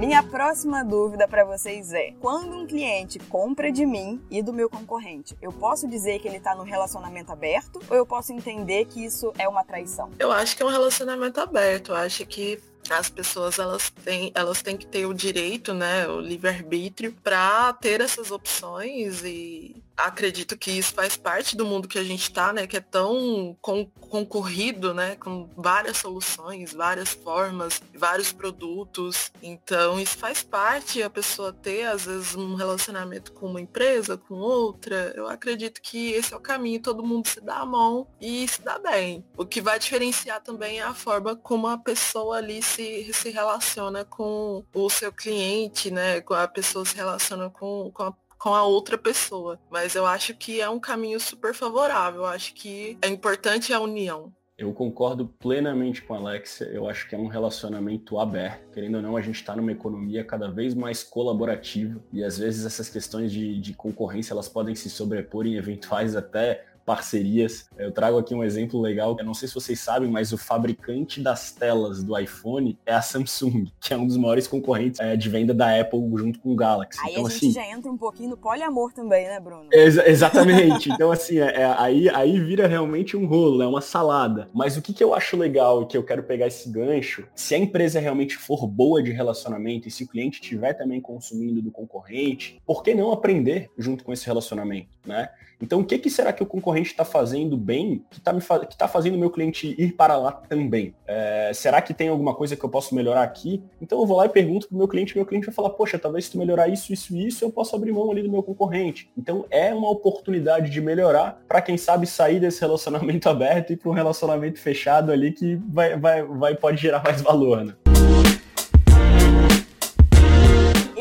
Minha 0.06 0.22
próxima 0.22 0.84
dúvida 0.84 1.30
para 1.30 1.46
vocês 1.46 1.94
é: 1.94 2.12
quando 2.20 2.58
um 2.58 2.68
cliente 2.68 3.18
compra 3.20 3.72
de 3.72 3.86
mim 3.86 4.22
e 4.30 4.44
do 4.44 4.52
meu 4.52 4.70
concorrente, 4.70 5.34
eu 5.42 5.50
posso 5.50 5.88
dizer 5.88 6.20
que 6.20 6.28
ele 6.28 6.36
está 6.36 6.54
no 6.54 6.64
relacionamento 6.64 7.32
aberto 7.32 7.80
ou 7.90 7.96
eu 7.96 8.06
posso 8.06 8.34
entender 8.34 8.84
que 8.84 9.06
isso 9.06 9.32
é 9.38 9.48
uma 9.48 9.64
traição? 9.64 10.12
Eu 10.20 10.30
acho 10.30 10.58
que 10.58 10.62
é 10.62 10.66
um 10.66 10.70
relacionamento 10.70 11.40
aberto. 11.40 11.94
Eu 11.94 11.96
acho 11.96 12.26
que 12.26 12.60
as 12.90 13.10
pessoas 13.10 13.60
elas 13.60 13.90
têm, 14.04 14.30
elas 14.36 14.62
têm 14.62 14.76
que 14.76 14.86
ter 14.86 15.06
o 15.06 15.14
direito, 15.14 15.74
né, 15.74 16.06
o 16.06 16.20
livre-arbítrio 16.20 17.16
para 17.24 17.72
ter 17.72 18.02
essas 18.02 18.30
opções 18.30 19.24
e 19.24 19.82
acredito 19.96 20.58
que 20.58 20.72
isso 20.72 20.94
faz 20.94 21.16
parte 21.16 21.56
do 21.56 21.66
mundo 21.66 21.88
que 21.88 22.00
a 22.00 22.04
gente 22.04 22.24
está, 22.24 22.52
né, 22.52 22.68
que 22.68 22.78
é 22.78 22.82
tão 22.82 23.56
con 23.62 23.86
concorrido, 24.10 24.94
né, 24.94 25.16
com 25.16 25.50
várias 25.58 25.98
soluções, 25.98 26.74
várias 26.74 27.10
formas, 27.10 27.82
vários 27.96 28.32
produtos. 28.32 29.32
Então, 29.42 30.00
isso 30.00 30.18
faz 30.18 30.44
parte 30.44 31.02
a 31.02 31.10
pessoa 31.10 31.52
ter 31.52 31.86
às 31.86 32.06
vezes 32.06 32.36
um 32.36 32.54
relacionamento 32.54 33.32
com 33.34 33.48
uma 33.48 33.62
empresa, 33.62 34.16
com 34.18 34.36
outra. 34.36 35.14
Eu 35.16 35.28
acredito 35.28 35.82
que 35.82 36.12
esse 36.12 36.34
é 36.34 36.38
o 36.38 36.40
caminho, 36.40 36.80
todo 36.80 37.04
mundo 37.04 37.28
se 37.28 37.42
dá 37.42 37.58
a 37.58 37.66
mão 37.66 38.08
e 38.22 38.48
se 38.48 38.62
dá 38.62 38.78
bem. 38.78 39.26
O 39.36 39.46
que 39.46 39.62
vai 39.62 39.80
diferenciar 39.80 40.42
também 40.42 40.80
é 40.80 40.84
a 40.84 40.94
forma 40.94 41.36
como 41.36 41.68
a 41.68 41.78
pessoa 41.78 42.38
ali 42.38 42.62
se, 42.62 43.12
se 43.14 43.32
relaciona 43.32 44.06
com 44.06 44.64
o 44.74 44.90
seu 44.90 45.12
cliente, 45.12 45.90
né? 45.90 46.24
A 46.30 46.48
pessoa 46.48 46.86
se 46.86 46.96
relaciona 46.96 47.50
com, 47.50 47.92
com 47.92 48.04
a 48.04 48.12
com 48.44 48.54
a 48.54 48.64
outra 48.66 48.98
pessoa. 48.98 49.58
Mas 49.72 49.96
eu 49.96 50.06
acho 50.06 50.36
que 50.36 50.60
é 50.60 50.70
um 50.70 50.78
caminho 50.78 51.18
super 51.18 51.54
favorável. 51.54 52.24
Eu 52.24 52.28
acho 52.28 52.54
que 52.54 52.98
é 53.02 53.08
importante 53.08 53.72
a 53.72 53.80
união. 53.80 54.34
Eu 54.58 54.74
concordo 54.74 55.28
plenamente 55.40 56.02
com 56.02 56.14
a 56.14 56.18
Alexia. 56.18 56.68
Eu 56.68 56.90
acho 56.90 57.08
que 57.08 57.16
é 57.16 57.18
um 57.18 57.28
relacionamento 57.28 58.20
aberto. 58.20 58.70
Querendo 58.74 58.96
ou 58.96 59.02
não, 59.02 59.16
a 59.16 59.22
gente 59.22 59.36
está 59.36 59.56
numa 59.56 59.72
economia 59.72 60.26
cada 60.26 60.52
vez 60.52 60.74
mais 60.76 61.04
colaborativa 61.04 62.04
e 62.12 62.22
às 62.22 62.38
vezes 62.38 62.66
essas 62.66 62.90
questões 62.90 63.32
de, 63.32 63.62
de 63.62 63.74
concorrência 63.74 64.34
elas 64.34 64.50
podem 64.50 64.76
se 64.76 64.90
sobrepor 64.90 65.48
em 65.48 65.56
eventuais 65.56 66.14
até 66.14 66.66
parcerias. 66.86 67.68
Eu 67.78 67.92
trago 67.92 68.18
aqui 68.18 68.34
um 68.34 68.44
exemplo 68.44 68.80
legal, 68.82 69.16
eu 69.18 69.26
não 69.26 69.34
sei 69.34 69.48
se 69.48 69.54
vocês 69.54 69.80
sabem, 69.80 70.10
mas 70.10 70.32
o 70.32 70.38
fabricante 70.38 71.22
das 71.22 71.52
telas 71.52 72.04
do 72.04 72.18
iPhone 72.18 72.78
é 72.86 72.94
a 72.94 73.02
Samsung, 73.02 73.68
que 73.80 73.94
é 73.94 73.98
um 73.98 74.06
dos 74.06 74.18
maiores 74.18 74.48
concorrentes 74.48 75.00
é, 75.00 75.16
de 75.16 75.30
venda 75.30 75.54
da 75.54 75.80
Apple 75.80 76.00
junto 76.16 76.40
com 76.40 76.52
o 76.52 76.56
Galaxy. 76.56 77.00
Aí 77.04 77.12
então, 77.12 77.26
a 77.26 77.30
gente 77.30 77.38
assim, 77.38 77.52
já 77.52 77.66
entra 77.70 77.92
um 77.92 77.98
pouquinho 77.98 78.32
no 78.32 78.38
poliamor 78.38 78.92
também, 78.94 79.28
né, 79.28 79.40
Bruno? 79.40 79.70
Ex 79.72 79.98
exatamente. 79.98 80.90
então, 80.92 81.12
assim, 81.12 81.40
é, 81.40 81.62
é, 81.62 81.76
aí, 81.78 82.10
aí 82.10 82.40
vira 82.40 82.68
realmente 82.68 83.16
um 83.16 83.26
rolo, 83.26 83.62
é 83.62 83.68
uma 83.68 83.82
salada. 83.82 84.50
Mas 84.54 84.78
o 84.78 84.82
que, 84.82 84.94
que 84.94 85.04
eu 85.04 85.14
acho 85.14 85.38
legal 85.38 85.84
e 85.84 85.86
que 85.86 85.98
eu 85.98 86.04
quero 86.04 86.24
pegar 86.24 86.48
esse 86.48 86.70
gancho, 86.70 87.28
se 87.36 87.56
a 87.56 87.58
empresa 87.58 88.00
realmente 88.00 88.36
for 88.36 88.68
boa 88.68 89.02
de 89.02 89.12
relacionamento 89.12 89.88
e 89.88 89.92
se 89.92 90.04
o 90.04 90.08
cliente 90.08 90.42
estiver 90.42 90.74
também 90.74 91.02
consumindo 91.02 91.62
do 91.62 91.72
concorrente, 91.72 92.62
por 92.66 92.84
que 92.84 92.94
não 92.94 93.12
aprender 93.12 93.70
junto 93.78 94.04
com 94.04 94.14
esse 94.14 94.26
relacionamento, 94.26 94.90
né? 95.06 95.30
Então, 95.64 95.80
o 95.80 95.86
que, 95.86 95.98
que 95.98 96.10
será 96.10 96.34
que 96.34 96.44
o 96.44 96.46
concorrente 96.46 96.90
está 96.90 97.06
fazendo 97.06 97.56
bem 97.56 98.04
que 98.12 98.18
está 98.18 98.34
tá 98.78 98.86
fazendo 98.86 99.16
o 99.16 99.18
meu 99.18 99.30
cliente 99.30 99.74
ir 99.78 99.94
para 99.94 100.18
lá 100.18 100.34
também? 100.34 100.94
É, 101.08 101.52
será 101.54 101.82
que 101.82 101.94
tem 101.94 102.10
alguma 102.10 102.36
coisa 102.36 102.58
que 102.58 102.66
eu 102.66 102.70
posso 102.70 102.94
melhorar 102.94 103.24
aqui? 103.24 103.64
Então, 103.82 104.02
eu 104.02 104.06
vou 104.06 104.18
lá 104.18 104.26
e 104.26 104.30
pergunto 104.30 104.68
para 104.68 104.76
o 104.76 104.78
meu 104.78 104.90
cliente, 104.90 105.16
meu 105.16 105.26
cliente 105.26 105.46
vai 105.46 105.56
falar, 105.56 105.70
poxa, 105.70 105.98
talvez 105.98 106.26
se 106.26 106.32
tu 106.32 106.38
melhorar 106.38 106.68
isso, 106.68 106.92
isso 106.92 107.16
e 107.16 107.28
isso, 107.28 107.46
eu 107.46 107.50
posso 107.50 107.74
abrir 107.78 107.94
mão 107.94 108.12
ali 108.12 108.22
do 108.22 108.30
meu 108.30 108.44
concorrente. 108.44 109.10
Então, 109.18 109.46
é 109.50 109.74
uma 109.74 109.90
oportunidade 109.90 110.70
de 110.70 110.82
melhorar 110.82 111.42
para 111.48 111.62
quem 111.62 111.78
sabe 111.78 112.06
sair 112.06 112.42
desse 112.42 112.60
relacionamento 112.60 113.30
aberto 113.32 113.72
e 113.72 113.78
para 113.78 113.90
um 113.90 113.94
relacionamento 113.94 114.60
fechado 114.60 115.14
ali 115.14 115.32
que 115.32 115.56
vai, 115.70 115.98
vai, 115.98 116.24
vai, 116.24 116.56
pode 116.56 116.82
gerar 116.82 117.02
mais 117.02 117.22
valor, 117.22 117.64
né? 117.64 117.74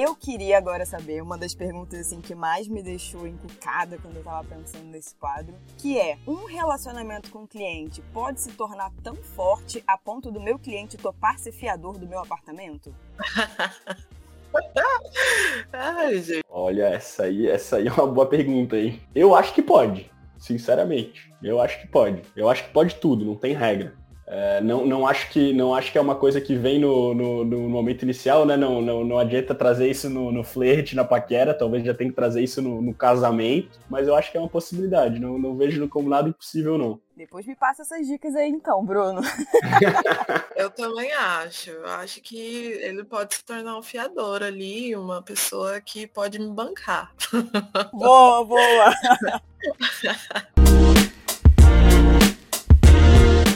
Eu 0.04 0.16
queria 0.16 0.58
agora 0.58 0.84
saber 0.84 1.22
uma 1.22 1.38
das 1.38 1.54
perguntas 1.54 2.00
assim 2.00 2.20
que 2.20 2.34
mais 2.34 2.66
me 2.66 2.82
deixou 2.82 3.24
encucada 3.24 3.96
quando 3.98 4.16
eu 4.16 4.24
tava 4.24 4.42
pensando 4.48 4.86
nesse 4.86 5.14
quadro, 5.14 5.54
que 5.78 5.96
é: 5.96 6.18
um 6.26 6.44
relacionamento 6.44 7.30
com 7.30 7.44
o 7.44 7.46
cliente 7.46 8.02
pode 8.12 8.40
se 8.40 8.50
tornar 8.50 8.90
tão 9.00 9.14
forte 9.14 9.80
a 9.86 9.96
ponto 9.96 10.32
do 10.32 10.40
meu 10.40 10.58
cliente 10.58 10.96
topar 10.96 11.38
ser 11.38 11.52
fiador 11.52 11.98
do 11.98 12.08
meu 12.08 12.18
apartamento? 12.18 12.92
Ai, 15.72 16.20
gente. 16.20 16.44
Olha, 16.50 16.88
essa 16.88 17.22
aí, 17.22 17.48
essa 17.48 17.76
aí 17.76 17.86
é 17.86 17.92
uma 17.92 18.08
boa 18.08 18.26
pergunta, 18.26 18.76
hein? 18.76 19.00
Eu 19.14 19.36
acho 19.36 19.54
que 19.54 19.62
pode, 19.62 20.10
sinceramente. 20.36 21.32
Eu 21.40 21.60
acho 21.60 21.80
que 21.80 21.86
pode. 21.86 22.22
Eu 22.34 22.48
acho 22.48 22.64
que 22.64 22.72
pode 22.72 22.96
tudo, 22.96 23.24
não 23.24 23.36
tem 23.36 23.54
regra. 23.54 23.94
É, 24.34 24.62
não, 24.62 24.86
não, 24.86 25.06
acho 25.06 25.28
que, 25.28 25.52
não 25.52 25.74
acho 25.74 25.92
que 25.92 25.98
é 25.98 26.00
uma 26.00 26.14
coisa 26.14 26.40
que 26.40 26.56
vem 26.56 26.78
no, 26.78 27.12
no, 27.12 27.44
no 27.44 27.68
momento 27.68 28.02
inicial, 28.02 28.46
né? 28.46 28.56
Não, 28.56 28.80
não, 28.80 29.04
não 29.04 29.18
adianta 29.18 29.54
trazer 29.54 29.90
isso 29.90 30.08
no, 30.08 30.32
no 30.32 30.42
flerte, 30.42 30.96
na 30.96 31.04
paquera, 31.04 31.52
talvez 31.52 31.84
já 31.84 31.92
tenha 31.92 32.08
que 32.08 32.16
trazer 32.16 32.42
isso 32.42 32.62
no, 32.62 32.80
no, 32.80 32.94
casamento, 32.94 33.78
mas 33.90 34.08
eu 34.08 34.16
acho 34.16 34.32
que 34.32 34.38
é 34.38 34.40
uma 34.40 34.48
possibilidade, 34.48 35.18
não, 35.18 35.38
não 35.38 35.54
vejo 35.54 35.86
como 35.86 36.08
nada 36.08 36.30
impossível, 36.30 36.78
não. 36.78 36.98
Depois 37.14 37.44
me 37.46 37.54
passa 37.54 37.82
essas 37.82 38.06
dicas 38.06 38.34
aí 38.34 38.48
então, 38.48 38.82
Bruno. 38.82 39.20
eu 40.56 40.70
também 40.70 41.12
acho. 41.12 41.68
Eu 41.68 41.86
acho 41.86 42.22
que 42.22 42.38
ele 42.80 43.04
pode 43.04 43.34
se 43.34 43.44
tornar 43.44 43.78
um 43.78 43.82
fiador 43.82 44.42
ali, 44.42 44.96
uma 44.96 45.22
pessoa 45.22 45.78
que 45.78 46.06
pode 46.06 46.38
me 46.38 46.48
bancar. 46.48 47.12
Boa, 47.92 48.42
boa! 48.46 48.94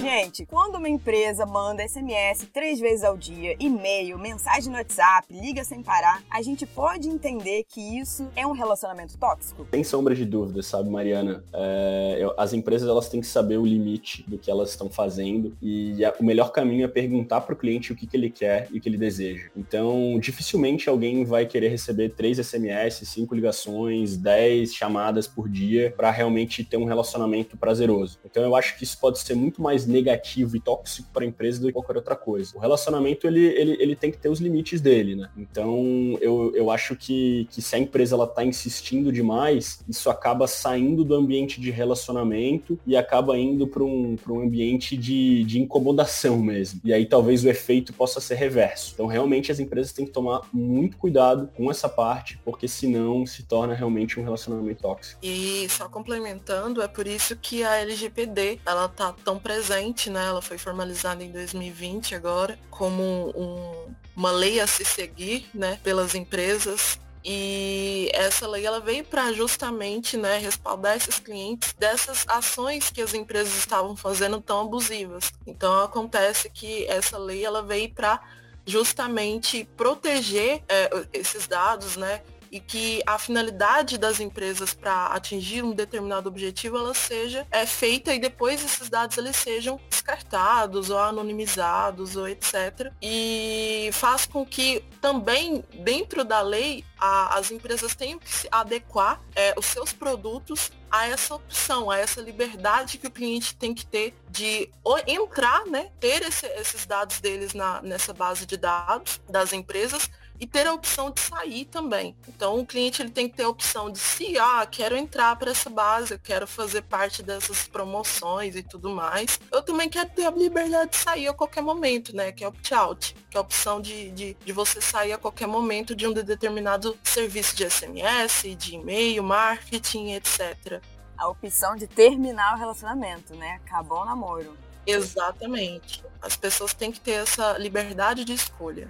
Gente, 0.06 0.46
quando 0.46 0.76
uma 0.76 0.88
empresa 0.88 1.44
manda 1.44 1.82
SMS 1.82 2.46
três 2.54 2.78
vezes 2.78 3.02
ao 3.02 3.16
dia, 3.16 3.56
e-mail, 3.58 4.16
mensagem 4.16 4.70
no 4.70 4.78
WhatsApp, 4.78 5.26
liga 5.32 5.64
sem 5.64 5.82
parar, 5.82 6.22
a 6.30 6.40
gente 6.42 6.64
pode 6.64 7.08
entender 7.08 7.64
que 7.68 7.80
isso 7.98 8.28
é 8.36 8.46
um 8.46 8.52
relacionamento 8.52 9.18
tóxico? 9.18 9.66
Sem 9.68 9.82
sombra 9.82 10.14
de 10.14 10.24
dúvida, 10.24 10.62
sabe, 10.62 10.88
Mariana? 10.88 11.42
É, 11.52 12.18
eu, 12.20 12.32
as 12.38 12.52
empresas 12.52 12.88
elas 12.88 13.08
têm 13.08 13.20
que 13.20 13.26
saber 13.26 13.56
o 13.56 13.66
limite 13.66 14.24
do 14.28 14.38
que 14.38 14.48
elas 14.48 14.70
estão 14.70 14.88
fazendo 14.88 15.56
e 15.60 16.04
a, 16.04 16.14
o 16.20 16.24
melhor 16.24 16.52
caminho 16.52 16.84
é 16.84 16.88
perguntar 16.88 17.40
para 17.40 17.54
o 17.54 17.56
cliente 17.56 17.92
o 17.92 17.96
que, 17.96 18.06
que 18.06 18.16
ele 18.16 18.30
quer 18.30 18.68
e 18.70 18.78
o 18.78 18.80
que 18.80 18.88
ele 18.88 18.96
deseja. 18.96 19.48
Então, 19.56 20.20
dificilmente 20.20 20.88
alguém 20.88 21.24
vai 21.24 21.46
querer 21.46 21.66
receber 21.68 22.10
três 22.10 22.38
SMS, 22.38 23.00
cinco 23.08 23.34
ligações, 23.34 24.16
dez 24.16 24.72
chamadas 24.72 25.26
por 25.26 25.48
dia 25.48 25.92
para 25.96 26.12
realmente 26.12 26.62
ter 26.62 26.76
um 26.76 26.84
relacionamento 26.84 27.56
prazeroso. 27.56 28.20
Então, 28.24 28.44
eu 28.44 28.54
acho 28.54 28.78
que 28.78 28.84
isso 28.84 29.00
pode 29.00 29.18
ser 29.18 29.34
muito 29.34 29.60
mais 29.60 29.84
negativo 29.96 30.56
e 30.56 30.60
tóxico 30.60 31.08
para 31.12 31.24
a 31.24 31.26
empresa 31.26 31.60
do 31.60 31.66
que 31.68 31.72
qualquer 31.72 31.96
outra 31.96 32.14
coisa. 32.14 32.52
O 32.56 32.60
relacionamento 32.60 33.26
ele, 33.26 33.44
ele, 33.46 33.76
ele 33.80 33.96
tem 33.96 34.10
que 34.10 34.18
ter 34.18 34.28
os 34.28 34.40
limites 34.40 34.80
dele, 34.80 35.16
né? 35.16 35.30
Então 35.36 36.18
eu, 36.20 36.52
eu 36.54 36.70
acho 36.70 36.94
que, 36.94 37.48
que 37.50 37.62
se 37.62 37.74
a 37.74 37.78
empresa 37.78 38.14
ela 38.14 38.26
tá 38.26 38.44
insistindo 38.44 39.10
demais, 39.10 39.80
isso 39.88 40.10
acaba 40.10 40.46
saindo 40.46 41.04
do 41.04 41.14
ambiente 41.14 41.60
de 41.60 41.70
relacionamento 41.70 42.78
e 42.86 42.96
acaba 42.96 43.38
indo 43.38 43.66
para 43.66 43.82
um, 43.82 44.16
um 44.28 44.40
ambiente 44.40 44.96
de, 44.96 45.44
de 45.44 45.60
incomodação 45.60 46.38
mesmo. 46.38 46.80
E 46.84 46.92
aí 46.92 47.06
talvez 47.06 47.44
o 47.44 47.48
efeito 47.48 47.92
possa 47.92 48.20
ser 48.20 48.34
reverso. 48.34 48.92
Então 48.94 49.06
realmente 49.06 49.50
as 49.50 49.58
empresas 49.58 49.92
têm 49.92 50.04
que 50.04 50.12
tomar 50.12 50.42
muito 50.52 50.96
cuidado 50.98 51.48
com 51.56 51.70
essa 51.70 51.88
parte, 51.88 52.38
porque 52.44 52.68
senão 52.68 53.24
se 53.24 53.44
torna 53.44 53.74
realmente 53.74 54.20
um 54.20 54.22
relacionamento 54.22 54.82
tóxico. 54.82 55.18
E 55.22 55.66
só 55.70 55.88
complementando, 55.88 56.82
é 56.82 56.88
por 56.88 57.06
isso 57.06 57.36
que 57.36 57.64
a 57.64 57.76
LGPD 57.76 58.60
ela 58.66 58.88
tá 58.88 59.14
tão 59.24 59.38
presente 59.38 59.85
né? 60.10 60.26
Ela 60.26 60.42
foi 60.42 60.58
formalizada 60.58 61.22
em 61.22 61.30
2020 61.30 62.14
agora 62.14 62.58
como 62.70 63.02
um, 63.36 63.94
uma 64.16 64.30
lei 64.30 64.60
a 64.60 64.66
se 64.66 64.84
seguir, 64.84 65.48
né, 65.54 65.78
pelas 65.82 66.14
empresas 66.14 66.98
e 67.28 68.08
essa 68.14 68.46
lei 68.46 68.64
ela 68.64 68.78
veio 68.78 69.02
para 69.02 69.32
justamente 69.32 70.16
né, 70.16 70.38
respaldar 70.38 70.96
esses 70.96 71.18
clientes 71.18 71.74
dessas 71.76 72.24
ações 72.28 72.88
que 72.88 73.02
as 73.02 73.14
empresas 73.14 73.52
estavam 73.56 73.96
fazendo 73.96 74.40
tão 74.40 74.60
abusivas. 74.60 75.32
Então 75.44 75.82
acontece 75.82 76.48
que 76.48 76.86
essa 76.86 77.18
lei 77.18 77.44
ela 77.44 77.64
veio 77.64 77.92
para 77.92 78.20
justamente 78.64 79.68
proteger 79.76 80.62
é, 80.68 80.88
esses 81.12 81.48
dados, 81.48 81.96
né, 81.96 82.22
e 82.56 82.60
que 82.60 83.02
a 83.06 83.18
finalidade 83.18 83.98
das 83.98 84.18
empresas 84.18 84.72
para 84.72 85.08
atingir 85.08 85.62
um 85.62 85.72
determinado 85.72 86.28
objetivo 86.28 86.78
ela 86.78 86.94
seja 86.94 87.46
é 87.50 87.66
feita 87.66 88.14
e 88.14 88.18
depois 88.18 88.64
esses 88.64 88.88
dados 88.88 89.18
eles 89.18 89.36
sejam 89.36 89.78
descartados 89.90 90.88
ou 90.88 90.98
anonimizados 90.98 92.16
ou 92.16 92.26
etc. 92.26 92.90
E 93.02 93.90
faz 93.92 94.24
com 94.24 94.46
que 94.46 94.82
também 95.02 95.62
dentro 95.80 96.24
da 96.24 96.40
lei 96.40 96.82
a, 96.98 97.36
as 97.36 97.50
empresas 97.50 97.94
tenham 97.94 98.18
que 98.18 98.32
se 98.32 98.48
adequar 98.50 99.20
é, 99.34 99.52
os 99.58 99.66
seus 99.66 99.92
produtos 99.92 100.70
a 100.90 101.06
essa 101.06 101.34
opção, 101.34 101.90
a 101.90 101.98
essa 101.98 102.22
liberdade 102.22 102.96
que 102.96 103.06
o 103.06 103.10
cliente 103.10 103.54
tem 103.54 103.74
que 103.74 103.84
ter 103.84 104.14
de 104.30 104.70
entrar, 105.06 105.66
né, 105.66 105.90
ter 106.00 106.22
esse, 106.22 106.46
esses 106.46 106.86
dados 106.86 107.20
deles 107.20 107.52
na, 107.52 107.82
nessa 107.82 108.14
base 108.14 108.46
de 108.46 108.56
dados 108.56 109.20
das 109.28 109.52
empresas 109.52 110.08
e 110.38 110.46
ter 110.46 110.66
a 110.66 110.74
opção 110.74 111.10
de 111.10 111.20
sair 111.20 111.64
também. 111.66 112.16
Então 112.28 112.58
o 112.58 112.66
cliente 112.66 113.02
ele 113.02 113.10
tem 113.10 113.28
que 113.28 113.36
ter 113.36 113.44
a 113.44 113.48
opção 113.48 113.90
de 113.90 113.98
se 113.98 114.38
ah, 114.38 114.66
quero 114.66 114.96
entrar 114.96 115.36
para 115.36 115.50
essa 115.50 115.70
base, 115.70 116.14
eu 116.14 116.18
quero 116.18 116.46
fazer 116.46 116.82
parte 116.82 117.22
dessas 117.22 117.66
promoções 117.68 118.56
e 118.56 118.62
tudo 118.62 118.90
mais. 118.90 119.38
Eu 119.50 119.62
também 119.62 119.88
quero 119.88 120.08
ter 120.10 120.26
a 120.26 120.30
liberdade 120.30 120.90
de 120.90 120.96
sair 120.96 121.28
a 121.28 121.34
qualquer 121.34 121.62
momento, 121.62 122.14
né? 122.14 122.32
Que 122.32 122.44
é 122.44 122.48
opt-out, 122.48 123.14
que 123.30 123.36
é 123.36 123.38
a 123.38 123.40
opção 123.40 123.80
de, 123.80 124.10
de, 124.10 124.34
de 124.34 124.52
você 124.52 124.80
sair 124.80 125.12
a 125.12 125.18
qualquer 125.18 125.46
momento 125.46 125.94
de 125.94 126.06
um 126.06 126.12
determinado 126.12 126.96
serviço 127.02 127.56
de 127.56 127.68
SMS, 127.68 128.42
de 128.56 128.74
e-mail, 128.74 129.22
marketing, 129.22 130.12
etc. 130.12 130.82
A 131.16 131.28
opção 131.28 131.76
de 131.76 131.86
terminar 131.86 132.54
o 132.54 132.58
relacionamento, 132.58 133.34
né? 133.34 133.60
Acabou 133.64 134.02
o 134.02 134.04
namoro. 134.04 134.56
Exatamente. 134.86 136.04
As 136.22 136.36
pessoas 136.36 136.72
têm 136.72 136.92
que 136.92 137.00
ter 137.00 137.12
essa 137.12 137.58
liberdade 137.58 138.24
de 138.24 138.32
escolha. 138.32 138.88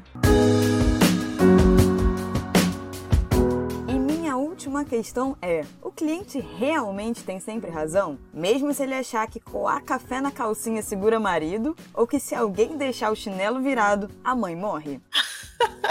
Última 4.76 4.84
questão 4.84 5.36
é: 5.40 5.64
o 5.82 5.90
cliente 5.90 6.38
realmente 6.38 7.22
tem 7.22 7.40
sempre 7.40 7.70
razão? 7.70 8.18
Mesmo 8.32 8.74
se 8.74 8.82
ele 8.82 8.94
achar 8.94 9.26
que 9.26 9.40
coar 9.40 9.82
café 9.82 10.20
na 10.20 10.30
calcinha 10.30 10.82
segura 10.82 11.18
marido, 11.18 11.74
ou 11.94 12.06
que 12.06 12.20
se 12.20 12.34
alguém 12.34 12.76
deixar 12.76 13.10
o 13.10 13.16
chinelo 13.16 13.60
virado, 13.60 14.10
a 14.22 14.34
mãe 14.34 14.54
morre? 14.54 15.00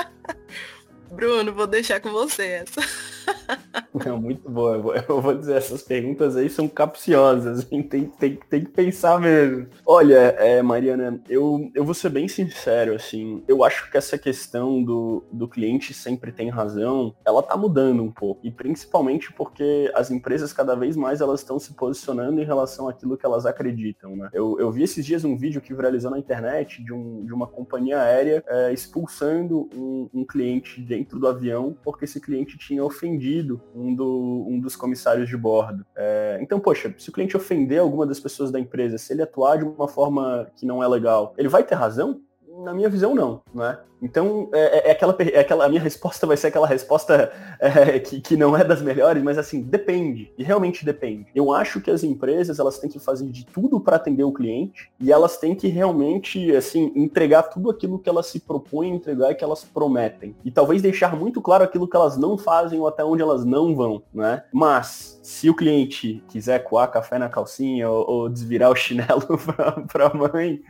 Bruno, 1.10 1.54
vou 1.54 1.66
deixar 1.66 2.00
com 2.00 2.12
você 2.12 2.64
essa. 2.64 2.82
É 4.04 4.12
muito 4.12 4.50
boa. 4.50 4.76
Eu 5.08 5.22
vou 5.22 5.36
dizer, 5.36 5.56
essas 5.56 5.82
perguntas 5.82 6.36
aí 6.36 6.50
são 6.50 6.68
capciosas. 6.68 7.64
Tem, 7.64 7.84
tem, 7.84 8.06
tem 8.50 8.64
que 8.64 8.72
pensar 8.72 9.20
mesmo. 9.20 9.68
Olha, 9.86 10.36
é, 10.38 10.62
Mariana, 10.62 11.22
eu, 11.30 11.70
eu 11.74 11.84
vou 11.84 11.94
ser 11.94 12.10
bem 12.10 12.28
sincero, 12.28 12.94
assim. 12.94 13.44
Eu 13.48 13.64
acho 13.64 13.90
que 13.90 13.98
essa 13.98 14.18
questão 14.18 14.84
do, 14.84 15.24
do 15.32 15.48
cliente 15.48 15.94
sempre 15.94 16.32
tem 16.32 16.50
razão, 16.50 17.16
ela 17.26 17.42
tá 17.42 17.56
mudando 17.56 18.04
um 18.04 18.12
pouco. 18.12 18.42
E 18.46 18.52
principalmente 18.52 19.32
porque 19.32 19.92
as 19.94 20.12
empresas 20.12 20.52
cada 20.52 20.76
vez 20.76 20.96
mais 20.96 21.22
elas 21.22 21.42
estão 21.42 21.60
se 21.60 21.74
posicionando 21.74 22.42
em 22.42 22.46
relação 22.46 22.90
àquilo 22.90 23.18
que 23.18 23.26
elas 23.26 23.46
acreditam, 23.46 24.16
né? 24.16 24.30
Eu, 24.34 24.60
eu 24.60 24.72
vi 24.72 24.84
esses 24.84 25.06
dias 25.06 25.24
um 25.24 25.38
vídeo 25.38 25.62
que 25.62 25.74
viralizou 25.74 26.12
na 26.12 26.20
internet 26.20 26.84
de, 26.84 26.94
um, 26.94 27.26
de 27.26 27.34
uma 27.34 27.48
companhia 27.48 28.02
aérea 28.02 28.44
é, 28.48 28.74
expulsando 28.74 29.70
um, 29.76 30.10
um 30.14 30.26
cliente 30.26 30.82
dentro 30.82 31.20
do 31.20 31.28
avião 31.28 31.76
porque 31.84 32.06
esse 32.06 32.20
cliente 32.20 32.58
tinha 32.58 32.84
ofendido 32.84 33.62
um, 33.74 33.85
do, 33.94 34.46
um 34.48 34.60
dos 34.60 34.76
comissários 34.76 35.28
de 35.28 35.36
bordo. 35.36 35.86
É, 35.96 36.40
então, 36.42 36.60
poxa, 36.60 36.94
se 36.98 37.10
o 37.10 37.12
cliente 37.12 37.36
ofender 37.36 37.80
alguma 37.80 38.06
das 38.06 38.20
pessoas 38.20 38.52
da 38.52 38.60
empresa, 38.60 38.98
se 38.98 39.14
ele 39.14 39.22
atuar 39.22 39.58
de 39.58 39.66
uma 39.66 39.88
forma 39.88 40.48
que 40.56 40.66
não 40.66 40.82
é 40.82 40.88
legal, 40.88 41.34
ele 41.38 41.50
vai 41.50 41.64
ter 41.64 41.76
razão? 41.76 42.22
Na 42.66 42.74
minha 42.74 42.90
visão, 42.90 43.14
não, 43.14 43.42
né? 43.54 43.78
Então, 44.02 44.50
é, 44.54 44.90
é, 44.90 44.92
aquela, 44.92 45.16
é 45.20 45.40
aquela. 45.40 45.66
A 45.66 45.70
minha 45.70 45.82
resposta 45.82 46.28
vai 46.28 46.38
ser 46.38 46.48
aquela 46.48 46.68
resposta 46.68 47.32
é, 47.60 48.00
que, 48.00 48.20
que 48.22 48.38
não 48.38 48.56
é 48.56 48.64
das 48.64 48.82
melhores, 48.82 49.24
mas 49.24 49.38
assim, 49.38 49.62
depende. 49.62 50.32
E 50.38 50.44
realmente 50.44 50.84
depende. 50.84 51.28
Eu 51.34 51.54
acho 51.54 51.80
que 51.82 51.90
as 51.90 52.04
empresas 52.04 52.60
elas 52.60 52.78
têm 52.78 52.90
que 52.90 53.00
fazer 53.00 53.28
de 53.30 53.46
tudo 53.46 53.80
para 53.80 53.96
atender 53.96 54.24
o 54.24 54.34
cliente 54.34 54.92
e 55.00 55.12
elas 55.12 55.38
têm 55.38 55.56
que 55.56 55.68
realmente, 55.68 56.56
assim, 56.56 56.92
entregar 56.96 57.44
tudo 57.44 57.70
aquilo 57.70 57.98
que 57.98 58.10
elas 58.10 58.28
se 58.28 58.40
propõem 58.40 58.92
a 58.92 58.96
entregar 58.96 59.32
e 59.32 59.36
que 59.36 59.44
elas 59.44 59.64
prometem. 59.64 60.36
E 60.44 60.52
talvez 60.52 60.82
deixar 60.82 61.16
muito 61.16 61.42
claro 61.42 61.64
aquilo 61.64 61.88
que 61.88 61.96
elas 61.96 62.18
não 62.18 62.38
fazem 62.38 62.80
ou 62.80 62.88
até 62.88 63.04
onde 63.04 63.22
elas 63.22 63.46
não 63.46 63.76
vão, 63.76 64.04
né? 64.14 64.44
Mas, 64.52 65.20
se 65.24 65.50
o 65.50 65.56
cliente 65.56 66.24
quiser 66.28 66.60
coar 66.64 66.92
café 66.92 67.18
na 67.18 67.30
calcinha 67.30 67.90
ou, 67.90 68.10
ou 68.10 68.30
desvirar 68.30 68.70
o 68.70 68.76
chinelo 68.76 69.40
para 69.92 70.08
a 70.08 70.14
mãe, 70.14 70.62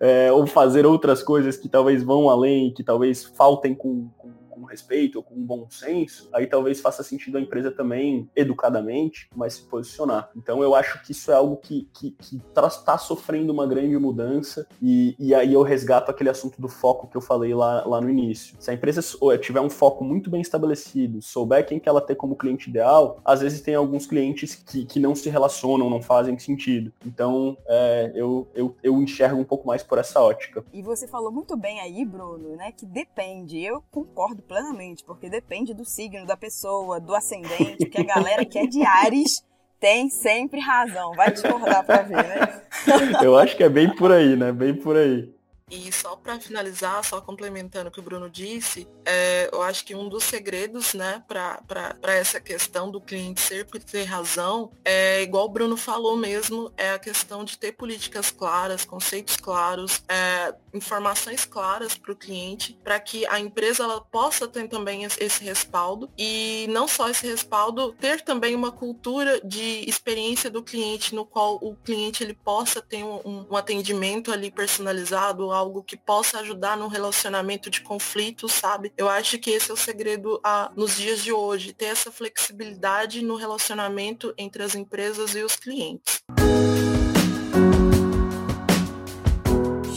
é, 0.00 0.32
ou 0.32 0.46
fazer 0.46 0.86
outras 0.86 1.22
coisas 1.22 1.56
que 1.56 1.68
talvez 1.68 2.02
vão 2.02 2.28
além, 2.28 2.72
que 2.72 2.82
talvez 2.82 3.24
faltem 3.24 3.74
com, 3.74 4.08
com 4.16 4.39
com 4.39 4.39
respeito 4.70 5.16
ou 5.16 5.22
com 5.22 5.34
bom 5.34 5.66
senso, 5.68 6.28
aí 6.32 6.46
talvez 6.46 6.80
faça 6.80 7.02
sentido 7.02 7.36
a 7.36 7.40
empresa 7.40 7.70
também, 7.70 8.30
educadamente, 8.34 9.28
mas 9.34 9.54
se 9.54 9.62
posicionar. 9.62 10.30
Então 10.36 10.62
eu 10.62 10.74
acho 10.74 11.02
que 11.02 11.12
isso 11.12 11.30
é 11.30 11.34
algo 11.34 11.56
que 11.56 11.88
está 12.20 12.96
sofrendo 12.96 13.52
uma 13.52 13.66
grande 13.66 13.96
mudança 13.98 14.66
e, 14.80 15.14
e 15.18 15.34
aí 15.34 15.52
eu 15.52 15.62
resgato 15.62 16.10
aquele 16.10 16.30
assunto 16.30 16.60
do 16.60 16.68
foco 16.68 17.08
que 17.08 17.16
eu 17.16 17.20
falei 17.20 17.54
lá, 17.54 17.84
lá 17.86 18.00
no 18.00 18.08
início. 18.08 18.56
Se 18.60 18.70
a 18.70 18.74
empresa 18.74 19.02
tiver 19.40 19.60
um 19.60 19.70
foco 19.70 20.04
muito 20.04 20.30
bem 20.30 20.40
estabelecido, 20.40 21.20
souber 21.20 21.66
quem 21.66 21.80
que 21.80 21.88
ela 21.88 22.00
tem 22.00 22.16
como 22.16 22.36
cliente 22.36 22.70
ideal, 22.70 23.20
às 23.24 23.40
vezes 23.40 23.60
tem 23.60 23.74
alguns 23.74 24.06
clientes 24.06 24.54
que, 24.54 24.84
que 24.84 25.00
não 25.00 25.14
se 25.14 25.28
relacionam, 25.28 25.90
não 25.90 26.02
fazem 26.02 26.38
sentido. 26.38 26.92
Então 27.04 27.56
é, 27.66 28.12
eu, 28.14 28.48
eu, 28.54 28.76
eu 28.82 29.02
enxergo 29.02 29.40
um 29.40 29.44
pouco 29.44 29.66
mais 29.66 29.82
por 29.82 29.98
essa 29.98 30.20
ótica. 30.20 30.64
E 30.72 30.82
você 30.82 31.06
falou 31.06 31.32
muito 31.32 31.56
bem 31.56 31.80
aí, 31.80 32.04
Bruno, 32.04 32.56
né, 32.56 32.72
que 32.72 32.86
depende. 32.86 33.60
Eu 33.60 33.82
concordo 33.90 34.42
plenamente, 34.42 34.59
porque 35.04 35.28
depende 35.28 35.74
do 35.74 35.84
signo 35.84 36.26
da 36.26 36.36
pessoa, 36.36 37.00
do 37.00 37.14
ascendente, 37.14 37.86
que 37.86 38.00
a 38.00 38.04
galera 38.04 38.44
que 38.44 38.58
é 38.58 38.66
de 38.66 38.82
Ares 38.82 39.44
tem 39.78 40.10
sempre 40.10 40.60
razão. 40.60 41.12
Vai 41.14 41.32
discordar 41.32 41.84
pra 41.84 42.02
ver, 42.02 42.16
né? 42.16 42.62
Eu 43.22 43.36
acho 43.36 43.56
que 43.56 43.64
é 43.64 43.68
bem 43.68 43.94
por 43.94 44.12
aí, 44.12 44.36
né? 44.36 44.52
Bem 44.52 44.74
por 44.74 44.96
aí. 44.96 45.32
E 45.70 45.92
só 45.92 46.16
para 46.16 46.40
finalizar, 46.40 47.04
só 47.04 47.20
complementando 47.20 47.88
o 47.88 47.92
que 47.92 48.00
o 48.00 48.02
Bruno 48.02 48.28
disse, 48.28 48.88
é, 49.04 49.48
eu 49.52 49.62
acho 49.62 49.84
que 49.84 49.94
um 49.94 50.08
dos 50.08 50.24
segredos, 50.24 50.94
né, 50.94 51.22
para 51.28 51.94
essa 52.08 52.40
questão 52.40 52.90
do 52.90 53.00
cliente 53.00 53.40
sempre 53.40 53.78
ter 53.78 54.02
razão, 54.02 54.72
é 54.84 55.22
igual 55.22 55.46
o 55.46 55.48
Bruno 55.48 55.76
falou 55.76 56.16
mesmo, 56.16 56.72
é 56.76 56.90
a 56.90 56.98
questão 56.98 57.44
de 57.44 57.56
ter 57.56 57.70
políticas 57.70 58.32
claras, 58.32 58.84
conceitos 58.84 59.36
claros, 59.36 60.02
é, 60.08 60.52
informações 60.72 61.44
claras 61.44 61.96
para 61.96 62.12
o 62.12 62.16
cliente, 62.16 62.78
para 62.82 62.98
que 63.00 63.26
a 63.26 63.38
empresa 63.38 63.84
ela 63.84 64.00
possa 64.00 64.46
ter 64.46 64.68
também 64.68 65.04
esse 65.04 65.42
respaldo 65.42 66.10
e 66.16 66.66
não 66.70 66.86
só 66.86 67.08
esse 67.08 67.26
respaldo, 67.26 67.92
ter 68.00 68.20
também 68.20 68.54
uma 68.54 68.70
cultura 68.70 69.40
de 69.44 69.88
experiência 69.88 70.50
do 70.50 70.62
cliente, 70.62 71.14
no 71.14 71.24
qual 71.24 71.56
o 71.56 71.74
cliente 71.76 72.22
ele 72.22 72.34
possa 72.34 72.80
ter 72.80 73.04
um, 73.04 73.46
um 73.50 73.56
atendimento 73.56 74.32
ali 74.32 74.50
personalizado, 74.50 75.50
algo 75.50 75.82
que 75.82 75.96
possa 75.96 76.40
ajudar 76.40 76.76
no 76.76 76.88
relacionamento 76.88 77.70
de 77.70 77.80
conflitos, 77.80 78.52
sabe? 78.52 78.92
Eu 78.96 79.08
acho 79.08 79.38
que 79.38 79.50
esse 79.50 79.70
é 79.70 79.74
o 79.74 79.76
segredo 79.76 80.40
a, 80.42 80.70
nos 80.76 80.96
dias 80.96 81.22
de 81.22 81.32
hoje, 81.32 81.72
ter 81.72 81.86
essa 81.86 82.10
flexibilidade 82.10 83.22
no 83.22 83.36
relacionamento 83.36 84.32
entre 84.36 84.62
as 84.62 84.74
empresas 84.74 85.34
e 85.34 85.42
os 85.42 85.56
clientes. 85.56 86.20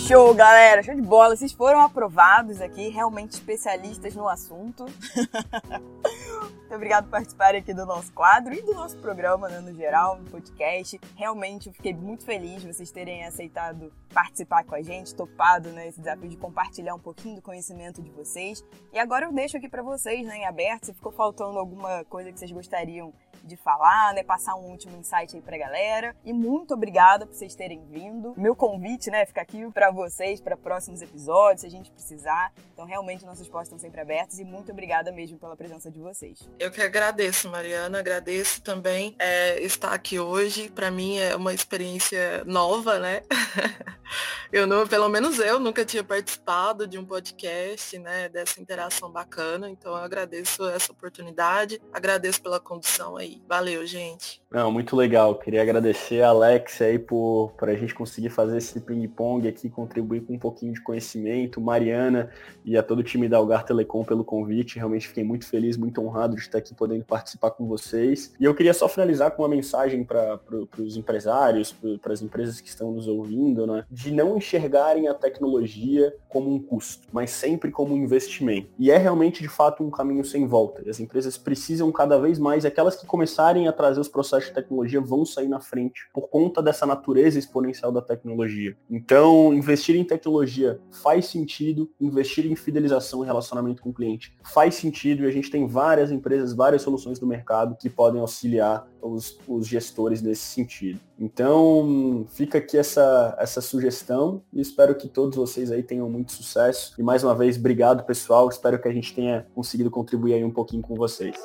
Show, 0.06 0.34
galera! 0.34 0.84
Show 0.84 0.93
de 0.95 1.01
bola! 1.01 1.34
Vocês 1.34 1.54
foram 1.54 1.80
aprovados 1.80 2.60
aqui, 2.60 2.89
realmente 2.89 3.32
especialistas 3.32 4.14
no 4.14 4.28
assunto. 4.28 4.86
Muito 6.74 6.82
obrigado 6.82 7.03
por 7.03 7.11
participarem 7.11 7.61
aqui 7.61 7.71
do 7.71 7.86
nosso 7.86 8.11
quadro 8.13 8.51
e 8.51 8.59
do 8.63 8.74
nosso 8.74 8.97
programa, 8.97 9.47
né, 9.47 9.59
no 9.59 9.76
geral, 9.76 10.17
no 10.17 10.28
podcast. 10.32 10.99
Realmente 11.15 11.67
eu 11.67 11.74
fiquei 11.74 11.93
muito 11.93 12.26
feliz 12.26 12.63
de 12.63 12.74
vocês 12.74 12.89
terem 12.89 13.24
aceitado 13.26 13.93
participar 14.11 14.63
com 14.63 14.74
a 14.74 14.82
gente, 14.82 15.13
topado 15.13 15.69
né, 15.69 15.88
esse 15.88 15.99
desafio 15.99 16.28
de 16.28 16.36
compartilhar 16.36 16.95
um 16.95 16.99
pouquinho 16.99 17.36
do 17.36 17.43
conhecimento 17.43 18.01
de 18.01 18.09
vocês. 18.09 18.65
E 18.91 18.97
agora 18.97 19.26
eu 19.26 19.32
deixo 19.32 19.55
aqui 19.55 19.69
para 19.69 19.84
vocês, 19.84 20.26
né, 20.26 20.38
em 20.38 20.45
aberto, 20.47 20.86
se 20.86 20.95
ficou 20.95 21.11
faltando 21.11 21.59
alguma 21.59 22.03
coisa 22.05 22.32
que 22.32 22.39
vocês 22.39 22.51
gostariam 22.51 23.13
de 23.43 23.57
falar, 23.57 24.13
né? 24.13 24.24
Passar 24.24 24.55
um 24.55 24.71
último 24.71 24.97
insight 24.97 25.36
aí 25.36 25.41
pra 25.41 25.57
galera. 25.57 26.15
E 26.24 26.32
muito 26.32 26.74
obrigada 26.74 27.26
por 27.26 27.36
vocês 27.36 27.53
terem 27.53 27.84
vindo. 27.86 28.34
Meu 28.38 28.55
convite, 28.55 29.11
né? 29.11 29.26
Fica 29.26 29.41
aqui 29.41 29.69
para 29.71 29.91
vocês, 29.91 30.39
para 30.39 30.55
próximos 30.55 31.01
episódios, 31.01 31.61
se 31.61 31.67
a 31.67 31.69
gente 31.69 31.91
precisar. 31.91 32.53
Então, 32.74 32.86
realmente, 32.86 33.26
nossos 33.26 33.47
postos 33.49 33.67
estão 33.67 33.80
sempre 33.80 33.99
abertos 33.99 34.39
e 34.39 34.45
muito 34.45 34.71
obrigada 34.71 35.11
mesmo 35.11 35.38
pela 35.38 35.57
presença 35.57 35.91
de 35.91 35.99
vocês. 35.99 36.49
Eu 36.64 36.72
que 36.72 36.82
agradeço, 36.82 37.49
Mariana. 37.49 37.99
Agradeço 37.99 38.61
também 38.61 39.18
é, 39.20 39.61
estar 39.61 39.91
aqui 39.91 40.18
hoje. 40.18 40.72
Para 40.74 40.89
mim 40.89 41.18
é 41.18 41.36
uma 41.36 41.53
experiência 41.53 42.41
nova, 42.45 42.99
né? 42.99 43.22
eu 44.49 44.66
não, 44.66 44.88
pelo 44.88 45.09
menos 45.09 45.39
eu 45.39 45.59
nunca 45.59 45.84
tinha 45.84 46.05
participado 46.05 46.88
de 46.88 46.97
um 46.97 47.03
podcast, 47.03 47.99
né? 47.99 48.30
Dessa 48.30 48.61
interação 48.61 49.11
bacana. 49.11 49.70
Então, 49.70 49.91
eu 49.91 49.97
agradeço 49.97 50.66
essa 50.70 50.93
oportunidade. 50.93 51.82
Agradeço 51.91 52.41
pela 52.41 52.61
condução 52.61 53.18
aí. 53.18 53.41
Valeu, 53.45 53.86
gente. 53.86 54.41
Não, 54.49 54.72
muito 54.72 54.95
legal. 54.95 55.36
Queria 55.36 55.64
agradecer 55.64 56.22
a 56.22 56.30
Alex 56.30 56.82
aí 56.82 56.97
por, 56.97 57.51
por 57.57 57.68
a 57.68 57.76
gente 57.76 57.93
conseguir 57.93 58.30
fazer 58.30 58.57
esse 58.57 58.80
ping-pong 58.80 59.49
aqui, 59.49 59.70
contribuir 59.70 60.22
com 60.22 60.36
um 60.36 60.39
pouquinho 60.39 60.72
de 60.72 60.82
conhecimento, 60.82 61.59
Mariana 61.59 62.32
e 62.64 62.78
a 62.78 62.84
todo 62.84 62.99
o 62.99 63.03
time 63.03 63.28
da 63.28 63.36
Algar 63.36 63.66
Telecom 63.66 64.05
pelo 64.05 64.24
convite. 64.24 64.78
Realmente 64.78 65.09
fiquei 65.09 65.26
muito 65.26 65.45
feliz, 65.45 65.76
muito 65.76 66.01
honrado 66.01 66.38
de 66.38 66.42
estar 66.47 66.57
aqui 66.57 66.73
podendo 66.73 67.03
participar 67.05 67.51
com 67.51 67.67
vocês. 67.67 68.33
E 68.39 68.45
eu 68.45 68.55
queria 68.55 68.73
só 68.73 68.87
finalizar 68.87 69.31
com 69.31 69.43
uma 69.43 69.49
mensagem 69.49 70.03
para 70.03 70.39
os 70.77 70.97
empresários, 70.97 71.75
para 72.01 72.13
as 72.13 72.21
empresas 72.21 72.59
que 72.61 72.69
estão 72.69 72.91
nos 72.91 73.07
ouvindo, 73.07 73.65
né? 73.67 73.85
De 73.89 74.11
não 74.11 74.37
enxergarem 74.37 75.07
a 75.07 75.13
tecnologia 75.13 76.15
como 76.29 76.53
um 76.53 76.59
custo, 76.59 77.07
mas 77.11 77.31
sempre 77.31 77.71
como 77.71 77.93
um 77.93 77.97
investimento. 77.97 78.69
E 78.79 78.91
é 78.91 78.97
realmente, 78.97 79.41
de 79.41 79.49
fato, 79.49 79.83
um 79.83 79.91
caminho 79.91 80.25
sem 80.25 80.47
volta. 80.47 80.81
E 80.85 80.89
as 80.89 80.99
empresas 80.99 81.37
precisam 81.37 81.91
cada 81.91 82.19
vez 82.19 82.39
mais, 82.39 82.65
aquelas 82.65 82.95
que 82.95 83.05
começarem 83.05 83.67
a 83.67 83.73
trazer 83.73 83.99
os 83.99 84.07
processos 84.07 84.49
de 84.49 84.55
tecnologia 84.55 85.01
vão 85.01 85.25
sair 85.25 85.47
na 85.47 85.59
frente 85.59 86.09
por 86.13 86.29
conta 86.29 86.61
dessa 86.61 86.85
natureza 86.85 87.37
exponencial 87.37 87.91
da 87.91 88.01
tecnologia. 88.01 88.75
Então, 88.89 89.53
investir 89.53 89.95
em 89.95 90.03
tecnologia 90.03 90.79
faz 90.91 91.27
sentido, 91.27 91.89
investir 91.99 92.45
em 92.45 92.55
fidelização 92.55 93.23
e 93.23 93.25
relacionamento 93.25 93.81
com 93.81 93.89
o 93.89 93.93
cliente 93.93 94.35
faz 94.43 94.75
sentido 94.75 95.23
e 95.23 95.27
a 95.27 95.31
gente 95.31 95.49
tem 95.49 95.67
várias 95.67 96.11
empresas, 96.11 96.32
várias 96.53 96.81
soluções 96.81 97.19
do 97.19 97.27
mercado 97.27 97.75
que 97.75 97.89
podem 97.89 98.21
auxiliar 98.21 98.88
os, 99.01 99.38
os 99.47 99.67
gestores 99.67 100.21
nesse 100.21 100.43
sentido. 100.43 100.99
Então, 101.19 102.25
fica 102.29 102.57
aqui 102.57 102.77
essa, 102.77 103.36
essa 103.39 103.61
sugestão 103.61 104.41
e 104.51 104.61
espero 104.61 104.95
que 104.95 105.07
todos 105.07 105.36
vocês 105.36 105.71
aí 105.71 105.84
tenham 105.84 106.09
muito 106.09 106.31
sucesso. 106.31 106.93
E 106.97 107.03
mais 107.03 107.23
uma 107.23 107.36
vez, 107.36 107.57
obrigado 107.57 108.03
pessoal, 108.03 108.49
espero 108.49 108.79
que 108.81 108.88
a 108.88 108.93
gente 108.93 109.13
tenha 109.13 109.45
conseguido 109.53 109.91
contribuir 109.91 110.34
aí 110.34 110.43
um 110.43 110.51
pouquinho 110.51 110.81
com 110.81 110.95
vocês. 110.95 111.36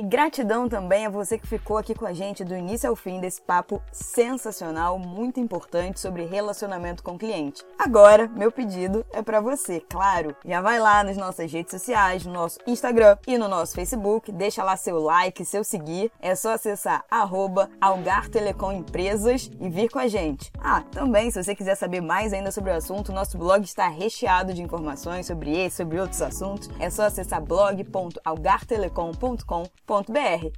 E 0.00 0.02
gratidão 0.02 0.66
também 0.66 1.04
a 1.04 1.10
você 1.10 1.36
que 1.36 1.46
ficou 1.46 1.76
aqui 1.76 1.94
com 1.94 2.06
a 2.06 2.14
gente 2.14 2.42
do 2.42 2.56
início 2.56 2.88
ao 2.88 2.96
fim 2.96 3.20
desse 3.20 3.42
papo 3.42 3.82
sensacional, 3.92 4.98
muito 4.98 5.38
importante 5.38 6.00
sobre 6.00 6.24
relacionamento 6.24 7.02
com 7.02 7.18
cliente. 7.18 7.62
Agora, 7.78 8.26
meu 8.26 8.50
pedido 8.50 9.04
é 9.12 9.20
para 9.20 9.42
você, 9.42 9.78
claro. 9.78 10.34
Já 10.42 10.62
vai 10.62 10.80
lá 10.80 11.04
nas 11.04 11.18
nossas 11.18 11.52
redes 11.52 11.72
sociais, 11.72 12.24
no 12.24 12.32
nosso 12.32 12.58
Instagram 12.66 13.18
e 13.26 13.36
no 13.36 13.46
nosso 13.46 13.74
Facebook, 13.74 14.32
deixa 14.32 14.64
lá 14.64 14.74
seu 14.74 14.98
like, 15.00 15.44
seu 15.44 15.62
seguir. 15.62 16.10
É 16.18 16.34
só 16.34 16.54
acessar 16.54 17.04
arroba 17.10 17.68
Algar 17.78 18.30
Telecom 18.30 18.72
Empresas 18.72 19.50
e 19.60 19.68
vir 19.68 19.90
com 19.90 19.98
a 19.98 20.08
gente. 20.08 20.50
Ah, 20.58 20.82
também, 20.90 21.30
se 21.30 21.44
você 21.44 21.54
quiser 21.54 21.74
saber 21.74 22.00
mais 22.00 22.32
ainda 22.32 22.50
sobre 22.50 22.70
o 22.70 22.74
assunto, 22.74 23.12
nosso 23.12 23.36
blog 23.36 23.64
está 23.64 23.86
recheado 23.88 24.54
de 24.54 24.62
informações 24.62 25.26
sobre 25.26 25.54
esse, 25.54 25.76
sobre 25.76 26.00
outros 26.00 26.22
assuntos. 26.22 26.70
É 26.78 26.88
só 26.88 27.02
acessar 27.02 27.42
blog.algartelecom.com.br. 27.42 29.89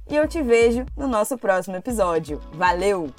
E 0.07 0.15
eu 0.15 0.27
te 0.27 0.43
vejo 0.43 0.85
no 0.95 1.07
nosso 1.07 1.35
próximo 1.39 1.75
episódio. 1.75 2.39
Valeu! 2.53 3.09